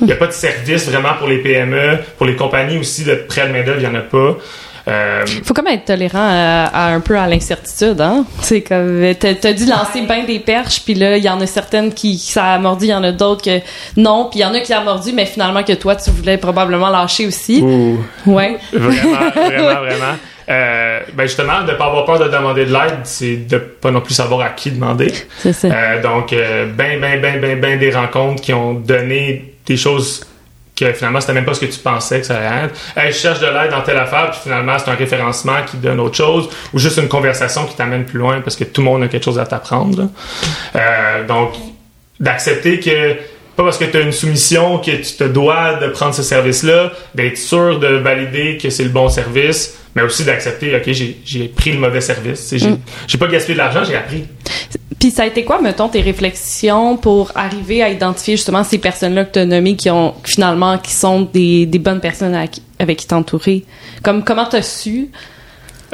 il 0.00 0.06
n'y 0.06 0.12
a 0.12 0.16
pas 0.16 0.26
de 0.26 0.32
service 0.32 0.88
vraiment 0.88 1.14
pour 1.14 1.28
les 1.28 1.38
PME, 1.38 1.98
pour 2.16 2.26
les 2.26 2.34
compagnies 2.34 2.78
aussi 2.78 3.04
de 3.04 3.14
prêts 3.14 3.46
de 3.46 3.52
main-d'œuvre, 3.52 3.78
il 3.78 3.88
n'y 3.88 3.94
en 3.94 3.94
a 3.94 4.02
pas. 4.02 4.36
Euh, 4.88 5.24
faut 5.44 5.54
quand 5.54 5.62
même 5.62 5.74
être 5.74 5.84
tolérant 5.84 6.18
à, 6.18 6.86
un 6.88 7.00
peu 7.00 7.16
à 7.16 7.26
l'incertitude, 7.28 8.00
hein. 8.00 8.24
C'est 8.40 8.62
comme 8.62 9.14
t'as 9.18 9.30
as 9.48 9.52
dû 9.52 9.66
lancer 9.66 10.02
bien 10.02 10.24
des 10.24 10.40
perches, 10.40 10.82
puis 10.84 10.94
là 10.94 11.16
il 11.16 11.24
y 11.24 11.28
en 11.28 11.40
a 11.40 11.46
certaines 11.46 11.94
qui 11.94 12.18
ça 12.18 12.54
a 12.54 12.58
mordu, 12.58 12.86
il 12.86 12.90
y 12.90 12.94
en 12.94 13.04
a 13.04 13.12
d'autres 13.12 13.44
que 13.44 13.60
non, 13.96 14.28
puis 14.30 14.40
il 14.40 14.42
y 14.42 14.44
en 14.44 14.54
a 14.54 14.60
qui 14.60 14.72
a 14.72 14.80
mordu, 14.82 15.12
mais 15.12 15.26
finalement 15.26 15.62
que 15.62 15.72
toi 15.74 15.94
tu 15.94 16.10
voulais 16.10 16.36
probablement 16.36 16.88
lâcher 16.88 17.26
aussi. 17.26 17.62
Ouh. 17.62 17.98
Ouais. 18.26 18.58
Vraiment, 18.72 19.30
vraiment, 19.34 19.80
vraiment. 19.80 20.16
Euh, 20.48 21.00
ben 21.14 21.24
justement, 21.24 21.62
de 21.62 21.72
pas 21.72 21.86
avoir 21.86 22.04
peur 22.04 22.18
de 22.18 22.28
demander 22.28 22.66
de 22.66 22.72
l'aide, 22.72 23.00
c'est 23.04 23.36
de 23.36 23.58
pas 23.58 23.90
non 23.90 24.00
plus 24.00 24.14
savoir 24.14 24.40
à 24.40 24.50
qui 24.50 24.70
demander. 24.70 25.12
C'est 25.38 25.52
ça. 25.52 25.68
Euh, 25.68 26.02
donc, 26.02 26.32
euh, 26.32 26.66
ben, 26.66 27.00
ben, 27.00 27.20
ben, 27.20 27.40
ben, 27.40 27.60
ben 27.60 27.78
des 27.78 27.90
rencontres 27.90 28.42
qui 28.42 28.52
ont 28.52 28.74
donné 28.74 29.54
des 29.66 29.76
choses 29.76 30.26
que 30.90 30.92
finalement 30.92 31.20
c'était 31.20 31.32
même 31.32 31.44
pas 31.44 31.54
ce 31.54 31.60
que 31.60 31.66
tu 31.66 31.78
pensais 31.78 32.20
que 32.20 32.26
ça 32.26 32.36
allait 32.36 32.66
être. 32.66 32.74
je 32.96 33.12
cherche 33.12 33.40
de 33.40 33.46
l'aide 33.46 33.70
dans 33.70 33.82
telle 33.82 33.98
affaire, 33.98 34.30
puis 34.30 34.40
finalement 34.42 34.76
c'est 34.78 34.90
un 34.90 34.94
référencement 34.94 35.62
qui 35.66 35.76
donne 35.76 36.00
autre 36.00 36.16
chose, 36.16 36.48
ou 36.72 36.78
juste 36.78 36.98
une 36.98 37.08
conversation 37.08 37.66
qui 37.66 37.74
t'amène 37.74 38.04
plus 38.04 38.18
loin 38.18 38.40
parce 38.40 38.56
que 38.56 38.64
tout 38.64 38.80
le 38.80 38.86
monde 38.86 39.02
a 39.02 39.08
quelque 39.08 39.24
chose 39.24 39.38
à 39.38 39.46
t'apprendre. 39.46 40.08
Euh, 40.76 41.26
donc, 41.26 41.54
d'accepter 42.20 42.80
que 42.80 43.16
pas 43.56 43.64
parce 43.64 43.78
que 43.78 43.84
tu 43.84 43.96
as 43.96 44.00
une 44.00 44.12
soumission 44.12 44.78
que 44.78 44.90
tu 44.90 45.16
te 45.16 45.24
dois 45.24 45.74
de 45.74 45.88
prendre 45.88 46.14
ce 46.14 46.22
service-là, 46.22 46.92
d'être 47.14 47.36
sûr 47.36 47.78
de 47.78 47.88
valider 47.88 48.56
que 48.56 48.70
c'est 48.70 48.84
le 48.84 48.90
bon 48.90 49.08
service, 49.08 49.76
mais 49.94 50.02
aussi 50.02 50.24
d'accepter, 50.24 50.74
OK, 50.74 50.90
j'ai 50.92 51.48
pris 51.48 51.72
le 51.72 51.78
mauvais 51.78 52.00
service. 52.00 52.54
J'ai 52.56 52.68
mm. 52.68 53.18
pas 53.18 53.26
gaspillé 53.26 53.54
de 53.54 53.58
l'argent, 53.58 53.84
j'ai 53.84 53.96
appris. 53.96 54.24
Puis 54.98 55.10
ça 55.10 55.24
a 55.24 55.26
été 55.26 55.44
quoi, 55.44 55.60
mettons, 55.60 55.88
tes 55.88 56.00
réflexions 56.00 56.96
pour 56.96 57.32
arriver 57.34 57.82
à 57.82 57.90
identifier 57.90 58.36
justement 58.36 58.64
ces 58.64 58.78
personnes-là 58.78 59.24
que 59.24 59.32
tu 59.32 59.38
as 59.40 59.44
nommées 59.44 59.76
qui 59.76 59.90
ont 59.90 60.14
finalement, 60.24 60.78
qui 60.78 60.92
sont 60.92 61.22
des, 61.22 61.66
des 61.66 61.78
bonnes 61.78 62.00
personnes 62.00 62.34
avec 62.78 62.98
qui 62.98 63.06
t'entourer? 63.06 63.64
Comme, 64.02 64.24
comment 64.24 64.46
tu 64.46 64.56
as 64.56 64.62
su? 64.62 65.10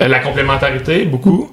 Euh, 0.00 0.08
la 0.08 0.20
complémentarité, 0.20 1.04
beaucoup. 1.04 1.50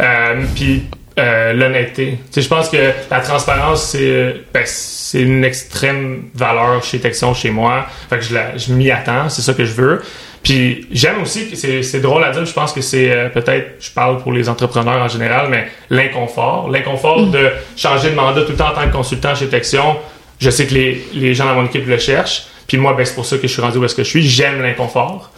Euh, 0.00 0.44
puis 0.54 0.82
euh, 1.18 1.52
l'honnêteté. 1.52 2.18
Je 2.34 2.46
pense 2.46 2.68
que 2.68 2.92
la 3.10 3.20
transparence, 3.20 3.90
c'est 3.90 4.34
ben, 4.52 4.62
c'est 4.66 5.22
une 5.22 5.44
extrême 5.44 6.24
valeur 6.34 6.82
chez 6.84 6.98
Texion, 6.98 7.32
chez 7.32 7.50
moi. 7.50 7.86
Fait 8.10 8.18
que 8.18 8.24
je, 8.24 8.34
je 8.56 8.72
m'y 8.72 8.90
attends, 8.90 9.28
c'est 9.28 9.42
ça 9.42 9.54
que 9.54 9.64
je 9.64 9.72
veux. 9.72 10.02
Puis 10.42 10.86
j'aime 10.92 11.22
aussi, 11.22 11.56
c'est 11.56 12.00
drôle 12.00 12.22
à 12.22 12.30
dire, 12.30 12.44
je 12.44 12.52
pense 12.52 12.72
que 12.72 12.80
c'est 12.80 13.10
euh, 13.10 13.28
peut-être, 13.28 13.76
je 13.80 13.90
parle 13.90 14.18
pour 14.18 14.32
les 14.32 14.48
entrepreneurs 14.48 15.02
en 15.02 15.08
général, 15.08 15.48
mais 15.50 15.66
l'inconfort. 15.90 16.70
L'inconfort 16.70 17.22
mm. 17.22 17.30
de 17.32 17.50
changer 17.76 18.10
de 18.10 18.14
mandat 18.14 18.42
tout 18.42 18.52
le 18.52 18.56
temps 18.56 18.68
en 18.68 18.74
tant 18.74 18.86
que 18.86 18.92
consultant 18.92 19.34
chez 19.34 19.48
Texion. 19.48 19.96
Je 20.38 20.50
sais 20.50 20.66
que 20.66 20.74
les, 20.74 21.04
les 21.14 21.34
gens 21.34 21.46
dans 21.46 21.54
mon 21.54 21.66
équipe 21.66 21.86
le 21.86 21.98
cherchent. 21.98 22.44
Puis 22.68 22.76
moi, 22.78 22.94
ben, 22.94 23.04
c'est 23.04 23.14
pour 23.14 23.26
ça 23.26 23.38
que 23.38 23.48
je 23.48 23.52
suis 23.52 23.62
rendu 23.62 23.78
où 23.78 23.84
est-ce 23.84 23.94
que 23.94 24.04
je 24.04 24.08
suis. 24.08 24.22
J'aime 24.22 24.62
l'inconfort. 24.62 25.32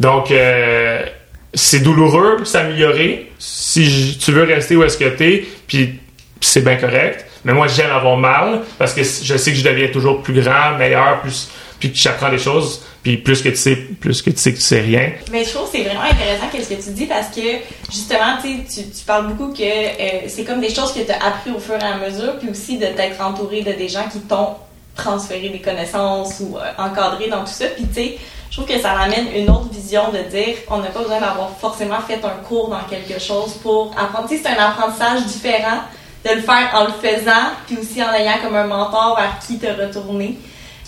Donc, 0.00 0.30
euh, 0.30 1.04
c'est 1.54 1.80
douloureux 1.80 2.44
s'améliorer. 2.44 3.32
Si 3.38 4.18
tu 4.20 4.32
veux 4.32 4.44
rester 4.44 4.76
où 4.76 4.82
est-ce 4.82 4.98
que 4.98 5.08
t'es, 5.08 5.46
puis 5.66 5.98
c'est 6.40 6.62
bien 6.62 6.76
correct. 6.76 7.26
Mais 7.44 7.52
moi, 7.52 7.66
j'aime 7.68 7.90
avoir 7.90 8.16
mal 8.16 8.62
parce 8.78 8.92
que 8.92 9.02
je 9.02 9.36
sais 9.36 9.52
que 9.52 9.56
je 9.56 9.64
deviens 9.64 9.88
toujours 9.88 10.22
plus 10.22 10.40
grand, 10.40 10.76
meilleur, 10.78 11.20
plus 11.20 11.48
puis 11.78 11.92
que 11.92 11.98
j'apprends 11.98 12.30
des 12.30 12.38
choses. 12.38 12.82
Puis 13.02 13.16
plus 13.16 13.40
que 13.40 13.48
tu 13.50 13.56
sais, 13.56 13.76
plus 13.76 14.20
que 14.20 14.30
tu 14.30 14.38
sais 14.38 14.52
que 14.52 14.56
tu 14.56 14.62
sais 14.62 14.80
rien. 14.80 15.12
Mais 15.30 15.44
je 15.44 15.50
trouve 15.50 15.70
que 15.70 15.78
c'est 15.78 15.84
vraiment 15.84 16.02
intéressant 16.02 16.46
ce 16.52 16.68
que 16.68 16.82
tu 16.82 16.90
dis 16.90 17.06
parce 17.06 17.28
que 17.28 17.40
justement, 17.90 18.36
tu, 18.42 18.64
tu 18.66 19.04
parles 19.06 19.28
beaucoup 19.28 19.52
que 19.52 19.62
euh, 19.62 20.26
c'est 20.26 20.44
comme 20.44 20.60
des 20.60 20.74
choses 20.74 20.92
que 20.92 21.00
tu 21.00 21.12
as 21.12 21.24
appris 21.24 21.52
au 21.52 21.60
fur 21.60 21.76
et 21.76 21.82
à 21.82 21.96
mesure, 21.96 22.38
puis 22.38 22.50
aussi 22.50 22.76
de 22.76 22.86
t'être 22.86 23.20
entouré 23.20 23.62
de 23.62 23.72
des 23.72 23.88
gens 23.88 24.08
qui 24.10 24.18
t'ont 24.20 24.56
transféré 24.96 25.48
des 25.48 25.60
connaissances 25.60 26.40
ou 26.40 26.58
euh, 26.58 26.60
encadré 26.76 27.28
dans 27.28 27.44
tout 27.44 27.52
ça. 27.52 27.66
Puis 27.68 27.86
tu 27.86 27.94
sais, 27.94 28.18
je 28.50 28.56
trouve 28.56 28.66
que 28.66 28.80
ça 28.80 28.92
amène 28.92 29.26
une 29.34 29.50
autre 29.50 29.68
vision 29.70 30.10
de 30.10 30.18
dire 30.30 30.56
on 30.70 30.78
n'a 30.78 30.88
pas 30.88 31.00
besoin 31.00 31.20
d'avoir 31.20 31.50
forcément 31.58 32.00
fait 32.00 32.20
un 32.24 32.42
cours 32.48 32.68
dans 32.68 32.84
quelque 32.88 33.20
chose 33.20 33.54
pour 33.62 33.94
apprendre. 33.98 34.28
C'est 34.28 34.46
un 34.46 34.56
apprentissage 34.56 35.24
différent 35.26 35.80
de 36.24 36.34
le 36.34 36.40
faire 36.40 36.70
en 36.74 36.84
le 36.84 36.92
faisant, 36.92 37.52
puis 37.66 37.76
aussi 37.78 38.02
en 38.02 38.12
ayant 38.12 38.38
comme 38.42 38.56
un 38.56 38.66
mentor 38.66 39.16
vers 39.16 39.38
qui 39.46 39.58
te 39.58 39.66
retourner. 39.66 40.38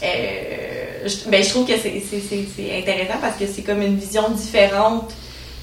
Euh, 0.03 1.07
je, 1.07 1.29
ben, 1.29 1.45
trouve 1.45 1.67
que 1.67 1.75
c'est 1.79 2.79
intéressant 2.79 3.19
parce 3.21 3.37
que 3.37 3.47
c'est 3.47 3.63
comme 3.63 3.83
une 3.83 3.97
vision 3.97 4.29
différente 4.31 5.13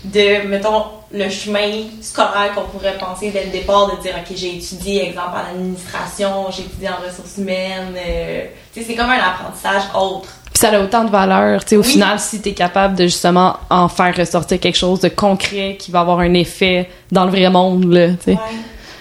de, 0.03 0.47
mettons, 0.47 0.86
le 1.12 1.29
chemin 1.29 1.83
scolaire 2.01 2.53
qu'on 2.55 2.65
pourrait 2.65 2.97
penser 2.97 3.31
dès 3.31 3.45
le 3.45 3.51
départ, 3.51 3.95
de 3.95 4.01
dire, 4.01 4.13
OK, 4.17 4.36
j'ai 4.36 4.57
étudié, 4.57 5.10
exemple, 5.10 5.36
en 5.36 5.51
administration, 5.51 6.51
j'ai 6.51 6.63
étudié 6.63 6.89
en 6.89 7.05
ressources 7.05 7.38
humaines. 7.38 7.95
Euh, 7.97 8.45
c'est 8.73 8.95
comme 8.95 9.10
un 9.10 9.19
apprentissage 9.19 9.83
autre. 9.95 10.29
Puis 10.58 10.67
ça 10.67 10.76
a 10.76 10.82
autant 10.82 11.04
de 11.04 11.12
valeur, 11.12 11.63
tu 11.63 11.70
sais, 11.70 11.78
au 11.78 11.84
final, 11.84 12.20
si 12.20 12.41
tu 12.41 12.50
es 12.50 12.54
capable 12.54 12.96
de 12.96 13.04
justement 13.04 13.58
en 13.70 13.88
faire 13.88 14.15
ressortir 14.17 14.60
quelque 14.60 14.78
chose 14.78 15.00
de 15.02 15.08
concret 15.08 15.78
qui 15.78 15.91
va 15.91 16.00
avoir 16.00 16.17
un 16.17 16.34
effet 16.34 16.89
dans 17.12 17.26
le 17.26 17.30
vrai 17.30 17.48
monde, 17.52 17.93
là, 17.93 18.08
tu 18.13 18.32
sais. 18.32 18.38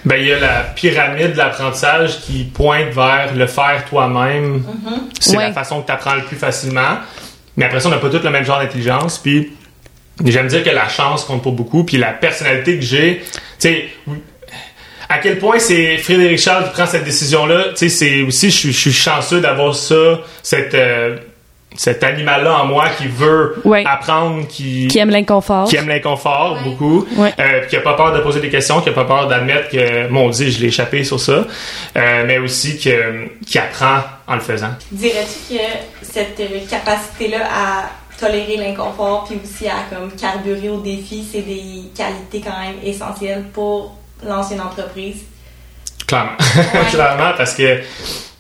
Ben, 0.05 0.16
il 0.16 0.27
y 0.27 0.33
a 0.35 0.38
la 0.38 0.61
pyramide 0.75 1.33
de 1.33 1.38
l'apprentissage 1.38 2.21
qui 2.21 2.45
pointe 2.45 2.90
vers 2.92 3.35
le 3.35 3.47
faire 3.47 3.87
toi-même. 3.88 4.59
Mm-hmm. 4.59 5.01
C'est 5.19 5.37
la 5.38 5.53
façon 5.55 5.81
que 5.81 5.87
tu 5.87 5.92
apprends 5.92 6.16
le 6.16 6.25
plus 6.25 6.37
facilement. 6.37 6.99
Mais 7.57 7.64
après 7.64 7.81
ça, 7.81 7.88
on 7.88 7.90
n'a 7.90 7.97
pas 7.97 8.11
tous 8.11 8.23
le 8.23 8.31
même 8.31 8.45
genre 8.45 8.59
d'intelligence. 8.59 9.16
Puis, 9.16 9.53
j'aime 10.27 10.49
dire 10.49 10.62
que 10.62 10.69
la 10.69 10.90
chance 10.90 11.25
compte 11.25 11.42
pas 11.42 11.51
beaucoup. 11.51 11.85
Puis, 11.85 11.97
la 11.97 12.12
personnalité 12.12 12.77
que 12.77 12.85
j'ai, 12.85 13.23
tu 13.25 13.31
sais, 13.61 13.88
à 15.09 15.21
quel 15.21 15.38
point 15.38 15.59
c'est 15.59 15.97
Frédéric 15.97 16.38
Charles 16.38 16.64
qui 16.64 16.71
prend 16.73 16.87
cette 16.87 17.05
décision-là. 17.05 17.71
Tu 17.71 17.77
sais, 17.77 17.88
c'est 17.88 18.21
aussi, 18.21 18.51
je 18.51 18.73
suis 18.73 18.92
chanceux 18.92 19.40
d'avoir 19.40 19.75
ça, 19.75 20.21
cette. 20.42 20.75
Euh, 20.75 21.16
cet 21.77 22.03
animal-là 22.05 22.62
en 22.62 22.67
moi 22.67 22.89
qui 22.97 23.07
veut 23.07 23.62
apprendre, 23.85 24.47
qui, 24.49 24.89
qui 24.89 24.99
aime 24.99 25.11
l'inconfort, 25.11 25.69
qui 25.69 25.77
aime 25.77 25.89
l'inconfort 25.89 26.59
beaucoup, 26.65 27.07
euh, 27.19 27.61
qui 27.69 27.77
a 27.77 27.81
pas 27.81 27.95
peur 27.95 28.12
de 28.12 28.21
poser 28.21 28.41
des 28.41 28.51
questions, 28.51 28.81
qui 28.81 28.89
a 28.89 28.93
pas 28.93 29.05
peur 29.05 29.29
d'admettre 29.29 29.69
que 29.71 30.09
mon 30.09 30.29
Dieu, 30.31 30.51
je 30.51 30.61
l'ai 30.61 30.69
échappé 30.69 31.05
sur 31.05 31.21
ça, 31.21 31.47
euh, 31.97 32.25
mais 32.27 32.39
aussi 32.39 32.79
que, 32.79 33.29
qui 33.47 33.59
apprend 33.59 33.99
en 34.27 34.35
le 34.35 34.41
faisant. 34.41 34.71
Dirais-tu 34.91 35.57
que 35.57 35.62
cette 36.03 36.41
capacité-là 36.69 37.41
à 37.45 37.91
tolérer 38.19 38.57
l'inconfort 38.57 39.25
puis 39.25 39.39
aussi 39.43 39.69
à 39.69 39.85
comme 39.91 40.11
carburer 40.12 40.71
au 40.71 40.81
défi, 40.81 41.27
c'est 41.31 41.43
des 41.43 41.91
qualités 41.95 42.41
quand 42.41 42.59
même 42.59 42.77
essentielles 42.83 43.45
pour 43.53 43.97
lancer 44.25 44.55
une 44.55 44.62
entreprise? 44.62 45.25
Clairement. 46.07 46.37
Clairement, 46.91 47.33
parce 47.37 47.55
que 47.55 47.81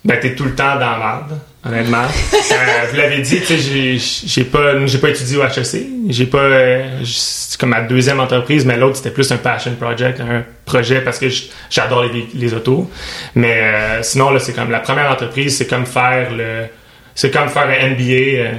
ben, 0.04 0.18
t'es 0.20 0.34
tout 0.34 0.44
le 0.44 0.54
temps 0.54 0.74
dans 0.74 0.96
la 0.98 1.26
honnêtement. 1.66 2.02
euh, 2.02 2.86
vous 2.90 2.96
l'avez 2.96 3.20
dit, 3.20 3.40
tu 3.40 3.58
sais, 3.58 3.98
j'ai 4.26 4.44
pas, 4.44 4.86
j'ai 4.86 4.98
pas 4.98 5.10
étudié 5.10 5.36
au 5.36 5.42
HEC. 5.42 5.86
J'ai 6.08 6.26
pas, 6.26 6.38
euh, 6.38 6.84
c'est 7.04 7.58
comme 7.58 7.70
ma 7.70 7.82
deuxième 7.82 8.20
entreprise, 8.20 8.64
mais 8.64 8.76
l'autre 8.76 8.96
c'était 8.96 9.10
plus 9.10 9.30
un 9.32 9.36
passion 9.36 9.74
project, 9.74 10.20
un 10.20 10.44
projet 10.64 11.00
parce 11.00 11.18
que 11.18 11.26
j'adore 11.70 12.04
les, 12.04 12.28
les, 12.34 12.54
autos. 12.54 12.90
Mais 13.34 13.60
euh, 13.62 14.02
sinon 14.02 14.30
là, 14.30 14.38
c'est 14.38 14.52
comme 14.52 14.70
la 14.70 14.80
première 14.80 15.10
entreprise, 15.10 15.56
c'est 15.56 15.66
comme 15.66 15.86
faire 15.86 16.32
le, 16.32 16.66
c'est 17.14 17.30
comme 17.30 17.48
faire 17.48 17.66
un 17.68 17.90
MBA 17.90 18.58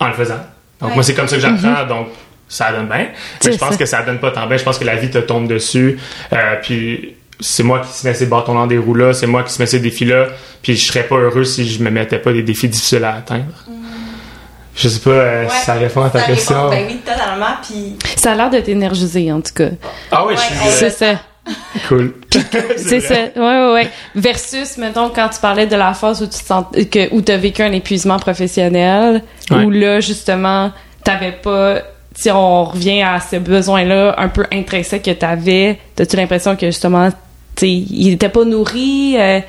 en 0.00 0.08
le 0.08 0.14
faisant. 0.14 0.40
Donc 0.80 0.94
moi 0.94 1.02
c'est 1.02 1.14
comme 1.14 1.28
ça 1.28 1.36
que 1.36 1.42
j'apprends. 1.42 1.84
Mm-hmm. 1.84 1.88
Donc 1.88 2.08
ça 2.48 2.72
donne 2.72 2.86
bien. 2.86 3.08
Mais 3.44 3.52
je 3.52 3.58
pense 3.58 3.76
que 3.76 3.86
ça 3.86 4.02
donne 4.02 4.18
pas 4.18 4.30
tant 4.30 4.46
bien. 4.46 4.56
Je 4.56 4.64
pense 4.64 4.78
que 4.78 4.84
la 4.84 4.96
vie 4.96 5.10
te 5.10 5.18
tombe 5.18 5.48
dessus. 5.48 5.98
puis 6.62 7.14
c'est 7.42 7.62
moi 7.62 7.80
qui 7.80 7.92
se 7.92 8.06
mets 8.06 8.14
ces 8.14 8.26
bâtons 8.26 8.54
dans 8.54 8.66
des 8.66 8.78
roues-là, 8.78 9.12
c'est 9.12 9.26
moi 9.26 9.42
qui 9.42 9.52
se 9.52 9.60
mets 9.60 9.66
ces 9.66 9.80
défis-là, 9.80 10.28
puis 10.62 10.76
je 10.76 10.84
serais 10.84 11.02
pas 11.02 11.16
heureux 11.16 11.44
si 11.44 11.68
je 11.68 11.82
me 11.82 11.90
mettais 11.90 12.18
pas 12.18 12.32
des 12.32 12.42
défis 12.42 12.68
difficiles 12.68 13.04
à 13.04 13.16
atteindre. 13.16 13.64
Mm. 13.68 13.72
Je 14.74 14.88
sais 14.88 15.00
pas 15.00 15.10
euh, 15.10 15.48
si 15.50 15.64
ça 15.66 15.74
répond 15.74 16.02
à 16.02 16.10
ta 16.10 16.22
question. 16.22 16.70
ben 16.70 16.86
oui, 16.88 16.96
totalement. 17.04 17.54
Puis... 17.62 17.98
Ça 18.16 18.32
a 18.32 18.34
l'air 18.34 18.50
de 18.50 18.60
t'énergiser, 18.60 19.30
en 19.30 19.40
tout 19.40 19.52
cas. 19.54 19.68
Ah 20.10 20.24
oui, 20.26 20.34
je 20.36 20.40
suis... 20.40 20.54
C'est 20.70 20.90
ça. 20.90 21.20
Cool. 21.88 22.14
c'est 22.76 23.00
ça. 23.00 23.14
Ouais, 23.14 23.32
ouais, 23.36 23.72
ouais. 23.72 23.90
Versus, 24.14 24.78
mettons, 24.78 25.08
quand 25.08 25.28
tu 25.28 25.40
parlais 25.40 25.66
de 25.66 25.74
la 25.74 25.92
phase 25.92 26.22
où 26.22 26.26
tu 26.26 26.38
sens, 26.38 26.66
que, 26.72 27.12
où 27.12 27.20
t'as 27.20 27.36
vécu 27.36 27.62
un 27.62 27.72
épuisement 27.72 28.20
professionnel, 28.20 29.24
où 29.50 29.68
là, 29.68 29.98
justement, 29.98 30.70
t'avais 31.02 31.32
pas 31.32 31.80
si 32.14 32.30
on 32.30 32.64
revient 32.64 33.02
à 33.02 33.20
ce 33.20 33.36
besoin-là 33.36 34.14
un 34.18 34.28
peu 34.28 34.46
intrinsèque 34.52 35.02
que 35.02 35.10
tu 35.10 35.24
avais, 35.24 35.78
as-tu 35.98 36.16
l'impression 36.16 36.56
que 36.56 36.66
justement 36.66 37.08
il 37.60 38.08
n'était 38.08 38.28
pas 38.28 38.44
nourri. 38.44 39.16
Euh, 39.18 39.40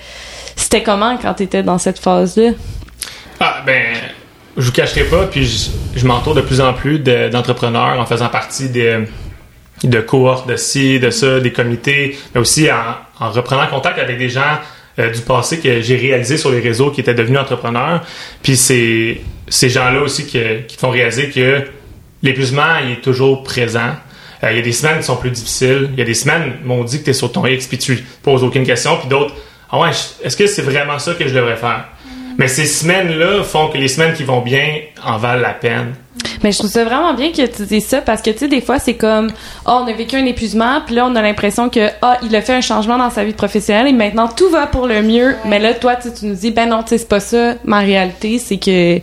c'était 0.56 0.84
comment 0.84 1.18
quand 1.18 1.36
tu 1.36 1.44
étais 1.44 1.63
dans 1.63 1.78
cette 1.78 2.00
phase-là? 2.00 2.52
Ah, 3.39 3.63
ben, 3.66 3.96
je 4.58 4.66
vous 4.66 4.72
cacherai 4.72 5.06
pas, 5.06 5.26
puis 5.28 5.72
je, 5.96 6.06
m'entoure 6.06 6.36
de 6.36 6.42
plus 6.42 6.62
en 6.62 6.74
plus 6.74 7.00
d'entrepreneurs 7.00 8.00
en 8.00 8.06
faisant 8.06 8.30
partie 8.30 8.70
des, 8.70 9.00
de 9.84 10.00
cohortes 10.00 10.48
de 10.48 10.56
ci, 10.56 11.00
de 11.00 11.10
ça, 11.10 11.39
des 11.39 11.52
comités, 11.52 12.18
mais 12.34 12.42
aussi 12.42 12.70
en, 12.72 13.26
en 13.26 13.32
reprenant 13.32 13.68
contact 13.68 13.98
avec 14.00 14.18
des 14.18 14.30
gens 14.30 14.60
euh, 15.00 15.10
du 15.10 15.22
passé 15.22 15.60
que 15.60 15.82
j'ai 15.82 15.98
réalisé 15.98 16.38
sur 16.38 16.52
les 16.52 16.60
réseaux 16.60 16.92
qui 16.92 17.02
étaient 17.02 17.16
devenus 17.16 17.39
entrepreneurs. 17.39 18.04
Puis 18.44 18.56
c'est 18.58 19.22
ces 19.48 19.70
gens-là 19.70 20.02
aussi 20.02 20.28
qui, 20.28 20.39
font 20.78 20.92
réaliser 20.92 21.30
que 21.30 21.63
l'épuisement 22.22 22.78
est 22.78 23.02
toujours 23.02 23.42
présent. 23.42 23.89
Euh, 24.43 24.51
il 24.51 24.58
y 24.58 24.60
a 24.60 24.63
des 24.63 24.71
semaines 24.71 24.97
qui 24.99 25.06
sont 25.06 25.15
plus 25.15 25.32
difficiles. 25.32 25.89
Il 25.93 25.99
y 25.99 26.01
a 26.01 26.06
des 26.06 26.13
semaines, 26.13 26.53
m'ont 26.63 26.84
dit 26.84 26.99
que 26.99 27.06
tu 27.06 27.10
es 27.12 27.13
sur 27.13 27.32
ton 27.32 27.45
X 27.45 27.67
puis 27.67 27.77
tu 27.77 28.03
poses 28.21 28.43
aucune 28.43 28.65
question. 28.65 28.97
Puis 28.97 29.08
d'autres, 29.08 29.34
ah 29.71 29.79
ouais, 29.79 29.89
est-ce 30.23 30.38
que 30.38 30.47
c'est 30.47 30.62
vraiment 30.62 30.99
ça 30.99 31.13
que 31.13 31.27
je 31.27 31.34
devrais 31.34 31.56
faire? 31.56 31.86
Mais 32.38 32.47
ces 32.47 32.65
semaines-là 32.65 33.43
font 33.43 33.67
que 33.67 33.77
les 33.77 33.88
semaines 33.88 34.13
qui 34.13 34.23
vont 34.23 34.41
bien 34.41 34.79
en 35.06 35.17
valent 35.17 35.41
la 35.41 35.53
peine. 35.53 35.93
Mais 36.43 36.51
je 36.51 36.58
trouve 36.60 36.69
ça 36.69 36.84
vraiment 36.84 37.13
bien 37.13 37.32
que 37.32 37.45
tu 37.45 37.65
dises 37.65 37.86
ça 37.86 38.01
parce 38.01 38.21
que 38.21 38.32
tu 38.32 38.39
sais 38.39 38.47
des 38.47 38.62
fois 38.62 38.77
c'est 38.77 38.95
comme 38.95 39.32
oh, 39.65 39.82
on 39.84 39.88
a 39.88 39.93
vécu 39.93 40.15
un 40.15 40.25
épuisement 40.25 40.82
puis 40.86 40.95
là 40.95 41.06
on 41.06 41.15
a 41.15 41.21
l'impression 41.21 41.69
que 41.69 41.89
ah 42.01 42.17
il 42.21 42.36
a 42.36 42.41
fait 42.41 42.53
un 42.53 42.62
changement 42.62 42.97
dans 42.97 43.10
sa 43.10 43.23
vie 43.23 43.34
professionnelle 43.34 43.88
et 43.88 43.93
maintenant 43.93 44.27
tout 44.27 44.49
va 44.49 44.67
pour 44.67 44.88
le 44.88 45.01
mieux 45.01 45.36
mais 45.45 45.60
là 45.60 45.73
toi 45.73 45.95
tu 45.95 46.10
nous 46.25 46.36
dis 46.36 46.51
ben 46.51 46.69
non 46.69 46.84
tu 46.84 46.89
sais 46.89 46.97
c'est 46.99 47.08
pas 47.08 47.19
ça 47.19 47.56
ma 47.63 47.79
réalité 47.79 48.39
c'est 48.39 48.58
que 48.58 48.99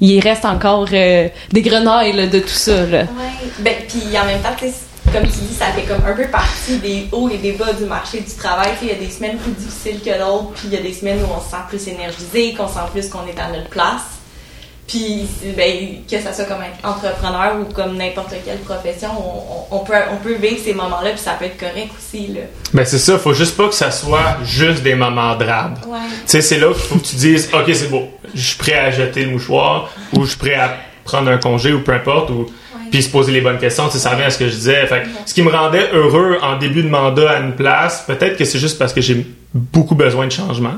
il 0.00 0.20
reste 0.20 0.44
encore 0.44 0.88
euh, 0.92 1.28
des 1.52 1.62
grenailles 1.62 2.12
là, 2.12 2.26
de 2.26 2.40
tout 2.40 2.48
ça 2.48 2.86
là. 2.86 3.02
Ouais. 3.02 3.50
Ben 3.58 3.74
puis 3.88 4.02
en 4.18 4.24
même 4.24 4.40
temps 4.40 4.54
comme 5.12 5.24
tu 5.24 5.40
dis, 5.40 5.54
ça 5.54 5.66
fait 5.66 5.82
comme 5.82 6.04
un 6.06 6.12
peu 6.12 6.28
partie 6.28 6.78
des 6.78 7.08
hauts 7.10 7.28
et 7.28 7.38
des 7.38 7.52
bas 7.52 7.72
du 7.72 7.84
marché 7.84 8.20
du 8.20 8.32
travail. 8.32 8.68
Il 8.80 8.88
y 8.88 8.92
a 8.92 8.94
des 8.94 9.10
semaines 9.10 9.38
plus 9.38 9.52
difficiles 9.52 10.00
que 10.00 10.16
d'autres, 10.16 10.52
puis 10.54 10.68
il 10.68 10.74
y 10.74 10.76
a 10.76 10.82
des 10.82 10.92
semaines 10.92 11.18
où 11.22 11.26
on 11.36 11.40
se 11.40 11.50
sent 11.50 11.62
plus 11.68 11.88
énergisé, 11.88 12.54
qu'on 12.54 12.68
sent 12.68 12.86
plus 12.92 13.08
qu'on 13.08 13.26
est 13.26 13.38
à 13.40 13.48
notre 13.48 13.68
place. 13.70 14.19
Puis, 14.90 15.24
ben, 15.56 16.02
que 16.10 16.16
ce 16.18 16.34
soit 16.34 16.46
comme 16.46 16.64
entrepreneur 16.82 17.54
ou 17.60 17.72
comme 17.72 17.96
n'importe 17.96 18.34
quelle 18.44 18.58
profession, 18.58 19.08
on, 19.70 19.76
on, 19.76 19.78
peut, 19.84 19.94
on 20.12 20.16
peut 20.16 20.34
vivre 20.34 20.58
ces 20.60 20.74
moments-là, 20.74 21.10
puis 21.10 21.20
ça 21.20 21.34
peut 21.38 21.44
être 21.44 21.58
correct 21.58 21.92
aussi. 21.96 22.26
Là. 22.26 22.40
Ben, 22.74 22.84
c'est 22.84 22.98
ça, 22.98 23.16
faut 23.16 23.32
juste 23.32 23.56
pas 23.56 23.68
que 23.68 23.74
ça 23.74 23.92
soit 23.92 24.38
juste 24.42 24.82
des 24.82 24.96
moments 24.96 25.36
drabes. 25.36 25.78
Ouais. 25.86 25.98
Tu 26.22 26.22
sais, 26.26 26.40
c'est 26.40 26.58
là 26.58 26.72
qu'il 26.72 26.82
faut 26.82 26.96
que 26.96 27.06
tu 27.06 27.14
dises, 27.14 27.48
OK, 27.52 27.72
c'est 27.72 27.88
beau, 27.88 28.08
je 28.34 28.40
suis 28.40 28.58
prêt 28.58 28.74
à 28.74 28.90
jeter 28.90 29.24
le 29.26 29.30
mouchoir, 29.30 29.92
ou 30.12 30.24
je 30.24 30.30
suis 30.30 30.38
prêt 30.38 30.54
à 30.54 30.74
prendre 31.04 31.30
un 31.30 31.38
congé, 31.38 31.72
ou 31.72 31.82
peu 31.82 31.92
importe, 31.92 32.30
ou 32.30 32.46
puis 32.90 33.04
se 33.04 33.10
poser 33.10 33.30
les 33.30 33.40
bonnes 33.40 33.58
questions. 33.58 33.86
Tu 33.86 33.92
sais, 33.92 33.98
ça 34.00 34.10
revient 34.10 34.24
à 34.24 34.30
ce 34.30 34.38
que 34.38 34.48
je 34.48 34.54
disais. 34.54 34.84
Fait, 34.88 35.04
ce 35.24 35.32
qui 35.32 35.42
me 35.42 35.50
rendait 35.50 35.90
heureux 35.92 36.38
en 36.42 36.58
début 36.58 36.82
de 36.82 36.88
mandat 36.88 37.30
à 37.30 37.38
une 37.38 37.52
place, 37.52 38.02
peut-être 38.04 38.36
que 38.36 38.44
c'est 38.44 38.58
juste 38.58 38.78
parce 38.78 38.92
que 38.92 39.00
j'ai 39.00 39.24
beaucoup 39.54 39.94
besoin 39.94 40.26
de 40.26 40.32
changement. 40.32 40.74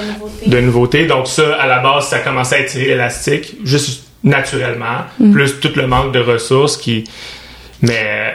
De 0.00 0.12
nouveautés. 0.12 0.50
De 0.50 0.60
nouveautés. 0.60 1.06
Donc 1.06 1.26
ça, 1.26 1.54
à 1.54 1.66
la 1.66 1.78
base, 1.78 2.08
ça 2.08 2.20
commençait 2.20 2.56
à 2.56 2.60
étirer 2.60 2.86
l'élastique, 2.86 3.56
juste 3.64 4.04
naturellement, 4.22 5.04
plus 5.32 5.60
tout 5.60 5.72
le 5.76 5.86
manque 5.86 6.12
de 6.12 6.20
ressources 6.20 6.76
qui... 6.76 7.04
Mais... 7.82 8.32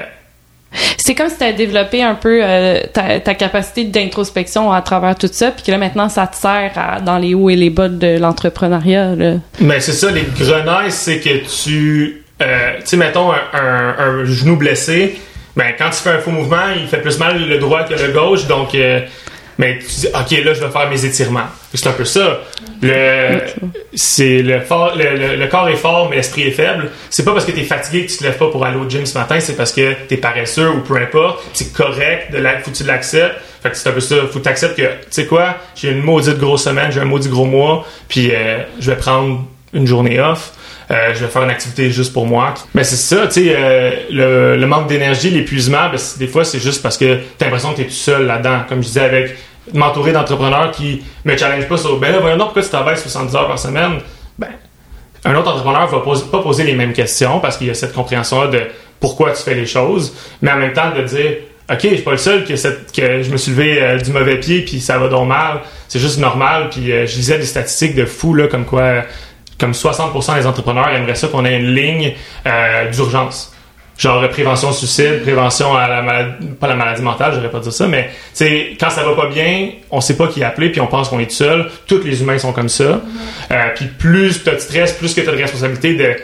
C'est 0.98 1.16
comme 1.16 1.30
si 1.30 1.38
tu 1.38 1.44
as 1.44 1.54
développé 1.54 2.04
un 2.04 2.14
peu 2.14 2.42
euh, 2.44 2.82
ta, 2.94 3.20
ta, 3.20 3.34
capacité 3.34 3.86
d'introspection 3.86 4.72
à 4.72 4.84
travers 4.84 5.16
tout 5.16 5.30
ça, 5.32 5.50
puis 5.50 5.64
que 5.64 5.72
là 5.72 5.80
maintenant 5.80 6.10
ça 6.10 6.28
te 6.28 6.36
sert 6.36 6.74
à, 6.76 7.02
dans 7.02 7.18
les 7.18 7.34
hauts 7.34 7.50
et 7.50 7.56
les 7.56 7.72
bas 7.72 7.90
de 7.90 8.20
l'entrepreneuriat. 8.20 9.16
Mais 9.60 9.80
c'est 9.80 9.94
ça, 9.94 10.12
les 10.12 10.26
grenailles, 10.38 10.92
c'est 10.92 11.20
que 11.20 11.64
tu 11.64 12.24
euh, 12.42 12.78
tu 12.80 12.86
sais, 12.86 12.98
mettons 12.98 13.32
un, 13.32 13.42
un, 13.54 13.96
un, 14.00 14.26
genou 14.26 14.56
blessé, 14.56 15.20
ben 15.58 15.74
quand 15.78 15.90
tu 15.90 15.98
fais 15.98 16.12
un 16.12 16.20
faux 16.20 16.32
mouvement, 16.32 16.70
il 16.80 16.88
fait 16.88 17.02
plus 17.02 17.20
mal 17.20 17.38
le 17.50 17.58
droit 17.58 17.84
que 17.84 17.94
le 17.94 18.14
gauche, 18.14 18.48
donc 18.48 18.76
euh, 18.76 19.02
mais 19.60 19.78
tu 19.78 19.86
dis 19.86 20.08
ok 20.08 20.46
là 20.46 20.54
je 20.54 20.62
vais 20.62 20.72
faire 20.72 20.90
mes 20.90 21.06
étirements. 21.06 21.48
C'est 21.74 21.88
un 21.88 21.92
peu 21.92 22.06
ça. 22.06 22.40
Le 22.82 23.42
c'est 23.94 24.42
le, 24.42 24.62
fort, 24.62 24.94
le, 24.96 25.36
le, 25.36 25.48
corps 25.48 25.68
est 25.68 25.76
fort 25.76 26.10
mais 26.10 26.16
l'esprit 26.16 26.44
est 26.44 26.52
faible. 26.52 26.90
C'est 27.10 27.26
pas 27.26 27.34
parce 27.34 27.46
que 27.46 27.52
tu 27.52 27.60
es 27.60 27.64
fatigué 27.64 28.06
que 28.06 28.12
tu 28.12 28.18
te 28.18 28.24
lèves 28.24 28.38
pas 28.38 28.50
pour 28.50 28.66
aller 28.66 28.78
au 28.78 28.90
gym 28.90 29.06
ce 29.06 29.18
matin, 29.18 29.40
c'est 29.42 29.58
parce 29.58 29.74
que 29.74 29.94
tu 30.08 30.14
es 30.14 30.18
paresseux 30.18 30.70
ou 30.70 30.80
peu 30.80 30.96
importe. 30.96 31.44
C'est 31.54 31.74
correct, 31.74 32.32
de 32.32 32.38
la, 32.38 32.60
faut 32.60 32.72
que 32.72 32.78
tu 32.78 32.86
l'acceptes. 32.86 33.36
Fait 33.62 33.70
que 33.70 33.76
c'est 33.76 33.90
un 33.90 33.92
peu 33.92 34.00
ça. 34.00 34.16
Faut 34.32 34.40
que 34.40 34.44
tu 34.44 34.50
acceptes 34.50 34.78
que 34.78 34.84
tu 34.84 34.88
sais 35.12 35.26
quoi, 35.26 35.58
j'ai 35.76 35.92
une 35.92 36.02
maudite 36.02 36.38
grosse 36.38 36.64
semaine, 36.64 36.92
j'ai 36.92 37.02
un 37.02 37.06
maudit 37.06 37.28
gros 37.28 37.46
mois, 37.46 37.86
puis 38.08 38.32
euh, 38.32 38.60
je 38.80 38.92
vais 38.92 38.98
prendre 38.98 39.46
une 39.74 39.86
journée 39.86 40.22
off. 40.22 40.54
Euh, 40.92 41.14
je 41.14 41.24
vais 41.24 41.30
faire 41.30 41.44
une 41.44 41.52
activité 41.52 41.92
juste 41.92 42.14
pour 42.14 42.26
moi. 42.26 42.56
Mais 42.74 42.84
c'est 42.84 42.96
ça, 42.96 43.28
tu 43.28 43.34
sais, 43.34 43.56
euh, 43.56 44.56
le, 44.58 44.66
manque 44.66 44.88
d'énergie, 44.88 45.30
l'épuisement, 45.30 45.88
ben, 45.92 46.00
des 46.18 46.28
fois, 46.28 46.44
c'est 46.44 46.60
juste 46.60 46.82
parce 46.82 46.98
que 46.98 47.16
tu 47.16 47.22
as 47.42 47.46
l'impression 47.46 47.72
que 47.72 47.76
tu 47.76 47.82
es 47.84 47.86
tout 47.86 47.92
seul 47.92 48.26
là-dedans. 48.26 48.62
Comme 48.68 48.82
je 48.82 48.88
disais, 48.88 49.02
avec 49.02 49.36
m'entourer 49.74 50.12
d'entrepreneurs 50.12 50.72
qui 50.72 51.04
me 51.26 51.38
challenge 51.38 51.68
pas 51.68 51.78
sur, 51.78 51.98
ben 52.00 52.12
là, 52.12 52.20
voyons 52.20 52.38
pourquoi 52.38 52.62
tu 52.62 52.70
travailles 52.70 52.98
70 52.98 53.36
heures 53.36 53.48
par 53.48 53.60
semaine? 53.60 54.00
Ben, 54.38 54.50
un 55.26 55.36
autre 55.36 55.50
entrepreneur 55.52 55.88
va 55.88 56.00
pose, 56.00 56.24
pas 56.30 56.42
poser 56.42 56.64
les 56.64 56.74
mêmes 56.74 56.94
questions 56.94 57.40
parce 57.40 57.58
qu'il 57.58 57.68
y 57.68 57.70
a 57.70 57.74
cette 57.74 57.94
compréhension-là 57.94 58.48
de 58.48 58.62
pourquoi 59.00 59.32
tu 59.32 59.44
fais 59.44 59.56
les 59.56 59.66
choses, 59.66 60.14
mais 60.42 60.52
en 60.52 60.58
même 60.58 60.74
temps 60.74 60.92
de 60.96 61.02
dire, 61.04 61.38
OK, 61.72 61.80
je 61.84 61.88
suis 61.88 61.98
pas 62.02 62.12
le 62.12 62.18
seul 62.18 62.46
que, 62.46 62.56
je 62.56 63.32
me 63.32 63.38
suis 63.38 63.52
levé 63.52 63.82
euh, 63.82 63.98
du 63.98 64.12
mauvais 64.12 64.40
pied 64.40 64.62
puis 64.62 64.80
ça 64.82 64.98
va 64.98 65.08
donc 65.08 65.28
mal. 65.28 65.62
C'est 65.88 66.00
juste 66.00 66.18
normal. 66.18 66.70
Puis 66.72 66.88
je 66.88 67.16
lisais 67.16 67.38
des 67.38 67.46
statistiques 67.46 67.96
de 67.96 68.06
fou 68.06 68.34
là, 68.34 68.48
comme 68.48 68.66
quoi 68.66 69.04
comme 69.60 69.72
60% 69.72 70.36
des 70.36 70.48
entrepreneurs 70.48 70.90
aimeraient 70.90 71.16
ça 71.16 71.28
qu'on 71.28 71.46
ait 71.46 71.58
une 71.58 71.76
ligne 71.76 72.14
euh, 72.48 72.90
d'urgence. 72.90 73.54
Genre 74.00 74.30
prévention 74.30 74.72
suicide, 74.72 75.24
prévention 75.24 75.76
à 75.76 75.90
la 75.90 76.02
maladie, 76.02 76.48
pas 76.58 76.68
la 76.68 76.76
maladie 76.76 77.02
mentale, 77.02 77.34
j'aurais 77.36 77.52
pas 77.52 77.60
dire 77.60 77.74
ça, 77.74 77.86
mais 77.86 78.10
c'est 78.32 78.78
quand 78.80 78.90
ça 78.90 79.04
va 79.04 79.14
pas 79.14 79.28
bien, 79.28 79.72
on 79.92 80.00
sait 80.00 80.16
pas 80.16 80.28
qui 80.28 80.42
appeler 80.42 80.70
puis 80.70 80.80
on 80.80 80.88
pense 80.88 81.10
qu'on 81.10 81.20
est 81.20 81.26
tout 81.26 81.36
seul. 81.36 81.70
Tous 81.86 82.02
les 82.02 82.22
humains 82.22 82.38
sont 82.38 82.54
comme 82.54 82.70
ça. 82.70 82.86
Mm-hmm. 82.86 83.52
Euh, 83.52 83.70
puis 83.76 83.88
plus 83.88 84.42
tu 84.42 84.50
as 84.50 84.56
de 84.56 84.60
stress, 84.60 84.94
plus 84.94 85.14
que 85.14 85.20
tu 85.20 85.28
as 85.28 85.34
de 85.34 85.38
responsabilité 85.38 85.96
de 85.96 86.16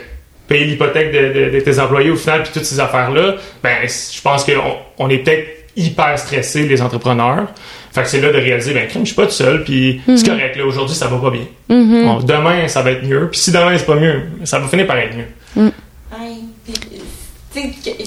payer 0.48 0.64
l'hypothèque 0.64 1.12
de, 1.12 1.50
de, 1.50 1.60
tes 1.60 1.78
employés 1.78 2.08
au 2.08 2.16
final 2.16 2.44
puis 2.44 2.52
toutes 2.54 2.64
ces 2.64 2.80
affaires 2.80 3.10
là, 3.10 3.34
ben 3.62 3.76
je 3.84 4.22
pense 4.22 4.44
qu'on 4.44 4.76
on 4.96 5.10
est 5.10 5.18
peut-être 5.18 5.46
hyper 5.76 6.18
stressés 6.18 6.66
les 6.66 6.80
entrepreneurs. 6.80 7.48
Fait 7.92 8.02
que 8.02 8.08
c'est 8.08 8.20
là 8.20 8.32
de 8.32 8.38
réaliser, 8.38 8.74
ben, 8.74 8.86
crème, 8.88 9.04
je 9.04 9.08
suis 9.08 9.16
pas 9.16 9.26
tout 9.26 9.32
seul, 9.32 9.64
puis 9.64 10.00
c'est 10.06 10.12
mhm. 10.12 10.28
correct, 10.28 10.56
là, 10.56 10.64
aujourd'hui, 10.64 10.94
ça 10.96 11.06
va 11.06 11.16
pas 11.18 11.30
bien. 11.30 11.46
Mhm. 11.68 12.24
demain, 12.24 12.68
ça 12.68 12.82
va 12.82 12.92
être 12.92 13.04
mieux, 13.06 13.28
puis 13.30 13.40
si 13.40 13.52
demain, 13.52 13.76
c'est 13.76 13.86
pas 13.86 13.94
mieux, 13.96 14.22
ça 14.44 14.58
va 14.58 14.68
finir 14.68 14.86
par 14.86 14.96
être 14.98 15.14
mieux. 15.14 15.72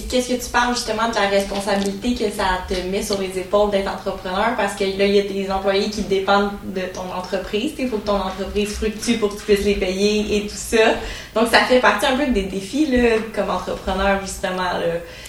Qu'est-ce 0.10 0.30
que 0.30 0.44
tu 0.44 0.50
parles 0.52 0.76
justement 0.76 1.10
de 1.10 1.16
la 1.16 1.28
responsabilité 1.28 2.14
que 2.14 2.32
ça 2.32 2.60
te 2.68 2.76
met 2.90 3.02
sur 3.02 3.20
les 3.20 3.40
épaules 3.40 3.72
d'être 3.72 3.90
entrepreneur? 3.90 4.56
Parce 4.58 4.74
que 4.74 4.84
là, 4.84 5.06
il 5.06 5.16
y 5.16 5.20
a 5.20 5.24
des 5.24 5.50
employés 5.52 5.90
qui 5.90 6.02
dépendent 6.04 6.52
de 6.64 6.82
ton 6.94 7.12
entreprise. 7.18 7.74
Il 7.80 7.90
faut 7.90 7.98
que 7.98 8.08
ton 8.08 8.20
entreprise 8.20 8.70
fructue 8.76 9.18
pour 9.18 9.30
que 9.30 9.40
tu 9.40 9.46
puisses 9.46 9.66
les 9.66 9.76
payer 9.76 10.38
et 10.38 10.42
tout 10.48 10.56
ça. 10.56 10.94
Donc, 11.36 11.48
ça 11.52 11.60
fait 11.66 11.80
partie 11.80 12.06
un 12.06 12.18
peu 12.18 12.28
des 12.28 12.44
défis 12.44 12.88
là, 12.88 13.18
comme 13.34 13.50
entrepreneur, 13.50 14.20
justement. 14.22 14.70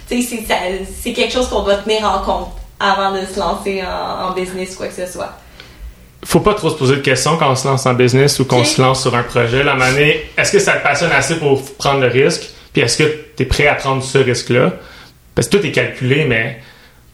C'est 0.09 1.13
quelque 1.13 1.33
chose 1.33 1.49
qu'on 1.49 1.63
doit 1.63 1.77
tenir 1.77 2.05
en 2.05 2.23
compte 2.25 2.49
avant 2.79 3.13
de 3.13 3.25
se 3.27 3.39
lancer 3.39 3.83
en, 3.83 4.29
en 4.29 4.33
business, 4.33 4.77
quoi 4.77 4.89
que 4.89 4.95
ce 4.95 5.11
soit 5.11 5.35
faut 6.23 6.41
pas 6.41 6.55
trop 6.55 6.71
se 6.71 6.77
poser 6.77 6.97
de 6.97 7.01
questions 7.01 7.37
quand 7.39 7.51
on 7.51 7.57
se 7.57 7.67
lance 7.67 7.87
en 7.87 7.95
business 7.95 8.39
ou 8.39 8.45
qu'on 8.45 8.63
se 8.63 8.81
lance 8.81 9.03
sur 9.03 9.15
un 9.15 9.23
projet. 9.23 9.65
La 9.65 9.75
manée, 9.75 10.31
est-ce 10.37 10.53
que 10.53 10.59
ça 10.59 10.75
te 10.75 10.83
passionne 10.83 11.13
assez 11.13 11.39
pour 11.39 11.63
prendre 11.77 12.01
le 12.01 12.09
risque? 12.09 12.51
Puis 12.73 12.83
est-ce 12.83 12.99
que 12.99 13.15
tu 13.37 13.43
es 13.43 13.47
prêt 13.47 13.67
à 13.67 13.75
prendre 13.75 14.03
ce 14.03 14.19
risque-là? 14.19 14.73
Parce 15.35 15.49
que 15.49 15.57
tout 15.57 15.67
est 15.67 15.73
calculé, 15.73 16.25
mais 16.25 16.59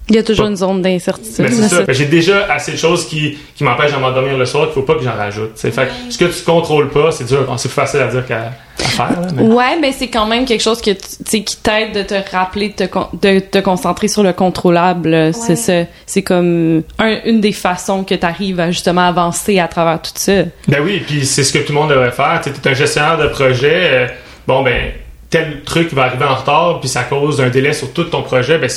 il 0.09 0.15
y 0.15 0.19
a 0.19 0.23
toujours 0.23 0.47
une 0.47 0.57
zone 0.57 0.83
d'incertitude. 0.83 1.41
Mais 1.41 1.51
c'est 1.51 1.69
ça. 1.69 1.85
J'ai 1.89 2.05
déjà 2.05 2.47
assez 2.53 2.73
de 2.73 2.77
choses 2.77 3.09
qui, 3.09 3.37
qui 3.57 3.65
m'empêchent 3.65 3.93
de 3.93 3.99
m'endormir 3.99 4.39
le 4.39 4.47
soir 4.47 4.67
qu'il 4.67 4.75
faut 4.75 4.83
pas 4.83 4.95
que 4.95 5.03
j'en 5.03 5.17
rajoute. 5.17 5.59
Fait 5.59 5.71
que 5.71 6.13
ce 6.13 6.17
que 6.17 6.27
tu 6.27 6.45
contrôles 6.45 6.91
pas, 6.91 7.11
c'est 7.11 7.25
dur. 7.25 7.53
C'est 7.57 7.71
facile 7.71 8.01
à 8.01 8.07
dire 8.07 8.25
qu'à 8.25 8.53
faire. 8.77 9.19
mais... 9.35 9.43
Ouais, 9.43 9.79
mais 9.81 9.91
c'est 9.91 10.07
quand 10.07 10.27
même 10.27 10.45
quelque 10.45 10.63
chose 10.63 10.81
que 10.81 10.93
qui 10.93 11.57
t'aide 11.61 11.93
de 11.93 12.03
te 12.03 12.15
rappeler 12.31 12.69
de 12.69 12.87
te, 12.87 13.17
de 13.21 13.41
te 13.41 13.59
concentrer 13.59 14.07
sur 14.07 14.23
le 14.23 14.33
contrôlable. 14.33 15.33
C'est 15.35 15.57
ça. 15.57 15.89
C'est 16.07 16.23
comme 16.23 16.85
une 17.25 17.41
des 17.41 17.53
façons 17.53 18.05
que 18.05 18.15
tu 18.15 18.25
arrives 18.25 18.61
à 18.61 18.71
justement 18.71 19.09
avancer 19.09 19.59
à 19.59 19.67
travers 19.67 20.01
tout 20.01 20.13
ça. 20.15 20.45
Ben 20.69 20.83
oui, 20.85 21.03
puis 21.05 21.27
c'est 21.27 21.43
ce 21.43 21.53
que 21.53 21.59
tout 21.59 21.73
le 21.73 21.81
monde 21.81 21.91
devrait 21.91 22.13
faire. 22.13 22.41
Tu 22.45 22.51
es 22.51 22.71
un 22.71 22.75
gestionnaire 22.75 23.19
de 23.19 23.27
projet. 23.27 23.81
Euh, 23.91 24.07
bon, 24.47 24.63
ben, 24.63 24.93
tel 25.31 25.63
truc 25.65 25.93
va 25.93 26.05
arriver 26.05 26.25
en 26.25 26.35
retard, 26.35 26.81
puis 26.81 26.89
ça 26.89 27.03
cause 27.03 27.41
un 27.41 27.49
délai 27.49 27.73
sur 27.73 27.93
tout 27.93 28.05
ton 28.05 28.23
projet. 28.23 28.59
Ben, 28.59 28.71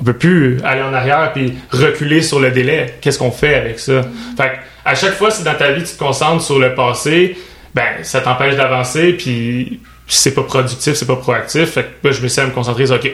on 0.00 0.04
peut 0.04 0.14
plus 0.14 0.58
aller 0.64 0.82
en 0.82 0.92
arrière 0.92 1.32
puis 1.32 1.54
reculer 1.70 2.22
sur 2.22 2.40
le 2.40 2.50
délai. 2.50 2.94
Qu'est-ce 3.00 3.18
qu'on 3.18 3.30
fait 3.30 3.54
avec 3.54 3.78
ça? 3.78 4.02
Fait 4.36 4.52
à 4.84 4.94
chaque 4.94 5.14
fois, 5.14 5.30
si 5.30 5.44
dans 5.44 5.54
ta 5.54 5.70
vie 5.72 5.84
tu 5.84 5.92
te 5.92 5.98
concentres 5.98 6.42
sur 6.42 6.58
le 6.58 6.74
passé, 6.74 7.36
ben 7.74 8.02
ça 8.02 8.20
t'empêche 8.20 8.56
d'avancer 8.56 9.12
puis 9.12 9.80
c'est 10.08 10.34
pas 10.34 10.42
productif, 10.42 10.94
c'est 10.94 11.06
pas 11.06 11.16
proactif. 11.16 11.70
Fait 11.70 11.86
que 12.02 12.10
je 12.10 12.22
me 12.22 12.28
suis 12.28 12.40
à 12.40 12.46
me 12.46 12.50
concentrer 12.50 12.86
sur 12.86 12.96
OK. 12.96 13.12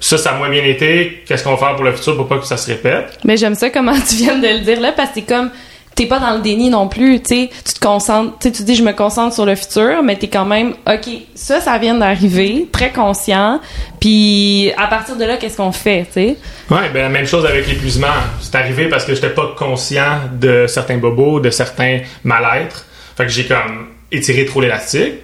Ça, 0.00 0.16
ça 0.16 0.30
a 0.30 0.38
moins 0.38 0.48
bien 0.48 0.64
été. 0.64 1.22
Qu'est-ce 1.26 1.42
qu'on 1.42 1.54
va 1.54 1.56
faire 1.56 1.74
pour 1.74 1.84
le 1.84 1.92
futur 1.92 2.16
pour 2.16 2.28
pas 2.28 2.38
que 2.38 2.46
ça 2.46 2.56
se 2.56 2.68
répète? 2.68 3.18
Mais 3.24 3.36
j'aime 3.36 3.54
ça 3.54 3.68
comment 3.70 3.94
tu 3.94 4.16
viens 4.16 4.38
de 4.38 4.46
le 4.46 4.60
dire 4.60 4.80
là, 4.80 4.92
parce 4.92 5.10
que 5.10 5.16
c'est 5.16 5.22
comme 5.22 5.50
t'es 5.98 6.06
pas 6.06 6.20
dans 6.20 6.36
le 6.36 6.40
déni 6.40 6.70
non 6.70 6.86
plus, 6.86 7.20
tu 7.20 7.34
sais, 7.34 7.50
tu 7.64 7.74
te 7.74 7.80
concentres, 7.80 8.38
tu 8.38 8.62
dis 8.62 8.76
je 8.76 8.84
me 8.84 8.92
concentre 8.92 9.34
sur 9.34 9.44
le 9.44 9.56
futur, 9.56 10.00
mais 10.04 10.14
t'es 10.14 10.28
quand 10.28 10.44
même, 10.44 10.74
ok, 10.86 11.08
ça, 11.34 11.60
ça 11.60 11.76
vient 11.78 11.96
d'arriver, 11.96 12.68
très 12.70 12.92
conscient, 12.92 13.60
puis 13.98 14.70
à 14.76 14.86
partir 14.86 15.16
de 15.16 15.24
là, 15.24 15.36
qu'est-ce 15.38 15.56
qu'on 15.56 15.72
fait, 15.72 16.04
tu 16.06 16.12
sais? 16.12 16.36
Ouais, 16.70 16.88
ben 16.94 17.02
la 17.02 17.08
même 17.08 17.26
chose 17.26 17.44
avec 17.44 17.66
l'épuisement. 17.66 18.06
C'est 18.40 18.54
arrivé 18.54 18.88
parce 18.88 19.04
que 19.04 19.12
j'étais 19.12 19.30
pas 19.30 19.56
conscient 19.58 20.20
de 20.32 20.66
certains 20.68 20.98
bobos, 20.98 21.40
de 21.40 21.50
certains 21.50 22.02
mal-être, 22.22 22.86
fait 23.16 23.24
que 23.24 23.32
j'ai 23.32 23.46
comme 23.46 23.88
étiré 24.12 24.46
trop 24.46 24.60
l'élastique, 24.60 25.14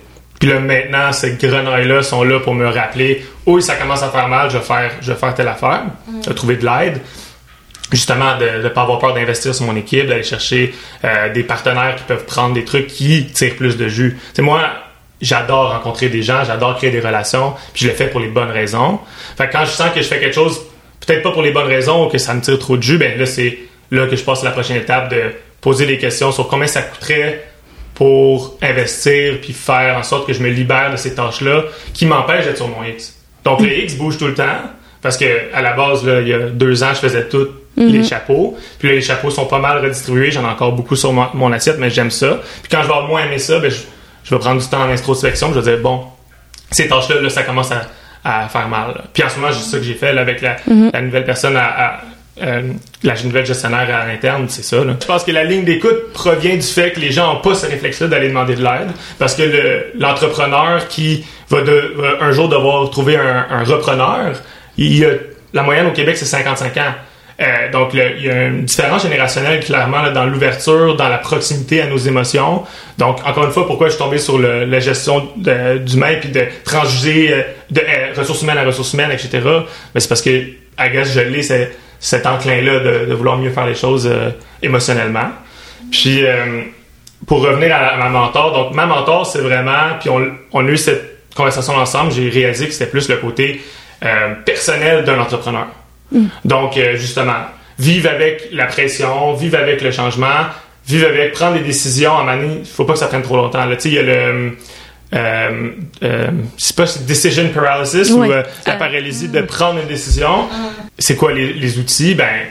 Puis 0.40 0.48
là, 0.48 0.58
maintenant, 0.58 1.12
ces 1.12 1.36
grenouilles-là 1.36 2.02
sont 2.02 2.24
là 2.24 2.40
pour 2.40 2.54
me 2.54 2.66
rappeler, 2.66 3.24
oui, 3.46 3.62
ça 3.62 3.76
commence 3.76 4.02
à 4.02 4.08
faire 4.08 4.28
mal, 4.28 4.50
je 4.50 4.58
vais 4.58 4.64
faire, 4.64 4.90
je 5.00 5.12
vais 5.12 5.18
faire 5.18 5.34
telle 5.34 5.48
affaire, 5.48 5.84
de 6.26 6.32
trouver 6.32 6.56
de 6.56 6.64
l'aide. 6.64 7.00
Justement, 7.92 8.38
de 8.38 8.62
ne 8.62 8.68
pas 8.68 8.82
avoir 8.82 8.98
peur 8.98 9.14
d'investir 9.14 9.54
sur 9.54 9.66
mon 9.66 9.76
équipe, 9.76 10.06
d'aller 10.06 10.22
chercher 10.22 10.74
euh, 11.04 11.32
des 11.32 11.44
partenaires 11.44 11.96
qui 11.96 12.04
peuvent 12.04 12.24
prendre 12.24 12.54
des 12.54 12.64
trucs 12.64 12.86
qui 12.86 13.26
tirent 13.26 13.56
plus 13.56 13.76
de 13.76 13.88
jus. 13.88 14.18
C'est 14.32 14.42
moi, 14.42 14.62
j'adore 15.20 15.72
rencontrer 15.72 16.08
des 16.08 16.22
gens, 16.22 16.44
j'adore 16.44 16.76
créer 16.76 16.90
des 16.90 17.00
relations, 17.00 17.54
puis 17.72 17.84
je 17.84 17.90
le 17.90 17.94
fais 17.94 18.08
pour 18.08 18.20
les 18.20 18.28
bonnes 18.28 18.50
raisons. 18.50 19.00
Fait 19.36 19.46
que 19.48 19.52
quand 19.52 19.64
je 19.64 19.70
sens 19.70 19.90
que 19.94 20.00
je 20.00 20.06
fais 20.06 20.18
quelque 20.18 20.34
chose, 20.34 20.60
peut-être 21.04 21.22
pas 21.22 21.32
pour 21.32 21.42
les 21.42 21.50
bonnes 21.50 21.68
raisons 21.68 22.06
ou 22.06 22.08
que 22.08 22.18
ça 22.18 22.34
me 22.34 22.40
tire 22.40 22.58
trop 22.58 22.76
de 22.76 22.82
jus, 22.82 22.98
ben 22.98 23.18
là, 23.18 23.26
c'est 23.26 23.58
là 23.90 24.06
que 24.06 24.16
je 24.16 24.24
passe 24.24 24.42
à 24.42 24.46
la 24.46 24.50
prochaine 24.50 24.76
étape 24.76 25.10
de 25.10 25.32
poser 25.60 25.86
des 25.86 25.98
questions 25.98 26.32
sur 26.32 26.48
combien 26.48 26.66
ça 26.66 26.82
coûterait 26.82 27.44
pour 27.94 28.58
investir 28.60 29.40
puis 29.40 29.52
faire 29.52 29.96
en 29.96 30.02
sorte 30.02 30.26
que 30.26 30.32
je 30.32 30.42
me 30.42 30.48
libère 30.48 30.90
de 30.90 30.96
ces 30.96 31.14
tâches-là 31.14 31.64
qui 31.92 32.06
m'empêchent 32.06 32.44
d'être 32.44 32.56
sur 32.56 32.68
mon 32.68 32.82
X. 32.84 33.14
Donc 33.44 33.60
le 33.60 33.72
X 33.78 33.94
bouge 33.94 34.18
tout 34.18 34.26
le 34.26 34.34
temps 34.34 34.58
parce 35.00 35.16
que 35.16 35.54
à 35.54 35.62
la 35.62 35.74
base 35.74 36.02
il 36.04 36.28
y 36.28 36.34
a 36.34 36.38
deux 36.38 36.82
ans 36.82 36.90
je 36.92 37.00
faisais 37.00 37.28
tous 37.76 37.88
les 37.88 38.04
chapeaux 38.04 38.56
puis 38.78 38.88
là, 38.88 38.94
les 38.94 39.00
chapeaux 39.02 39.30
sont 39.30 39.46
pas 39.46 39.58
mal 39.58 39.78
redistribués 39.78 40.30
j'en 40.30 40.42
ai 40.42 40.50
encore 40.50 40.72
beaucoup 40.72 40.96
sur 40.96 41.12
mon, 41.12 41.26
mon 41.34 41.52
assiette 41.52 41.78
mais 41.78 41.90
j'aime 41.90 42.10
ça 42.10 42.40
puis 42.62 42.70
quand 42.70 42.82
je 42.82 42.88
vais 42.88 43.08
moins 43.08 43.24
aimer 43.24 43.38
ça 43.38 43.58
ben, 43.58 43.70
je, 43.70 43.78
je, 44.24 44.34
vais 44.34 44.40
prendre 44.40 44.60
du 44.60 44.66
temps 44.68 44.82
en 44.82 44.90
introspection 44.90 45.52
je 45.52 45.60
vais 45.60 45.72
dire 45.72 45.82
bon 45.82 46.04
ces 46.70 46.88
tâches 46.88 47.08
là, 47.08 47.20
là 47.20 47.30
ça 47.30 47.42
commence 47.42 47.70
à, 47.72 47.82
à 48.24 48.48
faire 48.48 48.68
mal 48.68 48.88
là. 48.88 49.04
puis 49.12 49.22
en 49.22 49.28
ce 49.28 49.38
moment 49.38 49.52
c'est 49.52 49.70
ça 49.70 49.78
que 49.78 49.84
j'ai 49.84 49.94
fait 49.94 50.12
là, 50.12 50.20
avec 50.20 50.40
la, 50.40 50.56
la, 50.92 51.02
nouvelle 51.02 51.24
personne 51.24 51.56
à, 51.56 51.64
à 51.64 52.00
euh, 52.42 52.72
la 53.04 53.14
nouvelle 53.22 53.46
gestionnaire 53.46 53.88
à 53.94 54.06
l'interne, 54.06 54.46
c'est 54.48 54.64
ça. 54.64 54.84
Là. 54.84 54.96
Je 55.00 55.06
pense 55.06 55.22
que 55.22 55.30
la 55.30 55.44
ligne 55.44 55.64
d'écoute 55.64 56.12
provient 56.12 56.56
du 56.56 56.62
fait 56.62 56.90
que 56.90 56.98
les 56.98 57.12
gens 57.12 57.32
n'ont 57.32 57.40
pas 57.40 57.54
ce 57.54 57.66
réflexe-là 57.66 58.08
d'aller 58.08 58.28
demander 58.28 58.56
de 58.56 58.62
l'aide, 58.62 58.90
parce 59.20 59.36
que 59.36 59.92
l'entrepreneur 59.96 60.88
qui 60.88 61.24
va, 61.48 61.62
de, 61.62 61.94
va, 61.96 62.24
un 62.24 62.32
jour 62.32 62.48
devoir 62.48 62.90
trouver 62.90 63.16
un, 63.16 63.46
un 63.50 63.62
repreneur, 63.62 64.32
il 64.76 65.04
a, 65.04 65.10
la 65.52 65.62
moyenne 65.62 65.86
au 65.86 65.92
Québec 65.92 66.16
c'est 66.16 66.24
55 66.24 66.76
ans. 66.78 66.94
Euh, 67.40 67.70
donc, 67.72 67.90
il 67.94 68.24
y 68.24 68.30
a 68.30 68.44
une 68.44 68.64
différence 68.64 69.02
générationnelle 69.02 69.60
clairement 69.60 70.10
dans 70.12 70.24
l'ouverture, 70.24 70.96
dans 70.96 71.08
la 71.08 71.18
proximité 71.18 71.82
à 71.82 71.86
nos 71.86 71.96
émotions. 71.96 72.62
Donc, 72.98 73.18
encore 73.26 73.44
une 73.44 73.50
fois, 73.50 73.66
pourquoi 73.66 73.88
je 73.88 73.94
suis 73.94 74.02
tombé 74.02 74.18
sur 74.18 74.38
la 74.38 74.80
gestion 74.80 75.28
d'humain 75.36 76.14
puis 76.20 76.28
de 76.30 76.44
transjuger 76.64 77.32
euh, 77.32 77.42
de 77.70 77.80
euh, 77.80 78.12
ressources 78.16 78.42
humaines 78.42 78.58
à 78.58 78.64
ressources 78.64 78.92
humaines, 78.92 79.10
etc. 79.10 79.40
Mais 79.94 80.00
c'est 80.00 80.08
parce 80.08 80.22
que, 80.22 80.44
à 80.76 80.88
guess, 80.88 81.12
je 81.12 81.20
l'ai, 81.20 81.42
cet 81.98 82.26
enclin-là 82.26 82.80
de, 82.80 83.14
vouloir 83.14 83.36
mieux 83.36 83.50
faire 83.50 83.66
les 83.66 83.74
choses 83.74 84.06
euh, 84.06 84.30
émotionnellement. 84.62 85.30
Puis, 85.90 86.24
pour 87.26 87.42
revenir 87.42 87.74
à, 87.74 87.96
ma 87.96 88.08
mentor, 88.08 88.52
donc 88.52 88.74
ma 88.74 88.84
mentor, 88.86 89.26
c'est 89.26 89.40
vraiment, 89.40 89.96
puis 90.00 90.10
on, 90.10 90.66
a 90.66 90.68
eu 90.68 90.76
cette 90.76 91.34
conversation 91.36 91.74
ensemble, 91.76 92.10
j'ai 92.10 92.28
réalisé 92.28 92.66
que 92.66 92.72
c'était 92.72 92.90
plus 92.90 93.08
le 93.08 93.16
côté 93.18 93.62
personnel 94.44 95.04
d'un 95.04 95.20
entrepreneur. 95.20 95.66
Mm. 96.14 96.26
Donc, 96.44 96.76
euh, 96.76 96.96
justement, 96.96 97.44
vivre 97.78 98.08
avec 98.08 98.48
la 98.52 98.66
pression, 98.66 99.34
vivre 99.34 99.58
avec 99.58 99.82
le 99.82 99.90
changement, 99.90 100.46
vivre 100.86 101.08
avec, 101.08 101.32
prendre 101.32 101.54
des 101.54 101.64
décisions 101.64 102.16
à 102.16 102.36
il 102.36 102.64
faut 102.64 102.84
pas 102.84 102.94
que 102.94 102.98
ça 102.98 103.08
prenne 103.08 103.22
trop 103.22 103.36
longtemps. 103.36 103.66
Tu 103.70 103.80
sais, 103.80 103.88
il 103.90 103.94
y 103.94 103.98
a 103.98 104.02
le 104.02 104.56
euh, 105.14 105.70
euh, 106.02 106.30
c'est 106.58 106.74
pas 106.74 106.86
decision 107.06 107.48
paralysis 107.50 108.10
oui. 108.10 108.28
ou 108.28 108.32
euh, 108.32 108.42
la 108.66 108.74
paralysie 108.74 109.28
de 109.28 109.42
prendre 109.42 109.80
une 109.80 109.86
décision. 109.86 110.48
C'est 110.98 111.16
quoi 111.16 111.32
les, 111.32 111.52
les, 111.52 111.78
outils? 111.78 112.14
Ben. 112.14 112.46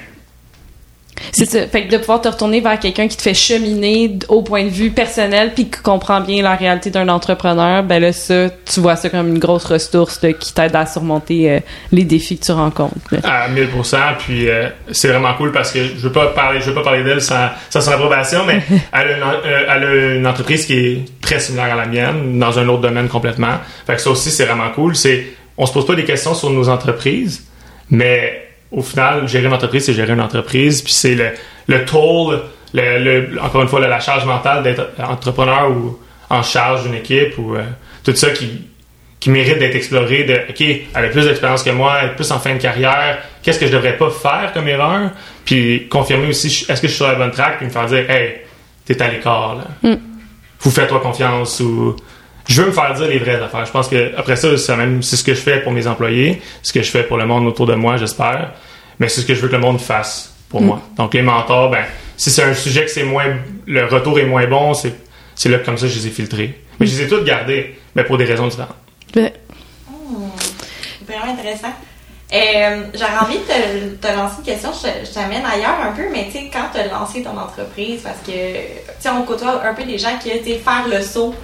C'est 1.34 1.46
ça. 1.46 1.68
Fait 1.68 1.88
que 1.88 1.92
de 1.92 1.98
pouvoir 1.98 2.22
te 2.22 2.28
retourner 2.28 2.62
vers 2.62 2.80
quelqu'un 2.80 3.08
qui 3.08 3.18
te 3.18 3.24
fait 3.24 3.34
cheminer 3.34 4.20
au 4.30 4.44
point 4.44 4.64
de 4.64 4.70
vue 4.70 4.92
personnel 4.92 5.52
puis 5.54 5.66
qui 5.66 5.82
comprend 5.82 6.22
bien 6.22 6.44
la 6.44 6.56
réalité 6.56 6.92
d'un 6.92 7.10
entrepreneur, 7.10 7.84
ben 7.84 8.00
là, 8.00 8.14
ça, 8.14 8.50
tu 8.50 8.80
vois 8.80 8.96
ça 8.96 9.10
comme 9.10 9.30
une 9.30 9.40
grosse 9.40 9.66
ressource 9.66 10.22
là, 10.22 10.32
qui 10.34 10.54
t'aide 10.54 10.76
à 10.76 10.86
surmonter 10.86 11.50
euh, 11.50 11.60
les 11.92 12.04
défis 12.04 12.38
que 12.38 12.46
tu 12.46 12.52
rencontres. 12.52 12.96
Là. 13.12 13.20
À 13.24 13.50
1000%. 13.50 13.98
Puis 14.20 14.48
euh, 14.48 14.70
c'est 14.92 15.08
vraiment 15.08 15.34
cool 15.34 15.52
parce 15.52 15.72
que 15.72 15.80
je 15.84 16.02
veux 16.02 16.12
pas 16.12 16.28
parler, 16.28 16.62
je 16.62 16.66
veux 16.66 16.76
pas 16.76 16.84
parler 16.84 17.04
d'elle 17.04 17.22
sans, 17.22 17.50
sans 17.70 17.82
son 17.82 17.92
approbation, 17.92 18.46
mais 18.46 18.62
elle, 18.94 19.08
a 19.08 19.18
une, 19.18 19.24
euh, 19.24 19.66
elle 19.70 19.84
a 19.84 20.16
une 20.16 20.28
entreprise 20.28 20.66
qui 20.68 20.74
est 20.74 21.06
très 21.20 21.40
similaire 21.40 21.74
à 21.74 21.76
la 21.76 21.88
mienne 21.88 22.38
dans 22.38 22.60
un 22.60 22.68
autre 22.68 22.82
domaine 22.82 23.08
complètement. 23.08 23.56
Fait 23.88 23.96
que 23.96 24.02
ça 24.02 24.12
aussi, 24.12 24.30
c'est 24.30 24.46
vraiment 24.46 24.70
cool. 24.70 24.96
C'est, 24.96 25.26
on 25.58 25.66
se 25.66 25.74
pose 25.74 25.88
pas 25.88 25.96
des 25.96 26.06
questions 26.06 26.36
sur 26.36 26.52
nos 26.52 26.70
entreprises, 26.70 27.44
mais 27.90 28.53
au 28.74 28.82
final, 28.82 29.28
gérer 29.28 29.46
une 29.46 29.54
entreprise, 29.54 29.86
c'est 29.86 29.94
gérer 29.94 30.14
une 30.14 30.22
entreprise, 30.22 30.82
puis 30.82 30.94
c'est 30.94 31.16
le, 31.16 31.30
le 31.68 31.86
toll, 31.86 32.42
le, 32.74 33.00
le, 33.30 33.42
encore 33.42 33.62
une 33.62 33.68
fois, 33.68 33.80
la 33.80 34.00
charge 34.00 34.26
mentale 34.26 34.64
d'être 34.64 34.90
entrepreneur 35.00 35.70
ou 35.70 36.00
en 36.30 36.42
charge 36.42 36.84
d'une 36.84 36.96
équipe 36.96 37.38
ou 37.38 37.56
euh, 37.56 37.62
tout 38.04 38.16
ça 38.16 38.32
qui, 38.32 38.62
qui 39.20 39.30
mérite 39.30 39.60
d'être 39.60 39.76
exploré 39.76 40.24
de 40.24 40.34
OK, 40.50 40.62
elle 40.62 41.06
a 41.06 41.08
plus 41.10 41.26
d'expérience 41.26 41.62
que 41.64 41.70
moi, 41.70 42.00
elle 42.02 42.10
est 42.10 42.16
plus 42.16 42.32
en 42.32 42.40
fin 42.40 42.56
de 42.56 42.60
carrière, 42.60 43.20
qu'est-ce 43.44 43.60
que 43.60 43.68
je 43.68 43.72
devrais 43.72 43.96
pas 43.96 44.10
faire 44.10 44.52
comme 44.54 44.68
erreur, 44.68 45.12
puis 45.46 45.88
confirmer 45.88 46.28
aussi 46.28 46.66
est-ce 46.68 46.82
que 46.82 46.88
je 46.88 46.94
suis 46.94 46.98
sur 47.04 47.08
la 47.08 47.16
bonne 47.16 47.32
track, 47.32 47.58
puis 47.58 47.68
me 47.68 47.72
faire 47.72 47.86
dire 47.86 48.10
Hey, 48.10 48.42
t'es 48.86 49.00
à 49.02 49.10
l'écart 49.10 49.56
là. 49.56 49.90
Mm. 49.90 49.98
Vous 50.62 50.72
faites-toi 50.72 51.00
confiance 51.00 51.60
ou 51.60 51.96
je 52.48 52.62
veux 52.62 52.68
me 52.68 52.74
faire 52.74 52.94
dire 52.94 53.08
les 53.08 53.20
vraies 53.20 53.42
affaires. 53.42 53.66
Je 53.66 53.72
pense 53.72 53.88
que 53.88 54.16
après 54.18 54.36
ça, 54.36 54.58
c'est 54.58 54.76
même 54.76 55.02
c'est 55.02 55.16
ce 55.16 55.24
que 55.24 55.34
je 55.34 55.40
fais 55.40 55.62
pour 55.62 55.72
mes 55.72 55.88
employés, 55.88 56.42
ce 56.62 56.74
que 56.74 56.82
je 56.82 56.90
fais 56.90 57.04
pour 57.04 57.18
le 57.18 57.26
monde 57.26 57.48
autour 57.48 57.66
de 57.66 57.76
moi, 57.76 57.98
j'espère. 57.98 58.52
Mais 59.00 59.10
c'est 59.10 59.22
ce 59.22 59.26
que 59.26 59.34
je 59.34 59.42
veux 59.42 59.48
que 59.48 59.56
le 59.56 59.62
monde 59.62 59.80
fasse 59.80 60.34
pour 60.50 60.62
mm. 60.62 60.66
moi. 60.66 60.82
Donc 60.98 61.14
les 61.14 61.22
mentors, 61.22 61.70
ben 61.70 61.84
si 62.18 62.30
c'est 62.30 62.44
un 62.44 62.54
sujet 62.54 62.86
que 62.86 62.92
c'est 62.92 63.04
moins 63.04 63.26
le 63.66 63.86
retour 63.86 64.20
est 64.20 64.26
moins 64.26 64.46
bon, 64.48 64.74
c'est 64.74 64.94
c'est 65.36 65.50
là 65.50 65.58
que 65.58 65.66
comme 65.66 65.78
ça 65.78 65.88
je 65.88 65.96
les 65.96 66.08
ai 66.08 66.10
filtrés. 66.10 66.60
Mais 66.80 66.86
je 66.86 66.98
les 66.98 67.04
ai 67.04 67.08
toutes 67.08 67.26
gardés, 67.26 67.80
mais 67.96 68.04
pour 68.04 68.18
des 68.18 68.26
raisons 68.26 68.48
différentes. 68.48 68.76
Ben. 69.14 69.32
Oh, 69.90 70.28
vraiment 71.08 71.34
intéressant. 71.34 71.74
Euh, 72.34 72.84
J'aurais 72.96 73.18
envie 73.22 73.38
de 73.38 73.44
te, 73.44 74.08
te, 74.08 74.16
lancer 74.16 74.38
une 74.40 74.44
question, 74.44 74.72
je, 74.74 75.06
je 75.06 75.14
t'amène 75.14 75.46
ailleurs 75.46 75.80
un 75.84 75.92
peu, 75.92 76.10
mais 76.12 76.26
tu 76.26 76.32
sais, 76.32 76.50
quand 76.52 76.66
tu 76.74 76.80
as 76.80 76.88
lancé 76.88 77.22
ton 77.22 77.38
entreprise, 77.38 78.02
parce 78.02 78.20
que, 78.26 78.32
tu 78.32 78.84
sais, 79.00 79.10
on 79.10 79.22
côtoie 79.22 79.64
un 79.64 79.74
peu 79.76 79.84
des 79.84 80.00
gens 80.00 80.18
qui, 80.20 80.32
tu 80.40 80.44
sais, 80.44 80.56
faire 80.58 80.88
le 80.90 81.00
saut, 81.04 81.36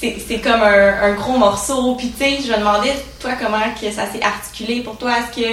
c'est 0.00 0.38
comme 0.38 0.62
un, 0.62 1.02
un, 1.02 1.12
gros 1.12 1.36
morceau. 1.36 1.94
Puis 1.96 2.10
tu 2.10 2.24
sais, 2.24 2.38
je 2.42 2.52
me 2.52 2.58
demandais, 2.58 2.94
toi, 3.20 3.32
comment 3.40 3.60
que 3.78 3.90
ça 3.90 4.06
s'est 4.06 4.22
articulé 4.22 4.80
pour 4.80 4.96
toi? 4.96 5.12
Est-ce 5.18 5.40
que 5.40 5.46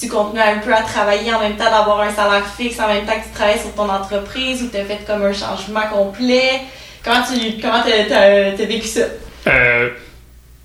tu 0.00 0.08
continues 0.08 0.40
un 0.40 0.58
peu 0.58 0.72
à 0.72 0.82
travailler 0.82 1.34
en 1.34 1.40
même 1.40 1.56
temps 1.56 1.70
d'avoir 1.70 2.00
un 2.00 2.10
salaire 2.10 2.46
fixe, 2.56 2.80
en 2.80 2.88
même 2.88 3.04
temps 3.04 3.12
que 3.12 3.28
tu 3.28 3.34
travailles 3.34 3.58
sur 3.58 3.74
ton 3.74 3.90
entreprise 3.90 4.62
ou 4.62 4.68
tu 4.68 4.78
as 4.78 4.84
fait 4.84 5.00
comme 5.06 5.22
un 5.22 5.32
changement 5.32 5.86
complet? 5.92 6.62
Comment 7.04 7.20
tu 7.22 7.60
comment 7.60 7.82
as, 7.82 8.54
vécu 8.56 8.86
ça? 8.86 9.02
Euh, 9.46 9.90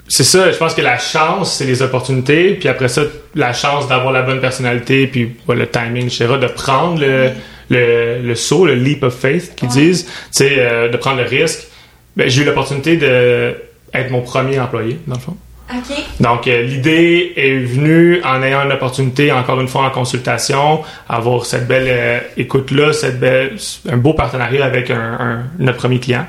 c'est 0.08 0.24
ça, 0.24 0.52
je 0.52 0.58
pense 0.58 0.74
que 0.74 0.82
la 0.82 0.98
chance, 0.98 1.56
c'est 1.56 1.65
les 1.65 1.82
opportunités, 1.82 2.54
puis 2.54 2.69
après 2.69 2.88
ça, 2.88 3.02
la 3.34 3.54
chance 3.54 3.88
d'avoir 3.88 4.13
la 4.13 4.21
bonne 4.21 4.39
personnalité, 4.39 5.08
puis 5.08 5.36
ouais, 5.48 5.56
le 5.56 5.67
timing, 5.67 6.06
etc., 6.06 6.28
de 6.39 6.48
prendre 6.48 7.00
le, 7.00 7.28
oui. 7.28 7.34
le, 7.69 8.21
le, 8.21 8.36
saut, 8.36 8.65
le 8.65 8.76
leap 8.76 9.04
of 9.04 9.15
faith 9.15 9.56
qu'ils 9.56 9.69
ouais. 9.69 9.74
disent, 9.74 10.06
tu 10.06 10.12
sais, 10.32 10.56
euh, 10.60 10.89
de 10.89 10.98
prendre 10.98 11.17
le 11.17 11.28
risque 11.28 11.67
ben, 12.15 12.30
j'ai 12.30 12.41
eu 12.41 12.45
l'opportunité 12.45 12.97
d'être 12.97 14.12
mon 14.12 14.21
premier 14.21 14.60
employé, 14.60 14.99
dans 15.08 15.15
le 15.15 15.21
fond. 15.21 15.38
Okay. 15.69 16.04
Donc, 16.19 16.47
euh, 16.47 16.62
l'idée 16.62 17.34
est 17.36 17.58
venue 17.58 18.21
en 18.23 18.43
ayant 18.43 18.62
une 18.65 18.71
opportunité, 18.71 19.32
encore 19.32 19.60
une 19.60 19.67
fois, 19.67 19.86
en 19.88 19.89
consultation, 19.89 20.84
avoir 21.10 21.45
cette 21.45 21.67
belle 21.67 21.88
euh, 21.88 22.19
écoute-là, 22.38 22.93
cette 22.93 23.19
belle, 23.19 23.56
un 23.89 23.97
beau 23.97 24.13
partenariat 24.13 24.63
avec 24.63 24.91
un, 24.91 25.17
un, 25.19 25.43
notre 25.58 25.80
premier 25.80 25.99
client. 25.99 26.25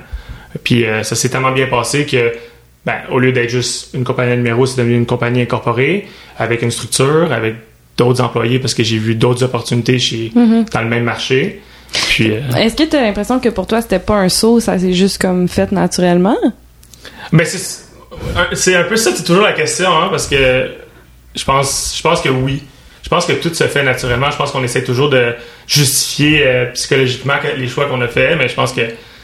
Puis, 0.64 0.86
euh, 0.86 1.02
ça 1.02 1.14
s'est 1.14 1.28
tellement 1.28 1.52
bien 1.52 1.66
passé 1.66 2.06
que, 2.06 2.32
ben, 2.86 2.96
au 3.10 3.18
lieu 3.18 3.32
d'être 3.32 3.50
juste 3.50 3.92
une 3.92 4.04
compagnie 4.04 4.30
de 4.32 4.36
numéro, 4.36 4.64
c'est 4.64 4.78
devenu 4.78 4.96
une 4.96 5.06
compagnie 5.06 5.42
incorporée, 5.42 6.06
avec 6.38 6.62
une 6.62 6.70
structure, 6.70 7.30
avec 7.30 7.56
d'autres 7.98 8.22
employés, 8.22 8.58
parce 8.58 8.72
que 8.72 8.82
j'ai 8.82 8.98
vu 8.98 9.16
d'autres 9.16 9.44
opportunités 9.44 9.98
chez, 9.98 10.32
mm 10.34 10.44
-hmm. 10.44 10.72
dans 10.72 10.82
le 10.82 10.88
même 10.88 11.04
marché. 11.04 11.60
Puis, 11.92 12.32
euh... 12.32 12.40
Est-ce 12.56 12.76
que 12.76 12.84
tu 12.84 12.96
as 12.96 13.02
l'impression 13.02 13.40
que 13.40 13.48
pour 13.48 13.66
toi, 13.66 13.82
c'était 13.82 13.98
pas 13.98 14.16
un 14.16 14.28
saut, 14.28 14.60
ça 14.60 14.78
s'est 14.78 14.92
juste 14.92 15.20
comme 15.20 15.48
fait 15.48 15.72
naturellement? 15.72 16.36
Ben, 17.32 17.46
c'est 18.52 18.74
un 18.74 18.84
peu 18.84 18.96
ça, 18.96 19.10
c'est 19.14 19.24
toujours 19.24 19.44
la 19.44 19.52
question, 19.52 19.90
hein, 19.90 20.08
parce 20.10 20.26
que 20.26 20.70
je 21.34 21.44
pense, 21.44 21.94
je 21.96 22.02
pense 22.02 22.20
que 22.20 22.28
oui. 22.28 22.62
Je 23.02 23.08
pense 23.08 23.24
que 23.24 23.34
tout 23.34 23.54
se 23.54 23.64
fait 23.64 23.84
naturellement. 23.84 24.32
Je 24.32 24.36
pense 24.36 24.50
qu'on 24.50 24.64
essaie 24.64 24.82
toujours 24.82 25.10
de 25.10 25.34
justifier 25.68 26.44
euh, 26.44 26.72
psychologiquement 26.72 27.34
les 27.56 27.68
choix 27.68 27.86
qu'on 27.86 28.00
a 28.00 28.08
fait, 28.08 28.34
mais 28.34 28.48
je 28.48 28.54
pense 28.54 28.72
que 28.72 28.80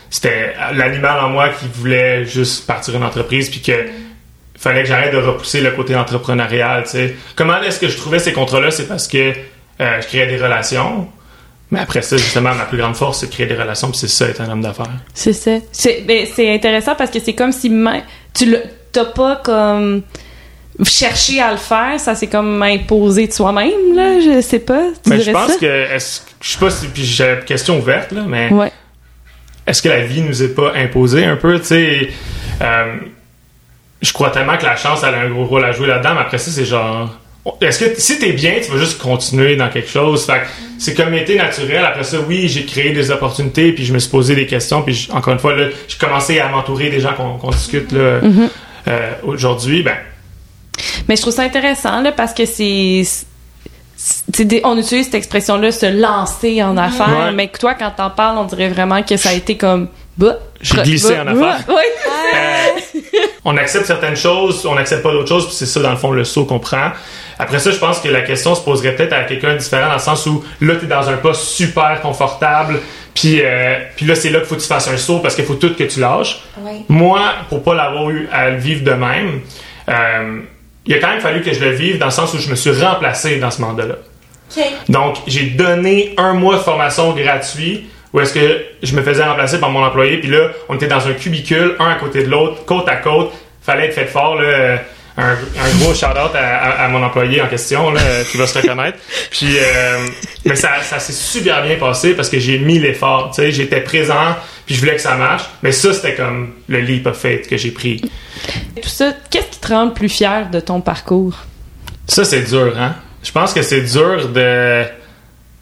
c'était 0.08 0.54
l'animal 0.74 1.18
en 1.24 1.30
moi 1.30 1.48
qui 1.48 1.66
voulait 1.74 2.24
juste 2.24 2.66
partir 2.66 2.94
une 2.94 3.02
entreprise, 3.02 3.50
puis 3.50 3.60
que 3.60 3.72
fallait 4.56 4.82
que 4.82 4.88
j'arrête 4.88 5.12
de 5.12 5.18
repousser 5.18 5.60
le 5.60 5.72
côté 5.72 5.96
entrepreneurial. 5.96 6.84
Comment 7.34 7.60
est-ce 7.62 7.80
que 7.80 7.88
je 7.88 7.96
trouvais 7.96 8.20
ces 8.20 8.32
contrats-là? 8.32 8.70
C'est 8.70 8.86
parce 8.86 9.08
que 9.08 9.32
euh, 9.80 10.00
je 10.00 10.06
créais 10.06 10.28
des 10.28 10.36
relations 10.36 11.08
mais 11.72 11.80
après 11.80 12.02
ça, 12.02 12.18
justement, 12.18 12.54
ma 12.54 12.66
plus 12.66 12.76
grande 12.76 12.94
force, 12.94 13.20
c'est 13.20 13.28
de 13.28 13.32
créer 13.32 13.46
des 13.46 13.54
relations, 13.54 13.88
puis 13.90 13.98
c'est 13.98 14.08
ça, 14.08 14.28
être 14.28 14.42
un 14.42 14.50
homme 14.50 14.60
d'affaires. 14.60 14.90
C'est 15.14 15.32
ça. 15.32 15.52
C'est 15.72 16.02
ben, 16.02 16.26
intéressant 16.54 16.94
parce 16.94 17.10
que 17.10 17.18
c'est 17.18 17.32
comme 17.32 17.50
si 17.50 17.72
tu 18.34 18.54
t'as 18.92 19.06
pas 19.06 19.36
comme 19.36 20.02
cherché 20.84 21.40
à 21.40 21.50
le 21.50 21.56
faire, 21.56 21.98
ça 21.98 22.14
c'est 22.14 22.26
comme 22.26 22.62
imposé 22.62 23.26
de 23.26 23.32
soi-même, 23.32 23.96
là, 23.96 24.20
je 24.20 24.42
sais 24.42 24.58
pas. 24.58 24.82
Tu 25.02 25.08
mais 25.08 25.20
je 25.20 25.30
pense 25.30 25.52
ça? 25.52 25.58
que, 25.58 25.94
est-ce, 25.94 26.20
je 26.42 26.50
sais 26.50 26.58
pas 26.58 26.68
si, 26.68 26.88
puis 26.88 27.04
j'ai 27.04 27.24
une 27.24 27.44
question 27.44 27.78
ouverte, 27.78 28.12
là, 28.12 28.24
mais 28.28 28.52
ouais. 28.52 28.70
est-ce 29.66 29.80
que 29.80 29.88
la 29.88 30.04
vie 30.04 30.20
nous 30.20 30.42
est 30.42 30.54
pas 30.54 30.74
imposée 30.74 31.24
un 31.24 31.36
peu, 31.36 31.58
tu 31.58 31.68
sais, 31.68 32.10
euh, 32.60 32.96
je 34.02 34.12
crois 34.12 34.28
tellement 34.28 34.58
que 34.58 34.66
la 34.66 34.76
chance 34.76 35.02
elle 35.04 35.14
a 35.14 35.20
un 35.20 35.30
gros 35.30 35.46
rôle 35.46 35.64
à 35.64 35.72
jouer 35.72 35.86
là-dedans, 35.86 36.12
mais 36.16 36.20
après 36.20 36.38
ça, 36.38 36.50
c'est 36.50 36.66
genre. 36.66 37.16
Est-ce 37.60 37.84
que 37.84 38.00
si 38.00 38.18
t'es 38.20 38.32
bien, 38.32 38.54
tu 38.64 38.70
vas 38.70 38.78
juste 38.78 38.98
continuer 39.00 39.56
dans 39.56 39.68
quelque 39.68 39.88
chose? 39.90 40.24
Fait 40.26 40.40
que 40.40 40.46
c'est 40.78 40.94
comme 40.94 41.12
été 41.14 41.34
naturel. 41.36 41.84
Après 41.84 42.04
ça, 42.04 42.18
oui, 42.28 42.48
j'ai 42.48 42.64
créé 42.64 42.92
des 42.92 43.10
opportunités, 43.10 43.72
puis 43.72 43.84
je 43.84 43.92
me 43.92 43.98
suis 43.98 44.10
posé 44.10 44.34
des 44.36 44.46
questions, 44.46 44.82
puis 44.82 45.08
encore 45.12 45.32
une 45.32 45.40
fois, 45.40 45.56
là, 45.56 45.66
j'ai 45.88 45.98
commencé 45.98 46.38
à 46.38 46.48
m'entourer 46.48 46.88
des 46.90 47.00
gens 47.00 47.14
qu'on 47.14 47.38
qu'on 47.38 47.50
discute 47.50 47.90
là, 47.92 48.20
euh, 48.88 49.10
aujourd'hui. 49.24 49.82
Ben, 49.82 49.96
Mais 51.08 51.16
je 51.16 51.22
trouve 51.22 51.34
ça 51.34 51.42
intéressant 51.42 52.00
là, 52.00 52.12
parce 52.12 52.32
que 52.32 52.46
c'est. 52.46 53.02
c'est 53.96 54.44
des- 54.44 54.60
on 54.64 54.78
utilise 54.78 55.06
cette 55.06 55.14
expression-là, 55.16 55.72
se 55.72 55.86
lancer 55.86 56.62
en 56.62 56.76
affaires, 56.76 57.26
Ouais. 57.26 57.32
mais 57.32 57.48
que 57.48 57.58
toi, 57.58 57.74
quand 57.74 57.90
t'en 57.96 58.10
parles, 58.10 58.38
on 58.38 58.44
dirait 58.44 58.68
vraiment 58.68 59.02
que 59.02 59.16
ça 59.16 59.30
a 59.30 59.34
été 59.34 59.56
comme. 59.56 59.88
bah, 60.16 60.36
J'ai 60.60 60.76
bah, 60.76 60.82
glissé 60.84 61.14
bah, 61.16 61.22
en 61.24 61.26
affaires. 61.26 61.64
bah, 61.68 61.74
Oui. 61.74 61.84
Euh, 62.34 63.18
on 63.44 63.56
accepte 63.56 63.86
certaines 63.86 64.16
choses, 64.16 64.64
on 64.66 64.74
n'accepte 64.76 65.02
pas 65.02 65.10
d'autres 65.12 65.28
choses, 65.28 65.46
puis 65.46 65.56
c'est 65.56 65.66
ça, 65.66 65.80
dans 65.80 65.90
le 65.90 65.96
fond, 65.96 66.12
le 66.12 66.24
saut 66.24 66.44
qu'on 66.44 66.60
prend. 66.60 66.90
Après 67.42 67.58
ça, 67.58 67.72
je 67.72 67.78
pense 67.78 67.98
que 67.98 68.08
la 68.08 68.20
question 68.20 68.54
se 68.54 68.60
poserait 68.60 68.94
peut-être 68.94 69.12
à 69.12 69.24
quelqu'un 69.24 69.56
différent, 69.56 69.88
dans 69.88 69.94
le 69.94 69.98
sens 69.98 70.24
où 70.26 70.44
là, 70.60 70.76
tu 70.76 70.84
es 70.84 70.88
dans 70.88 71.08
un 71.08 71.16
poste 71.16 71.42
super 71.42 72.00
confortable, 72.00 72.78
puis, 73.14 73.40
euh, 73.42 73.78
puis 73.96 74.06
là, 74.06 74.14
c'est 74.14 74.30
là 74.30 74.38
qu'il 74.38 74.48
faut 74.48 74.54
que 74.54 74.60
tu 74.60 74.68
fasses 74.68 74.86
un 74.86 74.96
saut 74.96 75.18
parce 75.18 75.34
qu'il 75.34 75.44
faut 75.44 75.56
tout 75.56 75.74
que 75.74 75.82
tu 75.82 75.98
lâches. 75.98 76.40
Oui. 76.58 76.84
Moi, 76.88 77.20
pour 77.48 77.64
pas 77.64 77.74
l'avoir 77.74 78.10
eu 78.10 78.28
à 78.32 78.50
le 78.50 78.58
vivre 78.58 78.84
de 78.84 78.92
même, 78.92 79.40
euh, 79.88 80.40
il 80.86 80.94
a 80.94 80.98
quand 80.98 81.08
même 81.08 81.20
fallu 81.20 81.42
que 81.42 81.52
je 81.52 81.60
le 81.60 81.70
vive 81.70 81.98
dans 81.98 82.06
le 82.06 82.12
sens 82.12 82.32
où 82.32 82.38
je 82.38 82.48
me 82.48 82.54
suis 82.54 82.70
remplacé 82.70 83.38
dans 83.40 83.50
ce 83.50 83.60
mandat-là. 83.60 83.96
Donc, 84.88 85.16
j'ai 85.26 85.46
donné 85.46 86.14
un 86.18 86.34
mois 86.34 86.54
de 86.54 86.60
formation 86.60 87.12
gratuit 87.12 87.88
où 88.12 88.20
est-ce 88.20 88.34
que 88.34 88.64
je 88.82 88.94
me 88.94 89.02
faisais 89.02 89.24
remplacer 89.24 89.58
par 89.58 89.70
mon 89.70 89.82
employé. 89.82 90.18
Puis 90.18 90.30
là, 90.30 90.50
on 90.68 90.76
était 90.76 90.86
dans 90.86 91.08
un 91.08 91.12
cubicule, 91.14 91.74
un 91.80 91.90
à 91.90 91.94
côté 91.96 92.22
de 92.22 92.30
l'autre, 92.30 92.64
côte 92.66 92.88
à 92.88 92.96
côte. 92.96 93.32
Fallait 93.62 93.86
être 93.86 93.94
fait 93.94 94.06
fort, 94.06 94.36
là. 94.36 94.78
Un, 95.18 95.32
un 95.32 95.76
gros 95.78 95.92
shout-out 95.94 96.34
à, 96.34 96.58
à- 96.58 96.84
à 96.84 96.88
mon 96.88 97.02
employé 97.02 97.42
en 97.42 97.46
question, 97.48 97.90
là, 97.90 98.00
qui 98.30 98.36
va 98.38 98.46
se 98.46 98.58
reconnaître. 98.58 98.98
Puis, 99.30 99.56
euh, 99.58 100.06
mais 100.46 100.56
ça, 100.56 100.80
ça 100.82 100.98
s'est 100.98 101.12
super 101.12 101.62
bien 101.62 101.76
passé 101.76 102.14
parce 102.14 102.30
que 102.30 102.38
j'ai 102.38 102.58
mis 102.58 102.78
l'effort. 102.78 103.30
Tu 103.34 103.42
sais, 103.42 103.52
j'étais 103.52 103.80
présent, 103.82 104.36
puis 104.64 104.74
je 104.74 104.80
voulais 104.80 104.94
que 104.96 105.02
ça 105.02 105.14
marche. 105.16 105.44
Mais 105.62 105.72
ça, 105.72 105.92
c'était 105.92 106.14
comme 106.14 106.52
le 106.68 106.80
leap 106.80 107.06
of 107.06 107.18
faith 107.18 107.46
que 107.46 107.56
j'ai 107.58 107.72
pris. 107.72 108.00
Tout 108.80 108.88
ça, 108.88 109.12
qu'est-ce 109.30 109.48
qui 109.48 109.58
te 109.60 109.68
rend 109.68 109.84
le 109.86 109.92
plus 109.92 110.08
fier 110.08 110.48
de 110.50 110.60
ton 110.60 110.80
parcours? 110.80 111.36
Ça, 112.08 112.24
c'est 112.24 112.42
dur, 112.42 112.74
hein? 112.78 112.96
Je 113.22 113.30
pense 113.32 113.52
que 113.52 113.62
c'est 113.62 113.82
dur 113.82 114.28
de, 114.30 114.82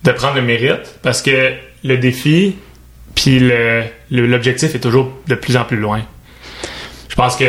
de 0.05 0.13
prendre 0.13 0.37
le 0.37 0.43
mérite 0.43 0.95
parce 1.03 1.21
que 1.23 1.53
le 1.83 1.97
défi 1.99 2.57
puis 3.17 3.41
le- 3.41 3.83
le- 4.11 4.27
l'objectif 4.27 4.75
est 4.75 4.79
toujours 4.81 5.13
de 5.27 5.35
plus 5.35 5.57
en 5.57 5.65
plus 5.65 5.77
loin. 5.77 6.01
Je 7.09 7.15
pense 7.17 7.37
que 7.37 7.45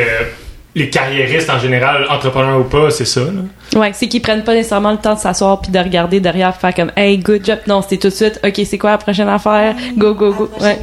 les 0.75 0.89
carriéristes 0.89 1.49
en 1.49 1.59
général, 1.59 2.05
entrepreneurs 2.09 2.59
ou 2.59 2.63
pas, 2.63 2.89
c'est 2.91 3.05
ça. 3.05 3.21
là. 3.21 3.79
Ouais, 3.79 3.91
c'est 3.93 4.07
qu'ils 4.07 4.21
prennent 4.21 4.43
pas 4.43 4.53
nécessairement 4.53 4.91
le 4.91 4.97
temps 4.97 5.15
de 5.15 5.19
s'asseoir 5.19 5.59
puis 5.61 5.71
de 5.71 5.79
regarder 5.79 6.19
derrière 6.19 6.55
faire 6.55 6.73
comme 6.73 6.91
hey 6.95 7.17
good 7.17 7.45
job 7.45 7.59
non 7.67 7.81
c'était 7.81 7.97
tout 7.97 8.07
de 8.09 8.13
suite 8.13 8.39
ok 8.45 8.61
c'est 8.65 8.77
quoi 8.77 8.91
la 8.91 8.97
prochaine 8.97 9.27
affaire? 9.29 9.75
Go 9.97 10.13
go 10.13 10.31
go 10.33 10.49
La 10.59 10.67
ouais. 10.67 10.79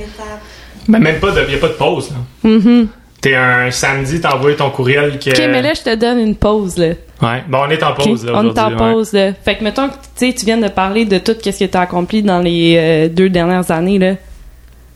Mais 0.89 0.99
même 0.99 1.19
pas 1.21 1.31
de, 1.31 1.51
y 1.51 1.55
a 1.55 1.59
pas 1.59 1.69
de 1.69 1.73
pause. 1.75 2.11
là. 2.11 2.49
Mhm. 2.51 2.89
T'es 3.21 3.35
un 3.35 3.71
samedi, 3.71 4.21
t'envoies 4.21 4.55
ton 4.55 4.71
courriel 4.71 5.19
que. 5.19 5.31
ok 5.31 5.39
mais 5.51 5.61
là 5.63 5.73
je 5.75 5.83
te 5.83 5.95
donne 5.95 6.19
une 6.19 6.37
pause 6.37 6.77
là 6.79 6.89
Ouais. 7.21 7.43
Bon, 7.49 7.59
on 7.67 7.71
est 7.71 7.83
en 7.83 7.95
pause 7.95 8.25
là 8.25 8.33
on 8.37 8.49
est 8.55 8.59
en 8.61 8.71
ouais. 8.71 8.77
pause 8.77 9.13
là 9.13 9.33
fait 9.45 9.57
que 9.57 9.65
mettons 9.65 9.89
que 9.89 9.95
tu 9.95 10.29
sais 10.29 10.33
tu 10.33 10.45
viens 10.47 10.57
de 10.59 10.69
parler 10.69 11.05
de 11.05 11.19
tout 11.19 11.35
qu'est-ce 11.43 11.59
que 11.59 11.65
t'as 11.65 11.81
accompli 11.81 12.23
dans 12.23 12.39
les 12.39 12.77
euh, 12.79 13.09
deux 13.09 13.29
dernières 13.29 13.71
années 13.71 13.99
là 13.99 14.15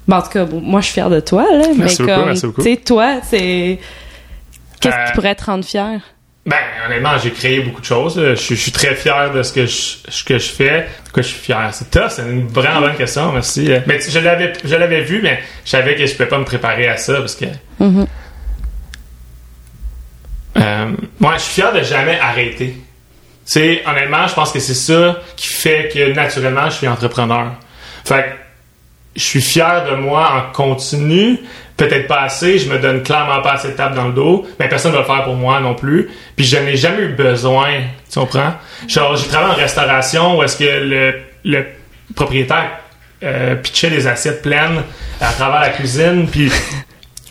Bon, 0.06 0.16
en 0.16 0.22
tout 0.22 0.30
cas 0.30 0.44
bon, 0.44 0.60
moi 0.60 0.80
je 0.80 0.86
suis 0.86 0.94
fière 0.94 1.10
de 1.10 1.20
toi 1.20 1.44
là 1.50 1.64
Merci 1.76 2.02
mais 2.02 2.06
beaucoup, 2.06 2.18
comme 2.20 2.26
merci 2.28 2.46
beaucoup. 2.46 2.62
tu 2.62 2.70
sais 2.70 2.76
toi 2.76 3.14
c'est 3.22 3.78
qu'est-ce 4.82 4.94
Euh, 4.94 5.04
qui 5.06 5.12
pourrait 5.12 5.34
te 5.34 5.44
rendre 5.44 5.64
fier? 5.64 6.00
Ben, 6.44 6.56
honnêtement, 6.86 7.16
j'ai 7.22 7.30
créé 7.30 7.60
beaucoup 7.60 7.80
de 7.80 7.86
choses. 7.86 8.16
Je, 8.20 8.34
suis- 8.34 8.56
je 8.56 8.60
suis 8.62 8.72
très 8.72 8.94
fier 8.96 9.30
de 9.32 9.42
ce 9.44 9.52
que 9.52 9.64
je, 9.64 10.24
que 10.26 10.38
je 10.38 10.48
fais. 10.50 10.88
Pourquoi 11.04 11.22
je 11.22 11.28
suis 11.28 11.38
fier? 11.38 11.68
C'est 11.72 11.88
tough, 11.90 12.08
c'est 12.10 12.22
une 12.22 12.48
vraiment 12.48 12.80
bonne 12.80 12.96
question, 12.96 13.30
merci. 13.32 13.72
Euh, 13.72 13.78
Mais 13.86 13.98
tu- 14.00 14.10
je 14.10 14.18
l'avais, 14.18 14.52
je 14.64 14.74
l'avais 14.74 15.02
vu, 15.02 15.20
mais 15.22 15.40
je 15.64 15.70
savais 15.70 15.94
que 15.94 16.04
je 16.04 16.12
pouvais 16.12 16.28
pas 16.28 16.38
me 16.38 16.44
préparer 16.44 16.88
à 16.88 16.96
ça 16.96 17.14
parce 17.20 17.36
que. 17.36 17.44
Mhm. 17.78 18.06
Euh, 20.58 20.92
moi, 21.18 21.34
je 21.36 21.42
suis 21.42 21.54
fier 21.62 21.72
de 21.72 21.82
jamais 21.82 22.18
arrêter. 22.20 22.76
C'est 23.44 23.82
honnêtement, 23.86 24.26
je 24.26 24.34
pense 24.34 24.52
que 24.52 24.58
c'est 24.60 24.74
ça 24.74 25.20
qui 25.36 25.48
fait 25.48 25.90
que 25.92 26.12
naturellement, 26.12 26.66
je 26.70 26.76
suis 26.76 26.88
entrepreneur. 26.88 27.52
Fait 28.04 28.22
que 28.24 28.28
je 29.16 29.22
suis 29.24 29.40
fier 29.42 29.84
de 29.90 29.94
moi 29.96 30.32
en 30.48 30.52
continu. 30.52 31.38
Peut-être 31.82 32.06
pas 32.06 32.20
assez, 32.20 32.60
je 32.60 32.70
me 32.70 32.78
donne 32.78 33.02
clairement 33.02 33.42
pas 33.42 33.54
assez 33.54 33.72
de 33.72 33.72
tape 33.72 33.96
dans 33.96 34.06
le 34.06 34.12
dos, 34.12 34.46
mais 34.60 34.68
personne 34.68 34.92
ne 34.92 34.98
va 34.98 35.02
le 35.02 35.06
faire 35.08 35.24
pour 35.24 35.34
moi 35.34 35.58
non 35.58 35.74
plus. 35.74 36.10
Puis 36.36 36.44
je 36.44 36.56
n'ai 36.56 36.76
jamais 36.76 37.02
eu 37.02 37.08
besoin, 37.08 37.70
tu 38.08 38.20
comprends? 38.20 38.52
Genre, 38.86 39.16
j'ai 39.16 39.26
travaillé 39.26 39.54
en 39.54 39.56
restauration 39.56 40.38
où 40.38 40.44
est-ce 40.44 40.56
que 40.58 41.12
le, 41.42 41.66
propriétaire 42.14 42.78
euh, 43.24 43.56
pitchait 43.56 43.90
des 43.90 44.06
assiettes 44.06 44.42
pleines 44.42 44.84
à 45.20 45.32
travers 45.32 45.60
la 45.60 45.70
cuisine, 45.70 46.28
puis 46.30 46.52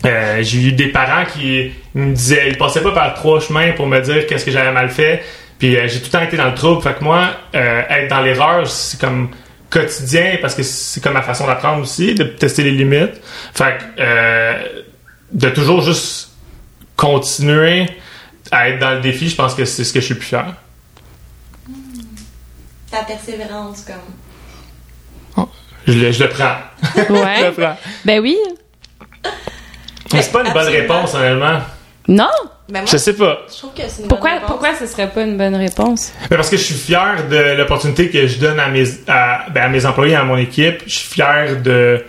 euh, 0.04 0.42
j'ai 0.42 0.60
eu 0.60 0.72
des 0.72 0.88
parents 0.88 1.24
qui 1.24 1.72
me 1.94 2.12
disaient, 2.12 2.50
ils 2.50 2.58
passaient 2.58 2.82
pas 2.82 2.92
par 2.92 3.14
trois 3.14 3.40
chemins 3.40 3.72
pour 3.72 3.86
me 3.86 4.00
dire 4.00 4.26
qu'est-ce 4.26 4.44
que 4.44 4.50
j'avais 4.50 4.72
mal 4.72 4.90
fait. 4.90 5.24
Puis 5.58 5.78
euh, 5.78 5.88
j'ai 5.88 6.00
tout 6.00 6.10
le 6.12 6.18
temps 6.18 6.24
été 6.24 6.36
dans 6.36 6.48
le 6.48 6.54
trouble. 6.54 6.82
Fait 6.82 6.92
que 6.92 7.02
moi, 7.02 7.28
être 7.54 8.10
dans 8.10 8.20
l'erreur, 8.20 8.66
c'est 8.66 9.00
comme 9.00 9.30
quotidien 9.72 10.36
parce 10.40 10.54
que 10.54 10.62
c'est 10.62 11.02
comme 11.02 11.14
ma 11.14 11.22
façon 11.22 11.46
d'apprendre 11.46 11.82
aussi, 11.82 12.14
de 12.14 12.24
tester 12.24 12.62
les 12.62 12.72
limites. 12.72 13.20
Fait 13.54 13.78
que 13.78 13.84
euh, 14.00 14.82
de 15.32 15.48
toujours 15.48 15.80
juste 15.80 16.30
continuer 16.96 17.86
à 18.50 18.68
être 18.68 18.78
dans 18.78 18.90
le 18.90 19.00
défi, 19.00 19.28
je 19.28 19.34
pense 19.36 19.54
que 19.54 19.64
c'est 19.64 19.82
ce 19.84 19.92
que 19.92 20.00
je 20.00 20.04
suis 20.06 20.14
plus 20.14 20.26
fier. 20.26 20.54
Ta 22.90 23.02
persévérance, 23.04 23.82
comme. 23.86 25.46
Je 25.86 25.92
le, 25.94 26.12
je 26.12 26.22
le 26.22 26.28
prends. 26.28 26.56
je 26.94 27.12
ouais 27.12 27.42
le 27.48 27.52
prends. 27.52 27.76
ben 28.04 28.20
oui 28.20 28.36
Mais 30.12 30.22
c'est 30.22 30.30
pas 30.30 30.44
une 30.46 30.52
bonne 30.52 30.68
réponse, 30.68 31.14
honnêtement. 31.14 31.60
non 32.06 32.28
Ben 32.72 32.80
moi, 32.80 32.88
Je 32.90 32.96
sais 32.96 33.12
pas. 33.12 33.42
je 33.52 33.58
trouve 33.58 33.74
que 33.74 33.82
c'est 33.86 34.02
une 34.02 34.08
pourquoi 34.08 34.30
pourquoi 34.46 34.74
ce 34.74 34.86
serait 34.86 35.08
pas 35.10 35.22
une 35.22 35.36
bonne 35.36 35.54
réponse? 35.56 36.12
Parce 36.30 36.48
que 36.48 36.56
je 36.56 36.62
suis 36.62 36.74
fier 36.74 37.16
de 37.30 37.56
l'opportunité 37.58 38.08
que 38.08 38.26
je 38.26 38.38
donne 38.38 38.58
à 38.58 38.68
mes, 38.68 38.84
à, 39.08 39.46
ben, 39.54 39.64
à 39.64 39.68
mes 39.68 39.84
employés, 39.84 40.14
à 40.14 40.24
mon 40.24 40.38
équipe. 40.38 40.82
Je 40.86 40.94
suis 40.94 41.08
fier 41.08 41.60
de 41.62 42.02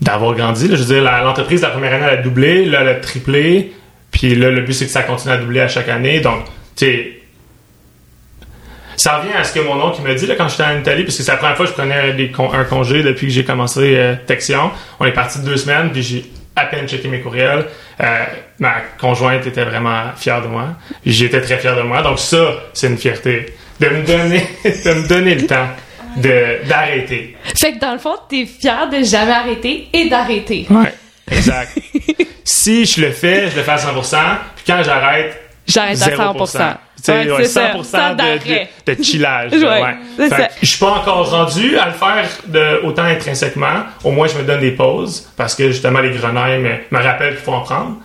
d'avoir 0.00 0.34
grandi. 0.34 0.68
là. 0.68 0.76
Je 0.76 0.82
veux 0.82 0.94
dire, 0.94 1.02
la- 1.04 1.22
l'entreprise, 1.22 1.60
la 1.62 1.68
première 1.68 1.92
année, 1.94 2.04
elle 2.10 2.18
a 2.18 2.22
doublé, 2.22 2.64
là, 2.64 2.80
elle 2.80 2.88
a 2.88 2.94
triplé. 2.96 3.72
Puis 4.10 4.34
là, 4.34 4.50
le 4.50 4.62
but, 4.62 4.72
c'est 4.72 4.86
que 4.86 4.90
ça 4.90 5.02
continue 5.02 5.32
à 5.34 5.36
doubler 5.36 5.60
à 5.60 5.68
chaque 5.68 5.88
année. 5.88 6.20
Donc, 6.20 6.44
tu 6.76 6.86
sais, 6.86 7.12
ça 8.96 9.18
revient 9.18 9.32
à 9.36 9.44
ce 9.44 9.52
que 9.52 9.60
mon 9.60 9.80
oncle 9.82 10.02
me 10.02 10.14
dit 10.14 10.26
là, 10.26 10.34
quand 10.36 10.48
j'étais 10.48 10.62
en 10.64 10.78
Italie, 10.78 11.04
parce 11.04 11.16
que 11.16 11.22
c'est 11.22 11.30
la 11.32 11.36
première 11.38 11.56
fois 11.56 11.66
que 11.66 11.72
je 11.72 11.76
prenais 11.76 12.12
des 12.14 12.30
con- 12.30 12.52
un 12.52 12.64
congé 12.64 13.02
depuis 13.02 13.26
que 13.26 13.32
j'ai 13.32 13.44
commencé 13.44 13.96
euh, 13.96 14.14
Texion. 14.26 14.70
On 15.00 15.04
est 15.04 15.12
parti 15.12 15.40
de 15.40 15.44
deux 15.44 15.56
semaines, 15.56 15.90
puis 15.92 16.02
j'ai 16.02 16.24
à 16.56 16.66
peine 16.66 16.86
checké 16.88 17.08
mes 17.08 17.20
courriels. 17.20 17.66
Euh, 18.00 18.24
ma 18.58 18.74
conjointe 19.00 19.46
était 19.46 19.64
vraiment 19.64 20.12
fière 20.16 20.42
de 20.42 20.48
moi. 20.48 20.68
J'étais 21.04 21.40
très 21.40 21.58
fier 21.58 21.76
de 21.76 21.82
moi. 21.82 22.02
Donc 22.02 22.18
ça, 22.18 22.54
c'est 22.72 22.88
une 22.88 22.98
fierté. 22.98 23.54
De 23.80 23.88
me 23.88 24.02
donner, 24.06 24.46
de 24.64 24.94
me 24.94 25.08
donner 25.08 25.34
le 25.34 25.46
temps 25.46 25.68
de, 26.16 26.66
d'arrêter. 26.68 27.36
Fait 27.56 27.72
que 27.72 27.78
dans 27.78 27.92
le 27.92 27.98
fond, 27.98 28.14
t'es 28.28 28.46
fier 28.46 28.88
de 28.88 29.02
jamais 29.02 29.32
arrêter 29.32 29.88
et 29.92 30.08
d'arrêter. 30.08 30.66
Ouais. 30.70 30.94
Exact. 31.30 31.76
si 32.44 32.84
je 32.84 33.00
le 33.00 33.10
fais, 33.10 33.50
je 33.50 33.56
le 33.56 33.62
fais 33.62 33.72
à 33.72 33.76
100%. 33.76 34.16
Puis 34.56 34.64
quand 34.66 34.82
j'arrête, 34.84 35.40
J'arrête 35.66 36.02
à 36.02 36.08
0%. 36.10 36.36
100%. 36.36 36.76
Ouais, 37.08 37.30
ouais, 37.30 37.44
c'est 37.44 37.50
ça. 37.50 37.72
100% 37.74 37.84
Sans 37.84 38.14
de, 38.14 38.92
de, 38.92 38.94
de 38.94 39.02
chillage. 39.02 39.52
Ouais, 40.18 40.28
Fait 40.28 40.50
Je 40.62 40.66
suis 40.66 40.78
pas 40.78 40.90
encore 40.92 41.30
rendu 41.30 41.76
à 41.78 41.86
le 41.86 41.92
faire 41.92 42.28
de, 42.46 42.84
autant 42.84 43.02
intrinsèquement. 43.04 43.84
Au 44.04 44.10
moins, 44.10 44.26
je 44.26 44.38
me 44.38 44.44
donne 44.44 44.60
des 44.60 44.70
pauses 44.72 45.28
parce 45.36 45.54
que 45.54 45.68
justement, 45.68 46.00
les 46.00 46.10
grenailles 46.10 46.58
me, 46.60 46.70
me 46.90 47.02
rappellent 47.02 47.34
qu'il 47.34 47.44
faut 47.44 47.52
en 47.52 47.60
prendre. 47.60 47.96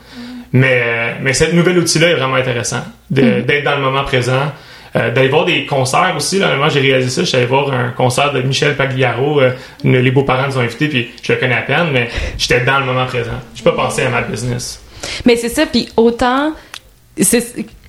Mais, 0.52 1.16
mais 1.22 1.34
cette 1.34 1.54
nouvel 1.54 1.78
outil-là 1.78 2.10
est 2.10 2.16
vraiment 2.16 2.36
intéressant. 2.36 2.82
Mm. 3.12 3.42
D'être 3.42 3.64
dans 3.64 3.76
le 3.76 3.82
moment 3.82 4.04
présent. 4.04 4.52
Euh, 4.96 5.12
d'aller 5.12 5.28
voir 5.28 5.46
des 5.46 5.68
concerts 5.68 6.16
aussi. 6.18 6.40
Là, 6.40 6.56
moi, 6.56 6.70
j'ai 6.70 6.80
réalisé 6.80 7.10
ça. 7.12 7.22
Je 7.22 7.28
suis 7.28 7.38
allé 7.38 7.46
voir 7.46 7.72
un 7.72 7.90
concert 7.92 8.34
de 8.34 8.42
Michel 8.42 8.76
Pagliaro. 8.76 9.40
euh, 9.40 9.52
les 9.84 10.10
beaux-parents 10.10 10.48
nous 10.48 10.58
ont 10.58 10.62
invités, 10.62 10.88
puis 10.88 11.12
je 11.22 11.32
le 11.32 11.38
connais 11.40 11.56
à 11.58 11.62
peine, 11.62 11.90
mais 11.94 12.10
j'étais 12.40 12.62
dans 12.62 12.80
le 12.80 12.86
moment 12.86 13.06
présent. 13.06 13.40
Je 13.54 13.62
pas 13.62 13.74
penser 13.74 14.02
à 14.02 14.10
ma 14.10 14.22
business. 14.24 14.82
Mais 15.26 15.36
c'est 15.36 15.50
ça, 15.50 15.68
puis 15.68 15.90
autant, 15.96 16.54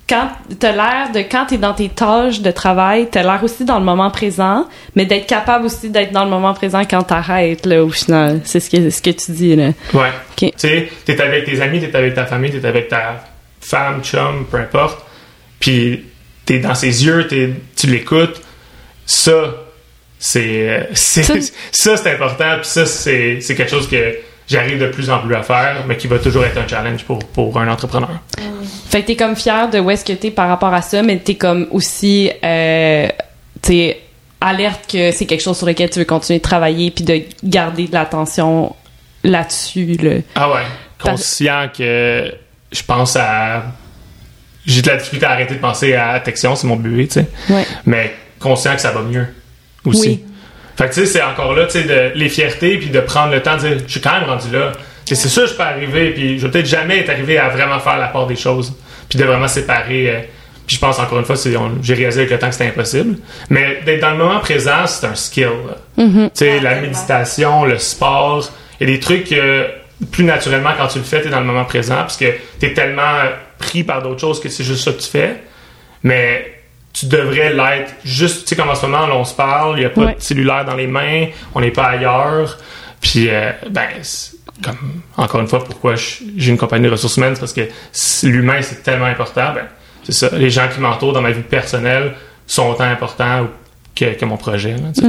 quand 0.09 0.29
t'as 0.59 0.71
l'air 0.73 1.11
de 1.13 1.19
quand 1.19 1.45
t'es 1.45 1.57
dans 1.57 1.73
tes 1.73 1.87
tâches 1.89 2.41
de 2.41 2.51
travail, 2.51 3.07
t'as 3.09 3.23
l'air 3.23 3.39
aussi 3.43 3.63
dans 3.63 3.79
le 3.79 3.85
moment 3.85 4.11
présent, 4.11 4.67
mais 4.95 5.05
d'être 5.05 5.25
capable 5.27 5.65
aussi 5.65 5.89
d'être 5.89 6.11
dans 6.11 6.25
le 6.25 6.29
moment 6.29 6.53
présent 6.53 6.81
quand 6.89 7.03
t'arrêtes 7.03 7.65
là 7.65 7.83
au 7.83 7.89
final. 7.89 8.41
C'est 8.43 8.59
ce 8.59 8.69
que 8.69 8.89
ce 8.89 9.01
que 9.01 9.11
tu 9.11 9.31
dis 9.31 9.55
là. 9.55 9.67
Ouais. 9.93 10.09
Ok. 10.31 10.37
Tu 10.37 10.51
sais, 10.57 10.89
t'es 11.05 11.21
avec 11.21 11.45
tes 11.45 11.61
amis, 11.61 11.79
t'es 11.79 11.95
avec 11.95 12.13
ta 12.13 12.25
famille, 12.25 12.51
t'es 12.51 12.65
avec 12.67 12.89
ta 12.89 13.23
femme, 13.61 14.01
chum, 14.03 14.45
peu 14.51 14.57
importe. 14.57 14.99
Puis 15.59 16.03
t'es 16.45 16.59
dans 16.59 16.75
ses 16.75 17.05
yeux, 17.05 17.27
t'es, 17.27 17.51
tu 17.77 17.87
l'écoutes. 17.87 18.41
Ça, 19.05 19.55
c'est, 20.19 20.89
c'est 20.93 21.23
Ça- 21.23 21.33
ça, 21.71 21.97
c'est 21.97 22.11
important. 22.13 22.55
Puis 22.57 22.67
ça, 22.69 22.85
c'est, 22.85 23.39
c'est 23.41 23.55
quelque 23.55 23.71
chose 23.71 23.87
que 23.89 24.15
j'arrive 24.51 24.79
de 24.79 24.87
plus 24.87 25.09
en 25.09 25.19
plus 25.19 25.33
à 25.33 25.43
faire, 25.43 25.85
mais 25.87 25.95
qui 25.95 26.07
va 26.07 26.19
toujours 26.19 26.43
être 26.43 26.57
un 26.57 26.67
challenge 26.67 27.03
pour, 27.05 27.19
pour 27.19 27.57
un 27.57 27.67
entrepreneur. 27.69 28.19
Fait 28.89 29.01
que 29.01 29.07
t'es 29.07 29.15
comme 29.15 29.35
fier 29.35 29.69
de 29.69 29.79
où 29.79 29.89
est-ce 29.89 30.03
que 30.03 30.13
t'es 30.13 30.31
par 30.31 30.49
rapport 30.49 30.73
à 30.73 30.81
ça, 30.81 31.01
mais 31.01 31.17
t'es 31.19 31.35
comme 31.35 31.67
aussi, 31.71 32.29
euh, 32.43 33.07
t'es 33.61 34.01
alerte 34.41 34.91
que 34.91 35.11
c'est 35.11 35.25
quelque 35.25 35.41
chose 35.41 35.57
sur 35.57 35.67
lequel 35.67 35.89
tu 35.89 35.99
veux 35.99 36.05
continuer 36.05 36.39
de 36.39 36.43
travailler 36.43 36.91
puis 36.91 37.05
de 37.05 37.21
garder 37.43 37.87
de 37.87 37.93
l'attention 37.93 38.75
là-dessus. 39.23 39.97
Là. 40.01 40.15
Ah 40.35 40.51
ouais. 40.51 40.63
Conscient 40.99 41.69
que 41.75 42.33
je 42.71 42.83
pense 42.83 43.15
à. 43.15 43.63
J'ai 44.65 44.81
de 44.81 44.87
la 44.89 44.97
difficulté 44.97 45.25
à 45.25 45.31
arrêter 45.31 45.55
de 45.55 45.59
penser 45.59 45.95
à 45.95 46.19
Texion, 46.19 46.55
c'est 46.55 46.67
mon 46.67 46.75
bébé, 46.75 47.07
tu 47.07 47.13
sais. 47.13 47.27
Ouais. 47.49 47.65
Mais 47.85 48.13
conscient 48.39 48.75
que 48.75 48.81
ça 48.81 48.91
va 48.91 49.01
mieux 49.01 49.27
aussi. 49.85 50.07
Oui. 50.09 50.30
Fait 50.77 50.87
que 50.89 50.93
tu 50.93 51.01
sais, 51.01 51.05
c'est 51.05 51.21
encore 51.21 51.53
là, 51.53 51.65
tu 51.65 51.73
sais, 51.73 51.83
de 51.83 52.11
les 52.15 52.29
fiertés 52.29 52.77
puis 52.77 52.89
de 52.89 52.99
prendre 52.99 53.31
le 53.31 53.41
temps 53.41 53.55
de 53.55 53.59
dire, 53.61 53.77
je 53.85 53.91
suis 53.91 54.01
quand 54.01 54.13
même 54.19 54.29
rendu 54.29 54.51
là. 54.51 54.71
Et 55.09 55.15
c'est 55.15 55.29
sûr, 55.29 55.45
je 55.47 55.53
peux 55.53 55.63
arriver, 55.63 56.11
puis 56.11 56.39
je 56.39 56.45
vais 56.45 56.51
peut-être 56.51 56.67
jamais 56.67 56.99
être 56.99 57.09
arrivé 57.09 57.37
à 57.37 57.49
vraiment 57.49 57.79
faire 57.79 57.97
la 57.97 58.07
part 58.07 58.27
des 58.27 58.35
choses, 58.37 58.73
puis 59.09 59.19
de 59.19 59.25
vraiment 59.25 59.47
séparer. 59.47 60.09
euh, 60.09 60.19
puis 60.65 60.75
je 60.77 60.79
pense 60.79 60.99
encore 60.99 61.19
une 61.19 61.25
fois, 61.25 61.35
j'ai 61.81 61.93
réalisé 61.93 62.21
avec 62.21 62.31
le 62.31 62.39
temps 62.39 62.47
que 62.47 62.53
c'était 62.53 62.67
impossible. 62.67 63.17
Mais 63.49 63.81
d'être 63.85 63.99
dans 63.99 64.11
le 64.11 64.17
moment 64.17 64.39
présent, 64.39 64.85
c'est 64.85 65.05
un 65.07 65.15
skill. 65.15 65.49
là. 65.67 65.77
Tu 66.29 66.29
sais, 66.33 66.59
la 66.61 66.79
méditation, 66.79 67.65
le 67.65 67.77
sport, 67.77 68.49
il 68.79 68.87
y 68.87 68.91
a 68.91 68.93
des 68.93 68.99
trucs 69.01 69.25
que 69.27 69.65
plus 70.11 70.23
naturellement 70.23 70.71
quand 70.77 70.87
tu 70.87 70.99
le 70.99 71.03
fais, 71.03 71.21
tu 71.21 71.27
es 71.27 71.29
dans 71.31 71.41
le 71.41 71.45
moment 71.45 71.65
présent, 71.65 71.95
parce 71.95 72.15
que 72.15 72.25
tu 72.59 72.67
es 72.67 72.73
tellement 72.73 73.11
pris 73.59 73.83
par 73.83 74.01
d'autres 74.01 74.21
choses 74.21 74.39
que 74.39 74.47
c'est 74.49 74.63
juste 74.63 74.83
ça 74.85 74.93
que 74.93 75.01
tu 75.01 75.09
fais. 75.09 75.35
Mais 76.03 76.60
tu 76.93 77.05
devrais 77.05 77.53
l'être 77.53 77.93
juste, 78.03 78.41
tu 78.43 78.47
sais, 78.49 78.55
comme 78.55 78.69
en 78.69 78.75
ce 78.75 78.85
moment, 78.85 79.07
là, 79.07 79.15
on 79.15 79.23
se 79.23 79.33
parle, 79.33 79.77
il 79.77 79.79
n'y 79.81 79.85
a 79.85 79.89
pas 79.89 80.01
Ouais. 80.01 80.15
de 80.15 80.21
cellulaire 80.21 80.65
dans 80.65 80.75
les 80.75 80.87
mains, 80.87 81.27
on 81.55 81.61
n'est 81.61 81.71
pas 81.71 81.85
ailleurs. 81.85 82.57
Puis, 82.99 83.27
euh, 83.29 83.51
ben, 83.69 83.87
comme, 84.63 85.01
encore 85.17 85.41
une 85.41 85.47
fois, 85.47 85.63
pourquoi 85.63 85.95
j'ai 85.95 86.51
une 86.51 86.57
compagnie 86.57 86.85
de 86.85 86.91
ressources 86.91 87.17
humaines, 87.17 87.33
c'est 87.35 87.39
parce 87.39 87.53
que 87.53 87.67
l'humain, 88.27 88.61
c'est 88.61 88.83
tellement 88.83 89.05
important. 89.05 89.53
Ben, 89.55 89.67
c'est 90.03 90.11
ça. 90.11 90.29
Les 90.37 90.49
gens 90.49 90.67
qui 90.73 90.79
m'entourent 90.79 91.13
dans 91.13 91.21
ma 91.21 91.31
vie 91.31 91.41
personnelle 91.41 92.13
sont 92.45 92.69
autant 92.69 92.83
importants 92.83 93.47
que, 93.95 94.13
que 94.13 94.25
mon 94.25 94.37
projet. 94.37 94.73
là, 94.73 94.93
sais. 94.93 95.01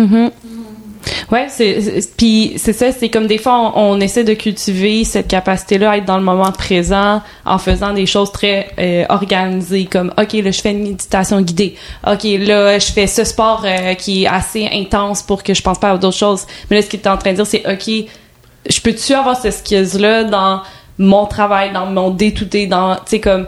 Ouais, 1.30 1.46
c'est 1.48 2.00
puis 2.16 2.54
c'est 2.56 2.72
ça, 2.72 2.92
c'est 2.92 3.08
comme 3.08 3.26
des 3.26 3.38
fois 3.38 3.72
on, 3.76 4.00
essaie 4.00 4.24
de 4.24 4.34
cultiver 4.34 5.04
cette 5.04 5.28
capacité-là 5.28 5.90
à 5.90 5.96
être 5.96 6.04
dans 6.04 6.16
le 6.16 6.22
moment 6.22 6.52
présent 6.52 7.22
en 7.44 7.58
faisant 7.58 7.92
des 7.92 8.06
choses 8.06 8.30
très 8.32 8.68
euh, 8.78 9.04
organisées 9.08 9.86
comme 9.86 10.12
OK, 10.18 10.32
là 10.34 10.50
je 10.50 10.60
fais 10.60 10.72
une 10.72 10.82
méditation 10.82 11.40
guidée. 11.40 11.74
OK, 12.06 12.24
là 12.24 12.78
je 12.78 12.92
fais 12.92 13.06
ce 13.06 13.24
sport 13.24 13.62
euh, 13.64 13.94
qui 13.94 14.24
est 14.24 14.26
assez 14.26 14.68
intense 14.72 15.22
pour 15.22 15.42
que 15.42 15.54
je 15.54 15.62
pense 15.62 15.78
pas 15.78 15.90
à 15.90 15.98
d'autres 15.98 16.16
choses. 16.16 16.46
Mais 16.70 16.76
là 16.76 16.82
ce 16.82 16.88
que 16.88 16.96
tu 16.96 17.04
es 17.04 17.08
en 17.08 17.18
train 17.18 17.30
de 17.32 17.36
dire 17.36 17.46
c'est 17.46 17.64
OK, 17.66 18.08
je 18.68 18.80
peux-tu 18.80 19.14
avoir 19.14 19.40
ce 19.40 19.50
skills-là 19.50 20.24
dans 20.24 20.62
mon 20.98 21.26
travail, 21.26 21.72
dans 21.72 21.86
mon 21.86 22.10
day-to-day, 22.10 22.66
dans 22.66 22.96
tu 22.96 23.02
sais 23.06 23.20
comme 23.20 23.46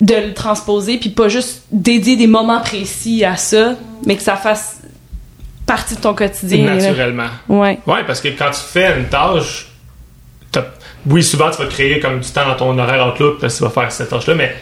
de 0.00 0.14
le 0.14 0.34
transposer 0.34 0.98
puis 0.98 1.10
pas 1.10 1.28
juste 1.28 1.62
dédier 1.70 2.16
des 2.16 2.26
moments 2.26 2.60
précis 2.60 3.24
à 3.24 3.36
ça, 3.36 3.74
mais 4.06 4.16
que 4.16 4.22
ça 4.22 4.36
fasse 4.36 4.80
partie 5.66 5.96
de 5.96 6.00
ton 6.00 6.14
quotidien. 6.14 6.74
Naturellement. 6.74 7.28
Ouais. 7.48 7.78
Ouais, 7.86 8.04
parce 8.06 8.20
que 8.20 8.28
quand 8.28 8.50
tu 8.50 8.60
fais 8.60 8.98
une 8.98 9.06
tâche, 9.06 9.66
oui, 11.06 11.22
souvent 11.22 11.50
tu 11.50 11.58
vas 11.58 11.66
créer 11.66 12.00
comme 12.00 12.20
du 12.20 12.30
temps 12.30 12.46
dans 12.46 12.54
ton 12.54 12.78
horaire 12.78 13.08
Outlook 13.08 13.40
parce 13.40 13.54
que 13.54 13.58
tu 13.58 13.64
vas 13.64 13.70
faire 13.70 13.92
cette 13.92 14.08
tâche-là, 14.08 14.34
mais 14.34 14.54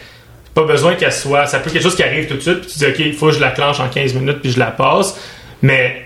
pas 0.53 0.63
besoin 0.63 0.95
qu'elle 0.95 1.11
soit. 1.13 1.45
Ça 1.45 1.59
peut 1.59 1.67
être 1.67 1.73
quelque 1.73 1.83
chose 1.83 1.95
qui 1.95 2.03
arrive 2.03 2.27
tout 2.27 2.35
de 2.35 2.41
suite, 2.41 2.61
puis 2.61 2.71
tu 2.71 2.79
dis, 2.79 2.85
OK, 2.85 2.99
il 2.99 3.13
faut 3.13 3.27
que 3.27 3.33
je 3.33 3.39
la 3.39 3.51
clenche 3.51 3.79
en 3.79 3.89
15 3.89 4.13
minutes, 4.15 4.39
puis 4.41 4.51
je 4.51 4.59
la 4.59 4.71
passe. 4.71 5.17
Mais 5.61 6.02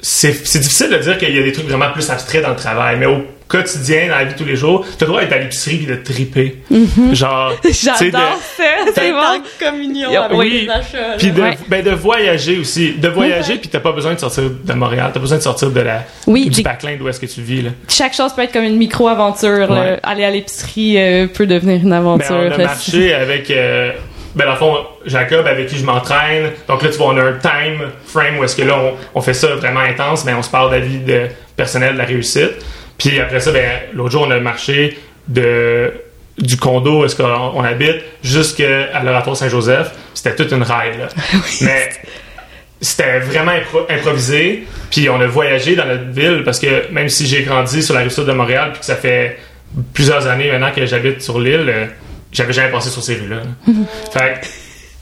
c'est 0.00 0.30
difficile 0.60 0.90
de 0.90 0.98
dire 0.98 1.18
qu'il 1.18 1.34
y 1.34 1.38
a 1.38 1.42
des 1.42 1.52
trucs 1.52 1.66
vraiment 1.68 1.90
plus 1.92 2.08
abstraits 2.10 2.42
dans 2.42 2.50
le 2.50 2.56
travail, 2.56 2.96
mais 2.98 3.06
au 3.06 3.18
quotidien, 3.48 4.08
dans 4.08 4.16
la 4.16 4.24
vie 4.26 4.34
de 4.34 4.38
tous 4.38 4.44
les 4.44 4.56
jours, 4.56 4.84
tu 4.98 5.02
as 5.02 5.06
le 5.06 5.06
droit 5.06 5.20
d'être 5.22 5.32
à 5.32 5.38
l'épicerie 5.38 5.80
et 5.84 5.86
de 5.86 5.96
triper. 5.96 6.58
Genre, 7.12 7.52
sais, 7.62 7.68
de- 7.70 7.74
J'adore 8.10 8.38
ça, 8.56 8.62
c'est 8.94 9.12
communion 9.64 10.10
avec 10.22 10.36
oui. 10.38 10.62
les 10.66 10.70
achats. 10.70 10.98
là. 11.00 11.14
Puis 11.18 11.30
de, 11.32 11.40
Ouais. 11.40 11.56
ben 11.66 11.82
de 11.82 11.90
voyager 11.92 12.58
aussi. 12.58 12.92
De 12.92 13.08
voyager, 13.08 13.56
puis 13.56 13.68
t'as 13.70 13.80
pas 13.80 13.92
besoin 13.92 14.12
de 14.14 14.20
sortir 14.20 14.44
de 14.62 14.72
Montréal. 14.74 15.10
T'as 15.14 15.20
besoin 15.20 15.38
de 15.38 15.42
sortir 15.42 15.70
de 15.70 15.80
la, 15.80 16.04
Oui, 16.26 16.50
du 16.50 16.62
backline 16.62 16.98
d'où 16.98 17.08
est-ce 17.08 17.20
que 17.20 17.26
tu 17.26 17.40
vis. 17.40 17.62
Là. 17.62 17.70
Chaque 17.88 18.14
chose 18.14 18.34
peut 18.34 18.42
être 18.42 18.52
comme 18.52 18.64
une 18.64 18.76
micro-aventure. 18.76 19.72
là. 19.72 19.80
Ouais. 19.92 20.00
Aller 20.02 20.24
à 20.24 20.30
l'épicerie 20.30 20.98
euh, 20.98 21.26
peut 21.26 21.46
devenir 21.46 21.76
une 21.76 21.90
Ben, 21.90 21.96
aventure. 21.96 22.36
on 22.36 22.50
a 22.52 22.56
là. 22.58 22.64
marché 22.66 23.14
avec, 23.14 23.50
euh, 23.50 23.92
ben, 24.34 24.44
dans 24.44 24.52
le 24.52 24.56
fond, 24.58 24.76
Jacob, 25.06 25.46
avec 25.46 25.68
qui 25.68 25.78
je 25.78 25.84
m'entraîne. 25.84 26.50
Donc 26.68 26.82
là, 26.82 26.88
tu 26.90 26.96
vois, 26.98 27.08
on 27.08 27.16
a 27.16 27.22
un 27.22 27.32
time 27.32 27.90
frame 28.06 28.38
où 28.38 28.44
est-ce 28.44 28.56
que 28.56 28.62
là, 28.62 28.78
on, 28.78 28.94
on 29.14 29.20
fait 29.22 29.34
ça 29.34 29.48
vraiment 29.56 29.80
intense, 29.80 30.24
mais 30.24 30.34
on 30.34 30.42
se 30.42 30.50
parle 30.50 30.70
de 30.70 30.76
la 30.76 30.80
vie 30.80 30.98
de, 30.98 31.26
personnelle, 31.56 31.94
de 31.94 31.98
la 31.98 32.04
réussite. 32.04 32.52
Puis 32.98 33.18
après 33.20 33.40
ça, 33.40 33.52
ben, 33.52 33.68
l'autre 33.94 34.10
jour, 34.12 34.26
on 34.28 34.30
a 34.30 34.38
marché 34.40 34.98
de, 35.28 35.92
du 36.38 36.56
condo 36.56 37.00
où 37.00 37.04
est-ce 37.04 37.16
qu'on 37.16 37.24
on 37.54 37.62
habite 37.64 37.96
jusqu'à 38.22 39.00
l'oratoire 39.02 39.36
Saint-Joseph. 39.36 39.90
C'était 40.14 40.34
toute 40.36 40.52
une 40.52 40.62
ride, 40.62 40.98
là. 40.98 41.08
Mais 41.62 41.88
c'était 42.80 43.18
vraiment 43.20 43.52
impro- 43.52 43.86
improvisé. 43.90 44.64
Puis 44.90 45.08
on 45.10 45.20
a 45.20 45.26
voyagé 45.26 45.74
dans 45.74 45.86
notre 45.86 46.10
ville 46.10 46.42
parce 46.44 46.60
que 46.60 46.90
même 46.92 47.08
si 47.08 47.26
j'ai 47.26 47.42
grandi 47.42 47.82
sur 47.82 47.94
la 47.94 48.00
rive 48.00 48.10
sud 48.10 48.24
de 48.26 48.32
Montréal 48.32 48.70
puis 48.72 48.80
que 48.80 48.86
ça 48.86 48.96
fait 48.96 49.38
plusieurs 49.92 50.26
années 50.26 50.50
maintenant 50.50 50.70
que 50.74 50.86
j'habite 50.86 51.20
sur 51.22 51.40
l'île, 51.40 51.66
euh, 51.68 51.86
j'avais 52.32 52.52
jamais 52.52 52.70
passé 52.70 52.90
sur 52.90 53.02
ces 53.02 53.14
rues-là. 53.16 53.36
là. 53.36 53.72
fait 54.12 54.48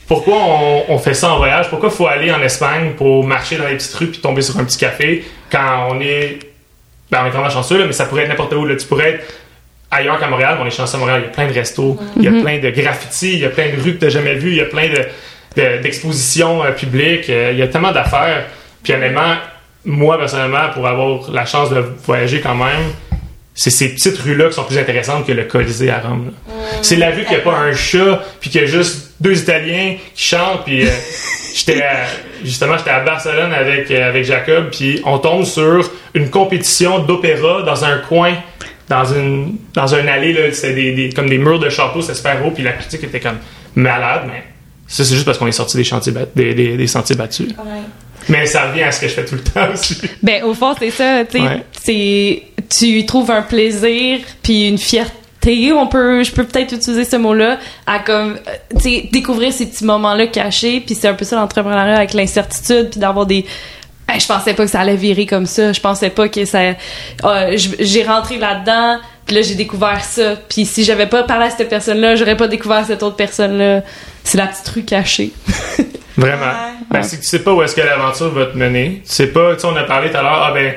pourquoi 0.09 0.37
on, 0.37 0.85
on 0.89 0.99
fait 0.99 1.15
ça 1.15 1.33
en 1.33 1.39
voyage? 1.39 1.69
Pourquoi 1.69 1.91
faut 1.91 2.07
aller 2.07 2.31
en 2.31 2.41
Espagne 2.41 2.93
pour 2.97 3.25
marcher 3.27 3.57
dans 3.57 3.67
les 3.67 3.75
petites 3.75 3.95
rues 3.95 4.07
puis 4.07 4.21
tomber 4.21 4.41
sur 4.43 4.57
un 4.59 4.65
petit 4.65 4.79
café 4.79 5.25
quand 5.51 5.89
on 5.91 6.01
est. 6.01 6.39
Ben, 7.11 7.21
on 7.23 7.27
est 7.27 7.31
vraiment 7.31 7.51
chanceux, 7.51 7.79
là, 7.79 7.87
mais 7.87 7.93
ça 7.93 8.05
pourrait 8.07 8.23
être 8.23 8.29
n'importe 8.29 8.53
où. 8.53 8.65
Là. 8.65 8.77
Tu 8.77 8.87
pourrais 8.87 9.11
être 9.15 9.25
ailleurs 9.91 10.19
qu'à 10.21 10.29
Montréal, 10.29 10.59
on 10.61 10.67
est 10.67 10.71
chanceux 10.71 10.97
à 10.97 10.99
Montréal. 11.01 11.23
Il 11.23 11.27
y 11.27 11.29
a 11.29 11.33
plein 11.33 11.47
de 11.49 11.53
restos, 11.53 11.97
il 12.17 12.23
y 12.23 12.29
a 12.29 12.31
plein 12.43 12.59
de 12.59 12.71
graffitis, 12.71 13.33
il 13.35 13.39
y 13.41 13.45
a 13.45 13.49
plein 13.51 13.67
de 13.75 13.81
rues 13.81 13.95
que 13.95 13.99
tu 14.01 14.05
n'as 14.05 14.11
jamais 14.11 14.35
vues, 14.35 14.51
il 14.51 14.57
y 14.57 14.61
a 14.61 14.65
plein 14.67 14.89
de, 14.89 15.05
de- 15.57 15.83
d'expositions 15.83 16.63
euh, 16.65 16.71
publiques, 16.73 17.29
euh, 17.31 17.51
il 17.53 17.59
y 17.59 17.63
a 17.63 17.69
tellement 17.69 17.93
d'affaires. 17.93 18.45
Puis 18.83 18.93
honnêtement, 18.93 19.35
moi 19.85 20.19
personnellement, 20.19 20.69
pour 20.75 20.87
avoir 20.87 21.31
la 21.33 21.47
chance 21.47 21.71
de 21.71 21.85
voyager 22.05 22.41
quand 22.41 22.55
même, 22.57 22.93
c'est 23.57 23.71
ces 23.71 23.89
petites 23.95 24.19
rues-là 24.19 24.49
qui 24.49 24.55
sont 24.55 24.65
plus 24.65 24.79
intéressantes 24.79 25.27
que 25.27 25.33
le 25.33 25.45
Colisée 25.45 25.91
à 25.91 25.99
Rome. 26.01 26.31
c'est 26.83 26.97
la 26.97 27.11
rue 27.11 27.23
qu'il 27.25 27.31
n'y 27.31 27.37
a 27.37 27.41
pas 27.41 27.57
un 27.57 27.73
chat, 27.73 28.23
puis 28.41 28.51
qu'il 28.51 28.61
y 28.61 28.65
a 28.65 28.67
juste 28.67 29.15
deux 29.21 29.37
Italiens 29.41 29.97
qui 30.15 30.25
chantent, 30.29 30.65
puis 30.65 30.87
euh, 30.87 30.91
j'étais 31.55 31.83
à- 31.83 32.05
justement 32.45 32.77
j'étais 32.79 32.91
à 32.91 33.01
Barcelone 33.01 33.53
avec 33.53 33.91
euh, 33.91 34.09
avec 34.09 34.25
Jacob, 34.25 34.69
puis 34.71 35.01
on 35.05 35.19
tombe 35.19 35.45
sur 35.45 35.91
une 36.15 36.29
compétition 36.31 36.99
d'opéra 37.01 37.63
dans 37.63 37.85
un 37.85 37.99
coin. 37.99 38.35
Dans 38.89 39.05
une 39.05 39.57
dans 39.75 39.95
un 39.97 40.07
allée 40.07 40.33
là, 40.33 40.53
c'était 40.53 40.75
des, 40.75 40.93
des- 40.93 41.09
comme 41.13 41.29
des 41.29 41.39
murs 41.39 41.59
de 41.59 41.69
château, 41.71 42.03
c'était 42.03 42.15
super 42.15 42.47
haut, 42.47 42.51
puis 42.53 42.63
la 42.63 42.73
critique 42.73 43.03
était 43.03 43.19
comme 43.21 43.39
malade, 43.75 44.23
mais 44.29 44.45
ça 44.87 45.03
c'est 45.05 45.15
juste 45.15 45.25
parce 45.27 45.39
qu'on 45.39 45.49
est 45.49 45.53
sorti 45.53 45.77
des 45.77 45.83
chantiers 45.83 46.13
bat- 46.13 46.27
des, 46.37 46.55
des, 46.55 46.77
des 46.77 46.87
sentiers 46.87 47.17
battus. 47.17 47.49
Ouais. 47.49 47.81
Mais 48.29 48.47
ça 48.47 48.69
revient 48.69 48.83
à 48.83 48.93
ce 48.93 49.01
que 49.01 49.09
je 49.09 49.15
fais 49.15 49.25
tout 49.25 49.37
le 49.37 49.43
temps 49.43 49.69
aussi. 49.73 49.97
Ben, 50.23 50.43
au 50.45 50.55
fond, 50.55 50.75
c'est 50.79 50.91
ça, 50.91 51.25
tu 51.25 51.39
sais. 51.39 51.45
Ouais. 51.45 51.65
c'est- 51.83 52.43
Tu 52.69 53.07
trouves 53.07 53.31
un 53.31 53.43
plaisir, 53.43 54.19
puis 54.43 54.67
une 54.69 54.79
fierté, 54.79 55.73
on 55.73 55.87
peut, 55.87 56.25
je 56.25 56.33
peux 56.33 56.43
peut-être 56.45 56.73
utiliser 56.73 57.05
ce 57.05 57.15
mot-là, 57.17 57.59
à 57.87 58.01
comme, 58.01 58.37
euh, 58.49 58.91
découvrir 59.13 59.53
ces 59.53 59.67
petits 59.67 59.85
moments-là 59.85 60.27
cachés, 60.27 60.81
puis 60.81 60.97
c'est 60.97 61.07
un 61.07 61.15
peu 61.15 61.25
ça 61.25 61.37
l'entrepreneuriat 61.37 61.97
avec 61.99 62.15
l'incertitude, 62.15 62.91
puis 62.91 62.99
d'avoir 63.01 63.27
des... 63.27 63.45
Hey, 64.09 64.19
je 64.21 64.27
pensais 64.27 64.55
pas 64.55 64.65
que 64.65 64.71
ça 64.71 64.81
allait 64.81 64.97
virer 64.97 65.27
comme 65.27 65.47
ça, 65.47 65.73
je 65.73 65.81
pensais 65.81 66.11
pas 66.11 66.29
que 66.29 66.45
ça... 66.45 66.61
Ah, 67.23 67.47
j'ai 67.57 68.03
rentré 68.05 68.39
là-dedans, 68.39 68.99
puis 69.25 69.37
là, 69.37 69.43
j'ai 69.43 69.55
découvert 69.55 70.05
ça, 70.05 70.35
puis 70.49 70.65
si 70.67 70.83
j'avais 70.83 71.07
pas 71.07 71.23
parlé 71.23 71.47
à 71.47 71.51
cette 71.51 71.69
personne-là, 71.69 72.17
j'aurais 72.17 72.37
pas 72.37 72.49
découvert 72.49 72.85
cette 72.85 73.03
autre 73.05 73.17
personne-là. 73.17 73.83
C'est 74.25 74.39
la 74.39 74.47
petite 74.49 74.67
rue 74.69 74.83
cachée. 74.83 75.31
Vraiment. 76.17 76.45
Ouais. 76.47 76.75
Ben, 76.91 77.03
c'est 77.03 77.17
que 77.17 77.23
tu 77.23 77.29
sais 77.29 77.41
pas 77.41 77.53
où 77.53 77.63
est-ce 77.63 77.75
que 77.77 77.81
l'aventure 77.83 78.31
va 78.31 78.47
te 78.47 78.57
mener. 78.57 79.03
Tu 79.07 79.13
sais 79.13 79.27
pas, 79.29 79.55
tu 79.55 79.61
sais, 79.61 79.67
on 79.67 79.77
a 79.77 79.85
parlé 79.85 80.11
tout 80.11 80.17
à 80.17 80.23
l'heure, 80.23 80.43
ah 80.45 80.53
ben, 80.53 80.75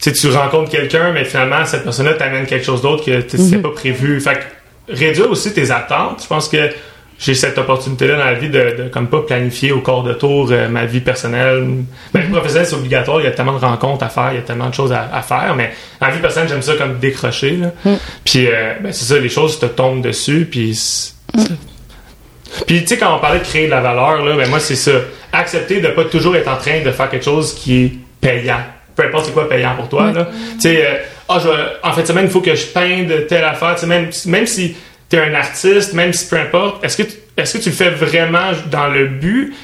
tu 0.00 0.10
sais, 0.10 0.12
tu 0.12 0.28
rencontres 0.34 0.70
quelqu'un, 0.70 1.12
mais 1.12 1.24
finalement, 1.24 1.64
cette 1.64 1.84
personne-là 1.84 2.14
t'amène 2.14 2.46
quelque 2.46 2.64
chose 2.64 2.82
d'autre 2.82 3.04
que 3.04 3.20
tu 3.22 3.38
sais 3.38 3.58
pas 3.58 3.70
prévu. 3.70 4.20
Fait 4.20 4.34
que, 4.88 4.92
réduire 4.94 5.30
aussi 5.30 5.52
tes 5.52 5.70
attentes. 5.70 6.20
Je 6.22 6.26
pense 6.28 6.48
que 6.48 6.70
j'ai 7.18 7.34
cette 7.34 7.56
opportunité-là 7.56 8.16
dans 8.18 8.24
la 8.24 8.34
vie 8.34 8.48
de, 8.48 8.82
de 8.84 8.88
comme 8.88 9.06
pas 9.06 9.20
planifier 9.20 9.70
au 9.70 9.80
corps 9.80 10.02
de 10.02 10.12
tour 10.12 10.48
euh, 10.50 10.68
ma 10.68 10.86
vie 10.86 11.00
personnelle. 11.00 11.64
Ben, 12.12 12.28
professionnel, 12.30 12.66
c'est 12.66 12.74
obligatoire. 12.74 13.20
Il 13.20 13.24
y 13.24 13.26
a 13.28 13.30
tellement 13.30 13.52
de 13.58 13.64
rencontres 13.64 14.04
à 14.04 14.08
faire, 14.08 14.30
il 14.32 14.36
y 14.36 14.38
a 14.38 14.42
tellement 14.42 14.68
de 14.70 14.74
choses 14.74 14.92
à, 14.92 15.08
à 15.12 15.22
faire. 15.22 15.54
Mais 15.56 15.72
en 16.00 16.10
vie 16.10 16.18
personnelle, 16.18 16.48
j'aime 16.48 16.62
ça 16.62 16.74
comme 16.74 16.98
décrocher. 16.98 17.58
Là. 17.58 17.70
Puis, 18.24 18.48
euh, 18.48 18.74
ben, 18.82 18.92
c'est 18.92 19.04
ça, 19.04 19.20
les 19.20 19.28
choses 19.28 19.60
te 19.60 19.66
tombent 19.66 20.02
dessus. 20.02 20.48
Puis, 20.50 20.74
c'est- 20.74 21.12
puis, 22.66 22.80
tu 22.82 22.86
sais, 22.88 22.98
quand 22.98 23.14
on 23.14 23.18
parlait 23.18 23.38
de 23.40 23.44
créer 23.44 23.66
de 23.66 23.70
la 23.70 23.80
valeur, 23.80 24.24
là, 24.24 24.36
ben 24.36 24.48
moi, 24.48 24.60
c'est 24.60 24.76
ça. 24.76 24.92
Accepter 25.32 25.80
de 25.80 25.88
pas 25.88 26.04
toujours 26.04 26.36
être 26.36 26.48
en 26.48 26.56
train 26.56 26.80
de 26.82 26.90
faire 26.90 27.08
quelque 27.10 27.24
chose 27.24 27.54
qui 27.54 27.84
est 27.84 27.92
payant. 28.20 28.60
Peu 28.94 29.04
importe 29.04 29.26
c'est 29.26 29.32
quoi 29.32 29.48
payant 29.48 29.74
pour 29.74 29.88
toi, 29.88 30.12
là. 30.12 30.28
Tu 30.54 30.60
sais, 30.60 30.86
euh, 30.86 30.98
ah, 31.28 31.38
je 31.42 31.48
en 31.88 31.92
fait, 31.92 32.06
semaine, 32.06 32.26
il 32.26 32.30
faut 32.30 32.42
que 32.42 32.54
je 32.54 32.66
peinde 32.66 33.26
telle 33.28 33.44
affaire. 33.44 33.74
Tu 33.74 33.80
sais, 33.82 33.86
même, 33.86 34.10
même 34.26 34.46
si 34.46 34.76
tu 35.08 35.16
es 35.16 35.20
un 35.20 35.34
artiste, 35.34 35.94
même 35.94 36.12
si 36.12 36.28
peu 36.28 36.36
importe, 36.36 36.84
est-ce 36.84 36.98
que, 36.98 37.02
tu- 37.04 37.16
est-ce 37.36 37.56
que 37.56 37.62
tu 37.62 37.70
le 37.70 37.74
fais 37.74 37.90
vraiment 37.90 38.50
dans 38.70 38.88
le 38.88 39.06
but 39.06 39.54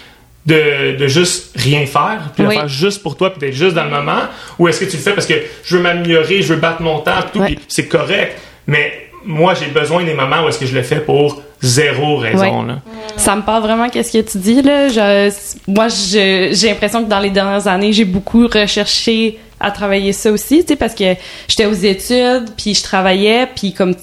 de, 0.46 0.96
de 0.96 1.06
juste 1.08 1.50
rien 1.56 1.84
faire, 1.84 2.30
puis 2.34 2.42
de 2.44 2.48
faire 2.50 2.68
juste 2.68 3.02
pour 3.02 3.18
toi, 3.18 3.28
puis 3.30 3.38
d'être 3.40 3.54
juste 3.54 3.74
dans 3.74 3.84
le 3.84 3.90
moment, 3.90 4.20
ou 4.58 4.66
est-ce 4.68 4.80
que 4.80 4.86
tu 4.90 4.96
le 4.96 5.02
fais 5.02 5.12
parce 5.12 5.26
que 5.26 5.34
je 5.62 5.76
veux 5.76 5.82
m'améliorer, 5.82 6.40
je 6.40 6.54
veux 6.54 6.58
battre 6.60 6.80
mon 6.80 7.00
temps, 7.00 7.20
tout, 7.30 7.40
Ouais. 7.40 7.46
puis 7.48 7.58
c'est 7.68 7.86
correct, 7.86 8.38
mais 8.66 9.07
moi 9.28 9.54
j'ai 9.54 9.66
besoin 9.68 10.02
des 10.04 10.14
moments 10.14 10.42
où 10.44 10.48
est-ce 10.48 10.58
que 10.58 10.66
je 10.66 10.74
le 10.74 10.82
fais 10.82 11.00
pour 11.00 11.42
zéro 11.60 12.16
raison, 12.16 12.62
Ouais. 12.62 12.68
là. 12.68 12.78
Ça 13.16 13.36
me 13.36 13.42
parle 13.42 13.62
vraiment 13.62 13.88
qu'est-ce 13.88 14.12
que 14.16 14.28
tu 14.30 14.38
dis 14.38 14.62
là. 14.62 14.88
Je, 14.88 15.30
moi, 15.66 15.88
j'ai 15.88 16.50
l'impression 16.68 17.04
que 17.04 17.08
dans 17.08 17.18
les 17.20 17.30
dernières 17.30 17.66
années, 17.66 17.92
j'ai 17.92 18.04
beaucoup 18.04 18.46
recherché 18.46 19.38
à 19.60 19.72
travailler 19.72 20.12
ça 20.12 20.30
aussi, 20.30 20.60
tu 20.60 20.68
sais, 20.68 20.76
parce 20.76 20.94
que 20.94 21.14
j'étais 21.48 21.66
aux 21.66 21.72
études, 21.72 22.48
puis 22.56 22.74
je 22.74 22.82
travaillais, 22.84 23.48
puis 23.54 23.72
comme 23.72 23.94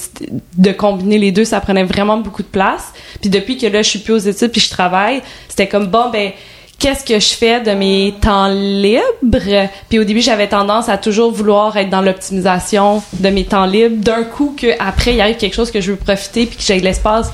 de 0.58 0.72
combiner 0.74 1.18
les 1.18 1.32
deux, 1.32 1.46
ça 1.46 1.62
prenait 1.62 1.86
vraiment 1.86 2.18
beaucoup 2.18 2.44
de 2.44 2.48
place. 2.50 2.92
Puis 3.22 3.30
depuis 3.30 3.58
que 3.58 3.66
là, 3.68 3.82
je 3.82 3.90
suis 3.90 4.00
plus 4.00 4.14
aux 4.14 4.18
études, 4.18 4.52
puis 4.52 4.60
je 4.62 4.70
travaille, 4.70 5.22
c'était 5.48 5.68
comme 5.70 5.88
bon 5.88 6.10
ben 6.12 6.32
qu'est-ce 6.80 7.04
que 7.06 7.20
je 7.20 7.34
fais 7.34 7.62
de 7.62 7.72
mes 7.72 8.14
temps 8.22 8.48
libres? 8.48 9.70
Puis 9.90 10.00
au 10.00 10.04
début, 10.04 10.22
j'avais 10.22 10.48
tendance 10.48 10.90
à 10.90 10.98
toujours 10.98 11.32
vouloir 11.32 11.76
être 11.78 11.90
dans 11.90 12.02
l'optimisation 12.02 13.02
de 13.14 13.30
mes 13.30 13.46
temps 13.46 13.66
libres. 13.66 13.98
D'un 13.98 14.24
coup, 14.24 14.56
que 14.60 14.68
après 14.80 15.16
il 15.16 15.22
arrive 15.22 15.38
quelque 15.38 15.56
chose 15.56 15.72
que 15.72 15.82
je 15.82 15.92
veux 15.92 15.98
profiter, 15.98 16.46
puis 16.46 16.58
que 16.58 16.64
j'ai 16.64 16.80
de 16.80 16.86
l'espace. 16.86 17.32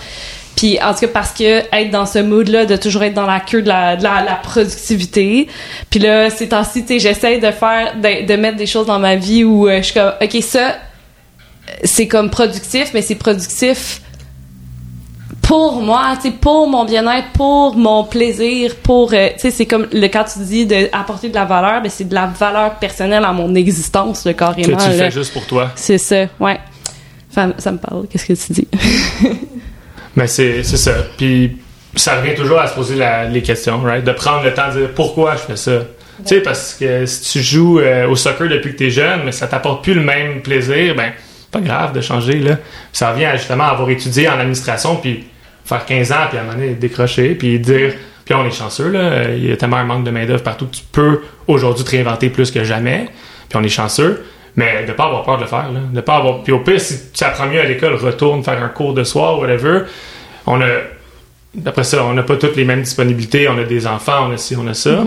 Puis 0.56 0.80
en 0.82 0.94
tout 0.94 1.02
cas 1.02 1.08
parce 1.08 1.32
que 1.32 1.64
être 1.74 1.92
dans 1.92 2.06
ce 2.06 2.20
mood 2.20 2.48
là 2.50 2.66
de 2.66 2.76
toujours 2.76 3.04
être 3.04 3.14
dans 3.14 3.26
la 3.26 3.39
queue 3.39 3.62
de 3.62 3.70
la, 3.70 3.96
de 3.96 4.04
la, 4.04 4.24
la 4.24 4.36
productivité. 4.36 5.48
Puis 5.89 6.00
là 6.00 6.30
ces 6.30 6.50
temps-ci, 6.50 6.84
j'essaie 7.00 7.39
de 7.39 7.52
faire 7.52 7.96
de, 7.96 8.26
de 8.26 8.36
mettre 8.36 8.58
des 8.58 8.66
choses 8.66 8.86
dans 8.86 9.00
ma 9.00 9.16
vie 9.16 9.44
où 9.44 9.68
euh, 9.68 9.78
je 9.78 9.84
suis 9.84 9.94
comme 9.94 10.12
OK, 10.22 10.38
ça 10.42 10.76
c'est 11.84 12.08
comme 12.08 12.30
productif, 12.30 12.92
mais 12.94 13.02
c'est 13.02 13.16
productif 13.16 14.02
pour 15.52 15.82
moi, 15.82 16.14
tu 16.22 16.32
pour 16.32 16.66
mon 16.70 16.86
bien-être, 16.86 17.28
pour 17.34 17.76
mon 17.76 18.06
plaisir, 18.06 18.74
pour 18.82 19.12
euh, 19.14 19.28
tu 19.34 19.39
sais 19.41 19.52
c'est 19.52 19.66
comme 19.66 19.86
le 19.91 20.08
quand 20.08 20.24
tu 20.24 20.39
dis 20.45 20.66
de 20.66 20.88
apporter 20.93 21.28
de 21.28 21.36
la 21.36 21.43
valeur, 21.43 21.82
ben 21.82 21.89
c'est 21.89 22.08
de 22.08 22.14
la 22.16 22.28
valeur 22.28 22.76
personnelle 22.76 23.26
à 23.26 23.34
mon 23.34 23.54
existence 23.56 24.26
le 24.26 24.32
Que 24.32 24.38
carrément. 24.39 24.78
tu 24.78 24.89
le 24.91 24.95
là. 24.97 25.04
fais 25.06 25.12
juste 25.12 25.34
pour 25.34 25.45
toi. 25.45 25.70
C'est 25.76 25.97
ça, 25.97 26.28
ouais. 26.39 26.58
Ça, 27.30 27.49
ça 27.58 27.72
me 27.74 27.78
parle. 27.80 28.08
Qu'est-ce 28.08 28.26
que 28.28 28.34
tu 28.34 28.54
dis? 28.54 28.68
Mais 30.16 30.28
c'est 30.36 30.64
c'est 30.64 30.78
ça. 30.78 30.93
Puis 31.18 31.58
ça 31.97 32.16
revient 32.22 32.34
toujours 32.36 32.60
à 32.60 32.68
se 32.68 32.74
poser 32.76 32.95
la- 32.95 33.26
les 33.26 33.41
questions, 33.41 33.82
right? 33.82 34.06
De 34.06 34.14
prendre 34.14 34.43
le 34.45 34.54
temps 34.54 34.70
de 34.74 34.80
dire 34.80 34.89
pourquoi 34.95 35.34
je 35.36 35.41
fais 35.41 35.58
ça? 35.58 35.80
Tu 36.26 36.28
sais, 36.36 36.39
parce 36.41 36.76
que 36.80 37.06
si 37.06 37.30
tu 37.30 37.41
joues 37.43 37.80
euh, 37.80 38.08
au 38.08 38.16
soccer 38.16 38.47
depuis 38.47 38.72
que 38.72 38.78
t'es 38.78 38.89
jeune, 38.89 39.24
mais 39.26 39.34
ça 39.34 39.47
t'apporte 39.47 39.84
plus 39.84 39.95
le 39.95 40.02
même 40.04 40.41
plaisir, 40.43 40.95
ben, 40.95 41.12
pas 41.52 41.60
grave 41.60 41.91
de 41.93 41.99
changer, 41.99 42.39
là. 42.39 42.56
Ça 42.93 43.12
revient 43.12 43.26
à, 43.26 43.36
justement 43.36 43.66
à 43.66 43.72
avoir 43.72 43.89
étudié 43.89 44.30
en 44.30 44.39
administration, 44.39 44.95
puis 44.95 45.26
faire 45.72 45.86
15 45.86 46.11
ans, 46.11 46.15
puis 46.30 46.38
à 46.38 46.41
un 46.41 46.43
moment 46.43 46.57
donné, 46.57 46.74
décrocher, 46.74 47.36
puis 47.36 47.59
dire, 47.59 47.93
puis 48.26 48.36
on 48.36 48.45
est 48.45 48.51
chanceux, 48.51 48.89
là. 48.89 49.30
Il 49.30 49.49
y 49.49 49.51
a 49.51 49.57
tellement 49.57 49.78
un 49.78 49.86
manque 49.86 50.03
de 50.03 50.11
main-d'œuvre 50.11 50.43
partout 50.43 50.65
que 50.65 50.76
tu 50.76 50.84
peux 50.91 51.22
aujourd'hui 51.47 51.84
te 51.84 51.91
réinventer 51.91 52.30
plus 52.30 52.51
que 52.51 52.63
jamais, 52.63 53.07
puis 53.49 53.57
on 53.59 53.63
est 53.63 53.69
chanceux. 53.69 54.24
Mais 54.57 54.84
de 54.86 54.91
pas 54.91 55.05
avoir 55.05 55.24
peur 55.24 55.38
de 55.38 55.43
le 55.43 55.47
faire, 55.47 55.72
là. 55.72 55.80
De 55.93 56.01
pas 56.01 56.15
avoir. 56.15 56.43
Puis 56.43 56.51
au 56.51 56.59
pire, 56.59 56.80
si 56.80 57.11
tu 57.13 57.24
apprends 57.24 57.47
mieux 57.47 57.61
à 57.61 57.63
l'école, 57.63 57.95
retourne 57.95 58.43
faire 58.43 58.61
un 58.61 58.67
cours 58.67 58.93
de 58.93 59.03
soir, 59.03 59.39
whatever. 59.39 59.84
On 60.45 60.61
a. 60.61 60.67
Après 61.65 61.84
ça, 61.84 62.03
on 62.03 62.13
n'a 62.13 62.24
pas 62.24 62.36
toutes 62.36 62.57
les 62.57 62.65
mêmes 62.65 62.82
disponibilités. 62.82 63.47
On 63.47 63.57
a 63.57 63.63
des 63.63 63.88
enfants, 63.88 64.28
on 64.30 64.34
a 64.34 64.38
ci, 64.38 64.55
on 64.57 64.67
a 64.67 64.74
ça. 64.74 65.03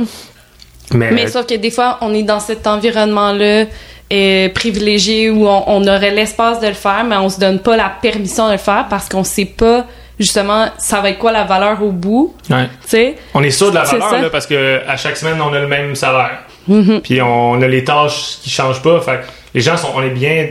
Mais, 0.92 1.10
Mais 1.10 1.26
sauf 1.26 1.46
que 1.46 1.54
des 1.54 1.70
fois, 1.70 1.98
on 2.00 2.14
est 2.14 2.22
dans 2.22 2.40
cet 2.40 2.66
environnement-là 2.66 3.66
euh, 4.12 4.48
privilégié 4.50 5.30
où 5.30 5.46
on, 5.46 5.64
on 5.66 5.86
aurait 5.86 6.10
l'espace 6.10 6.60
de 6.60 6.68
le 6.68 6.74
faire, 6.74 7.04
mais 7.04 7.16
on 7.16 7.28
se 7.28 7.38
donne 7.38 7.60
pas 7.60 7.76
la 7.76 7.90
permission 8.00 8.46
de 8.48 8.52
le 8.52 8.58
faire 8.58 8.86
parce 8.88 9.08
qu'on 9.08 9.24
sait 9.24 9.46
pas 9.46 9.86
justement 10.18 10.68
ça 10.78 11.00
va 11.00 11.10
être 11.10 11.18
quoi 11.18 11.32
la 11.32 11.44
valeur 11.44 11.82
au 11.82 11.90
bout, 11.90 12.34
ouais. 12.50 12.66
tu 12.82 12.88
sais? 12.88 13.16
on 13.34 13.42
est 13.42 13.50
sûr 13.50 13.70
de 13.70 13.74
la 13.76 13.84
valeur 13.84 14.22
là, 14.22 14.30
parce 14.30 14.46
que 14.46 14.80
à 14.86 14.96
chaque 14.96 15.16
semaine, 15.16 15.40
on 15.40 15.52
a 15.52 15.58
le 15.60 15.66
même 15.68 15.94
salaire. 15.94 16.40
Mhm. 16.66 17.00
Puis 17.02 17.20
on 17.20 17.60
a 17.60 17.66
les 17.66 17.84
tâches 17.84 18.38
qui 18.42 18.48
changent 18.50 18.80
pas. 18.82 19.00
Fait 19.00 19.20
les 19.54 19.60
gens 19.60 19.76
sont, 19.76 19.88
on 19.94 20.02
est 20.02 20.10
bien. 20.10 20.48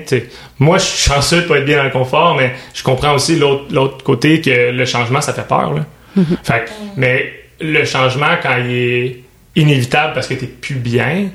Moi, 0.60 0.78
je 0.78 0.84
suis 0.84 1.10
chanceux 1.12 1.42
de 1.42 1.48
pas 1.48 1.58
être 1.58 1.66
bien 1.66 1.78
dans 1.78 1.84
le 1.84 1.90
confort, 1.90 2.36
mais 2.36 2.54
je 2.74 2.84
comprends 2.84 3.14
aussi 3.16 3.36
l'autre 3.36 3.66
l'autre 3.72 4.04
côté 4.04 4.40
que 4.40 4.70
le 4.72 4.86
changement, 4.86 5.22
ça 5.22 5.34
fait 5.34 5.48
peur. 5.48 5.74
Là. 5.74 5.86
Fait 6.44 6.66
que- 6.66 6.70
mais 6.96 7.34
le 7.60 7.84
changement, 7.86 8.36
quand 8.42 8.56
il 8.64 8.72
est 8.76 9.20
inévitable 9.56 10.14
parce 10.14 10.28
que 10.28 10.36
t'es 10.36 10.46
plus 10.46 10.76
bien, 10.76 11.30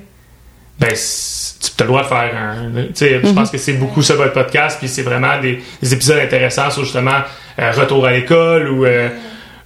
ben 0.78 0.90
tu 0.90 1.82
as 1.82 1.84
le 1.84 1.88
droit 1.88 2.02
de 2.02 2.08
faire 2.08 2.30
un. 2.36 2.72
Je 3.00 3.32
pense 3.32 3.50
que 3.50 3.58
c'est 3.58 3.72
beaucoup 3.72 4.02
ça 4.02 4.14
votre 4.14 4.32
podcast, 4.32 4.78
puis 4.78 4.88
c'est 4.88 5.02
vraiment 5.02 5.40
des, 5.40 5.60
des 5.82 5.92
épisodes 5.92 6.18
intéressants 6.18 6.70
sur 6.70 6.84
justement 6.84 7.18
retour 7.58 8.06
à 8.06 8.12
l'école 8.12 8.68
ou 8.70 8.84
euh, 8.86 9.08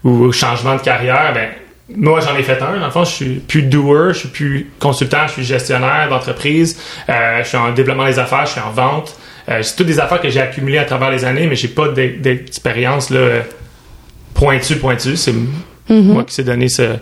ou 0.04 0.32
changement 0.32 0.74
de 0.76 0.80
carrière. 0.80 1.32
Ben 1.34 1.48
moi, 1.94 2.20
j'en 2.20 2.34
ai 2.36 2.42
fait 2.42 2.60
un. 2.62 2.78
Dans 2.78 2.86
le 2.86 2.90
fond, 2.92 3.04
je 3.04 3.10
suis 3.10 3.34
plus 3.36 3.62
doer, 3.62 4.14
je 4.14 4.20
suis 4.20 4.28
plus 4.28 4.70
consultant, 4.78 5.26
je 5.26 5.32
suis 5.32 5.44
gestionnaire 5.44 6.08
d'entreprise. 6.08 6.78
Euh, 7.08 7.42
je 7.42 7.48
suis 7.48 7.56
en 7.58 7.70
développement 7.72 8.06
des 8.06 8.18
affaires, 8.18 8.46
je 8.46 8.52
suis 8.52 8.60
en 8.60 8.70
vente. 8.70 9.14
Euh, 9.48 9.62
c'est 9.62 9.76
toutes 9.76 9.88
des 9.88 10.00
affaires 10.00 10.20
que 10.20 10.30
j'ai 10.30 10.40
accumulées 10.40 10.78
à 10.78 10.84
travers 10.84 11.10
les 11.10 11.24
années, 11.24 11.46
mais 11.46 11.56
j'ai 11.56 11.68
pas 11.68 11.88
d'e- 11.88 12.16
d'expérience 12.20 13.10
là 13.10 13.18
euh, 13.18 13.40
pointue, 14.34 14.76
pointue. 14.76 15.16
C'est 15.16 15.34
moi 15.88 16.24
qui 16.24 16.32
s'est 16.34 16.44
donné 16.44 16.68
ce, 16.68 16.96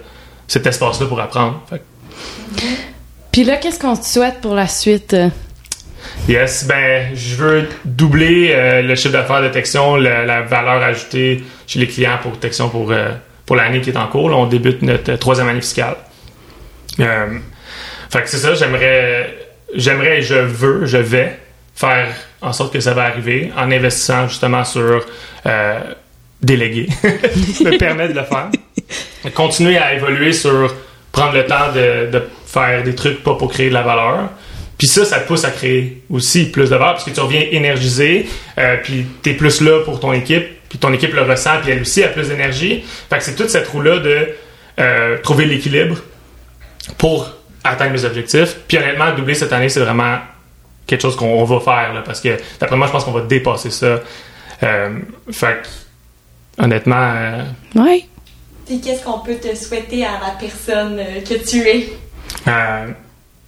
cet 0.48 0.66
espace-là 0.66 1.06
pour 1.06 1.20
apprendre. 1.20 1.62
Fait 1.70 1.82
Puis 3.30 3.44
là, 3.44 3.56
qu'est-ce 3.58 3.78
qu'on 3.78 3.94
te 3.94 4.04
souhaite 4.04 4.40
pour 4.40 4.54
la 4.54 4.66
suite 4.66 5.14
Yes, 6.28 6.66
ben 6.66 7.14
je 7.14 7.34
veux 7.34 7.68
doubler 7.84 8.52
euh, 8.52 8.82
le 8.82 8.94
chiffre 8.94 9.12
d'affaires 9.12 9.42
de 9.42 9.48
Texion, 9.48 9.96
la, 9.96 10.42
valeur 10.42 10.82
ajoutée 10.82 11.42
chez 11.66 11.78
les 11.78 11.86
clients 11.86 12.18
pour 12.22 12.38
Texion 12.38 12.68
pour, 12.68 12.92
euh, 12.92 13.10
pour 13.46 13.56
l'année 13.56 13.80
qui 13.80 13.90
est 13.90 13.96
en 13.96 14.06
cours. 14.06 14.26
On 14.26 14.46
débute 14.46 14.82
notre 14.82 15.12
euh, 15.12 15.16
troisième 15.16 15.48
année 15.48 15.60
fiscale. 15.60 15.96
Fait 16.96 18.22
que 18.22 18.28
c'est 18.28 18.38
ça, 18.38 18.54
j'aimerais, 18.54 19.34
j'aimerais 19.74 20.22
je 20.22 20.34
veux, 20.34 20.84
je 20.84 20.98
vais 20.98 21.38
faire 21.74 22.08
en 22.42 22.52
sorte 22.52 22.72
que 22.72 22.80
ça 22.80 22.92
va 22.92 23.04
arriver 23.04 23.50
en 23.56 23.70
investissant 23.70 24.28
justement 24.28 24.64
sur 24.64 25.06
déléguer, 26.42 26.88
me 27.04 27.78
permettre 27.78 28.14
de 28.14 28.18
le 28.18 28.24
faire. 28.24 28.50
Continuer 29.34 29.78
à 29.78 29.94
évoluer 29.94 30.32
sur 30.32 30.74
prendre 31.12 31.34
le 31.34 31.46
temps 31.46 31.72
de, 31.74 32.10
de 32.10 32.22
faire 32.46 32.82
des 32.82 32.94
trucs 32.94 33.22
pas 33.22 33.34
pour 33.34 33.50
créer 33.50 33.68
de 33.68 33.74
la 33.74 33.82
valeur. 33.82 34.30
Puis 34.80 34.86
ça, 34.88 35.04
ça 35.04 35.20
te 35.20 35.26
pousse 35.28 35.44
à 35.44 35.50
créer 35.50 36.02
aussi 36.08 36.46
plus 36.46 36.70
de 36.70 36.74
valeur 36.74 36.92
parce 36.92 37.04
que 37.04 37.10
tu 37.10 37.20
reviens 37.20 37.44
énergisé, 37.50 38.26
euh, 38.56 38.78
puis 38.82 39.04
t'es 39.20 39.34
plus 39.34 39.60
là 39.60 39.84
pour 39.84 40.00
ton 40.00 40.14
équipe, 40.14 40.42
puis 40.70 40.78
ton 40.78 40.90
équipe 40.94 41.12
le 41.12 41.20
ressent, 41.20 41.60
puis 41.62 41.72
elle 41.72 41.82
aussi 41.82 42.02
a 42.02 42.08
plus 42.08 42.28
d'énergie. 42.28 42.82
Fait 43.10 43.18
que 43.18 43.22
c'est 43.22 43.34
toute 43.34 43.50
cette 43.50 43.68
roue-là 43.68 43.98
de 43.98 44.28
euh, 44.78 45.18
trouver 45.18 45.44
l'équilibre 45.44 45.98
pour 46.96 47.30
atteindre 47.62 47.92
mes 47.92 48.06
objectifs. 48.06 48.56
Puis 48.66 48.78
honnêtement, 48.78 49.14
doubler 49.14 49.34
cette 49.34 49.52
année, 49.52 49.68
c'est 49.68 49.80
vraiment 49.80 50.16
quelque 50.86 51.02
chose 51.02 51.14
qu'on 51.14 51.44
va 51.44 51.60
faire, 51.60 51.92
là, 51.92 52.00
parce 52.00 52.22
que 52.22 52.38
d'après 52.58 52.76
moi, 52.78 52.86
je 52.86 52.92
pense 52.92 53.04
qu'on 53.04 53.12
va 53.12 53.20
dépasser 53.20 53.70
ça. 53.70 54.00
Euh, 54.62 54.98
fait 55.30 55.62
que, 55.62 56.64
honnêtement, 56.64 57.12
euh, 57.16 57.42
Ouais. 57.74 58.06
Puis 58.64 58.80
qu'est-ce 58.80 59.04
qu'on 59.04 59.18
peut 59.18 59.34
te 59.34 59.54
souhaiter 59.54 60.06
à 60.06 60.12
la 60.12 60.36
personne 60.40 60.98
que 61.28 61.34
tu 61.34 61.68
es? 61.68 61.92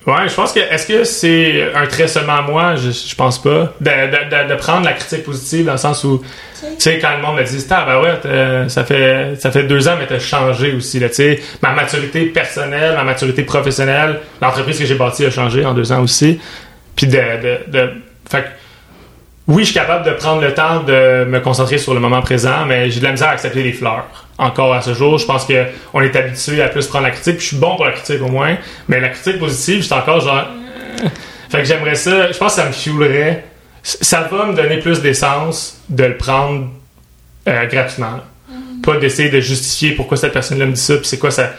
Ouais, 0.06 0.28
je 0.28 0.34
pense 0.34 0.52
que 0.52 0.58
est-ce 0.58 0.86
que 0.86 1.04
c'est 1.04 1.72
un 1.74 1.86
trait 1.86 2.08
seulement 2.08 2.38
à 2.38 2.42
moi? 2.42 2.74
Je, 2.74 2.90
je 2.90 3.14
pense 3.14 3.40
pas. 3.40 3.72
De, 3.80 3.90
de, 3.90 4.46
de, 4.46 4.48
de 4.50 4.54
prendre 4.56 4.84
la 4.84 4.94
critique 4.94 5.22
positive 5.22 5.66
dans 5.66 5.72
le 5.72 5.78
sens 5.78 6.02
où, 6.02 6.20
tu 6.60 6.68
sais, 6.78 6.98
quand 6.98 7.16
le 7.16 7.22
monde 7.22 7.36
me 7.36 7.44
dit, 7.44 7.64
ah 7.70 7.84
ben 7.86 8.00
ouais, 8.02 8.68
ça 8.68 8.84
fait 8.84 9.36
ça 9.38 9.52
fait 9.52 9.62
deux 9.62 9.86
ans, 9.88 9.94
mais 9.98 10.06
t'as 10.06 10.18
changé 10.18 10.72
aussi 10.72 10.98
là. 10.98 11.08
Tu 11.08 11.14
sais, 11.14 11.42
ma 11.62 11.70
maturité 11.72 12.26
personnelle, 12.26 12.94
ma 12.96 13.04
maturité 13.04 13.44
professionnelle, 13.44 14.18
l'entreprise 14.40 14.78
que 14.78 14.86
j'ai 14.86 14.96
bâtie 14.96 15.24
a 15.24 15.30
changé 15.30 15.64
en 15.64 15.72
deux 15.72 15.92
ans 15.92 16.02
aussi. 16.02 16.40
Puis 16.96 17.06
de, 17.06 17.16
de, 17.16 17.58
de 17.68 17.90
fait 18.28 18.44
oui, 19.48 19.62
je 19.62 19.70
suis 19.70 19.74
capable 19.74 20.06
de 20.06 20.12
prendre 20.12 20.40
le 20.40 20.54
temps 20.54 20.80
de 20.84 21.24
me 21.28 21.40
concentrer 21.40 21.76
sur 21.76 21.94
le 21.94 22.00
moment 22.00 22.22
présent, 22.22 22.64
mais 22.66 22.90
j'ai 22.90 23.00
de 23.00 23.04
la 23.04 23.10
misère 23.10 23.28
à 23.28 23.32
accepter 23.32 23.62
les 23.62 23.72
fleurs. 23.72 24.28
Encore 24.38 24.72
à 24.74 24.80
ce 24.82 24.94
jour, 24.94 25.18
je 25.18 25.26
pense 25.26 25.44
que 25.44 25.66
on 25.92 26.00
est 26.00 26.14
habitué 26.16 26.62
à 26.62 26.68
plus 26.68 26.86
prendre 26.86 27.04
la 27.04 27.10
critique. 27.10 27.36
Puis 27.36 27.42
je 27.44 27.48
suis 27.48 27.56
bon 27.58 27.76
pour 27.76 27.84
la 27.84 27.92
critique 27.92 28.20
au 28.22 28.28
moins, 28.28 28.56
mais 28.88 28.98
la 29.00 29.10
critique 29.10 29.38
positive, 29.38 29.82
j'étais 29.82 29.94
encore 29.94 30.20
genre. 30.20 30.46
euh. 31.04 31.08
Fait 31.50 31.58
que 31.58 31.64
j'aimerais 31.64 31.94
ça. 31.94 32.32
Je 32.32 32.38
pense 32.38 32.54
que 32.56 32.60
ça 32.62 32.66
me 32.66 32.72
fuelerait. 32.72 33.44
Ça 33.82 34.22
va 34.22 34.46
me 34.46 34.54
donner 34.54 34.78
plus 34.78 35.00
d'essence 35.02 35.78
de 35.88 36.04
le 36.04 36.16
prendre 36.16 36.68
euh, 37.48 37.66
gratuitement. 37.66 38.12
là. 38.12 38.24
Pas 38.82 38.96
d'essayer 38.96 39.28
de 39.28 39.40
justifier 39.40 39.92
pourquoi 39.92 40.16
cette 40.16 40.32
personne-là 40.32 40.66
me 40.66 40.72
dit 40.72 40.80
ça, 40.80 40.96
puis 40.96 41.06
c'est 41.06 41.18
quoi 41.18 41.30
ça. 41.30 41.50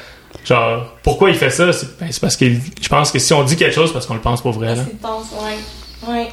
Genre, 0.46 0.94
pourquoi 1.04 1.30
il 1.30 1.36
fait 1.36 1.50
ça? 1.50 1.72
C'est 1.72 1.98
ben, 2.00 2.08
c'est 2.12 2.20
parce 2.20 2.36
que 2.36 2.46
je 2.50 2.90
pense 2.90 3.12
que 3.12 3.20
si 3.20 3.34
on 3.34 3.44
dit 3.44 3.56
quelque 3.56 3.74
chose, 3.74 3.90
c'est 3.90 3.94
parce 3.94 4.06
qu'on 4.08 4.16
le 4.16 4.20
pense 4.20 4.42
pour 4.42 4.52
vrai. 4.54 4.76
Là. 4.76 4.84
C'est 4.86 5.00
ouais. 6.08 6.12
Ouais. 6.14 6.28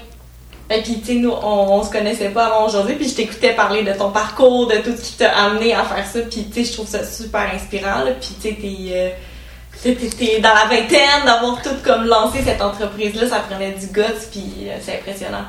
Et 0.72 0.82
puis, 0.82 1.00
tu 1.00 1.06
sais, 1.06 1.14
nous, 1.14 1.32
on, 1.32 1.80
on 1.80 1.82
se 1.82 1.90
connaissait 1.90 2.28
pas 2.28 2.46
avant 2.46 2.66
aujourd'hui, 2.66 2.94
puis 2.94 3.08
je 3.08 3.14
t'écoutais 3.16 3.54
parler 3.54 3.82
de 3.82 3.92
ton 3.92 4.10
parcours, 4.10 4.68
de 4.68 4.76
tout 4.76 4.96
ce 4.96 5.02
qui 5.02 5.12
t'a 5.14 5.30
amené 5.30 5.74
à 5.74 5.82
faire 5.82 6.06
ça, 6.06 6.20
puis, 6.20 6.44
tu 6.44 6.64
sais, 6.64 6.70
je 6.70 6.74
trouve 6.74 6.86
ça 6.86 7.04
super 7.04 7.50
inspirant, 7.52 8.04
là. 8.04 8.12
Puis, 8.20 8.36
tu 8.40 8.48
sais, 8.48 8.56
t'es, 8.60 8.92
euh, 8.92 10.08
t'es, 10.18 10.40
dans 10.40 10.54
la 10.54 10.66
vingtaine, 10.66 11.24
d'avoir 11.26 11.60
tout 11.60 11.70
comme 11.82 12.06
lancé 12.06 12.38
cette 12.44 12.62
entreprise-là, 12.62 13.28
ça 13.28 13.40
prenait 13.40 13.72
du 13.72 13.86
guts, 13.86 14.28
puis 14.30 14.68
euh, 14.68 14.76
c'est 14.80 14.94
impressionnant. 14.94 15.44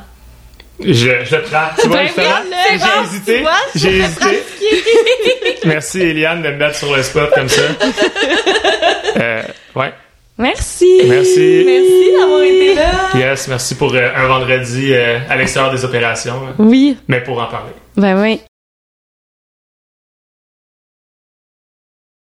Je, 0.80 1.24
je 1.26 1.36
le 1.36 1.41
prends. 1.43 1.67
Tu 1.80 1.88
vois, 1.88 1.97
Ben 1.97 2.07
bon, 2.15 2.57
j'ai 2.80 3.03
hésité. 3.03 3.45
J'ai 3.76 3.97
hésité. 3.99 4.43
Merci, 5.65 6.01
Eliane, 6.01 6.41
de 6.41 6.49
me 6.49 6.55
mettre 6.55 6.76
sur 6.76 6.95
le 6.95 7.03
spot 7.03 7.30
comme 7.36 7.49
ça. 7.49 7.61
Euh, 9.17 9.43
ouais. 9.76 9.93
Merci. 10.42 11.02
Merci. 11.08 11.64
Merci 11.66 12.12
d'avoir 12.20 12.42
été 12.42 12.76
là. 12.76 12.92
Yes, 13.16 13.48
merci 13.48 13.76
pour 13.76 13.94
euh, 13.94 14.10
un 14.16 14.28
vendredi 14.28 14.94
euh, 14.94 15.20
à 15.30 15.36
l'extérieur 15.38 15.72
des 15.72 15.86
opérations, 15.86 16.34
hein, 16.50 16.56
Oui. 16.60 16.98
mais 17.08 17.22
pour 17.22 17.42
en 17.42 17.46
parler. 17.46 17.72
Ben 17.96 18.20
oui. 18.22 18.42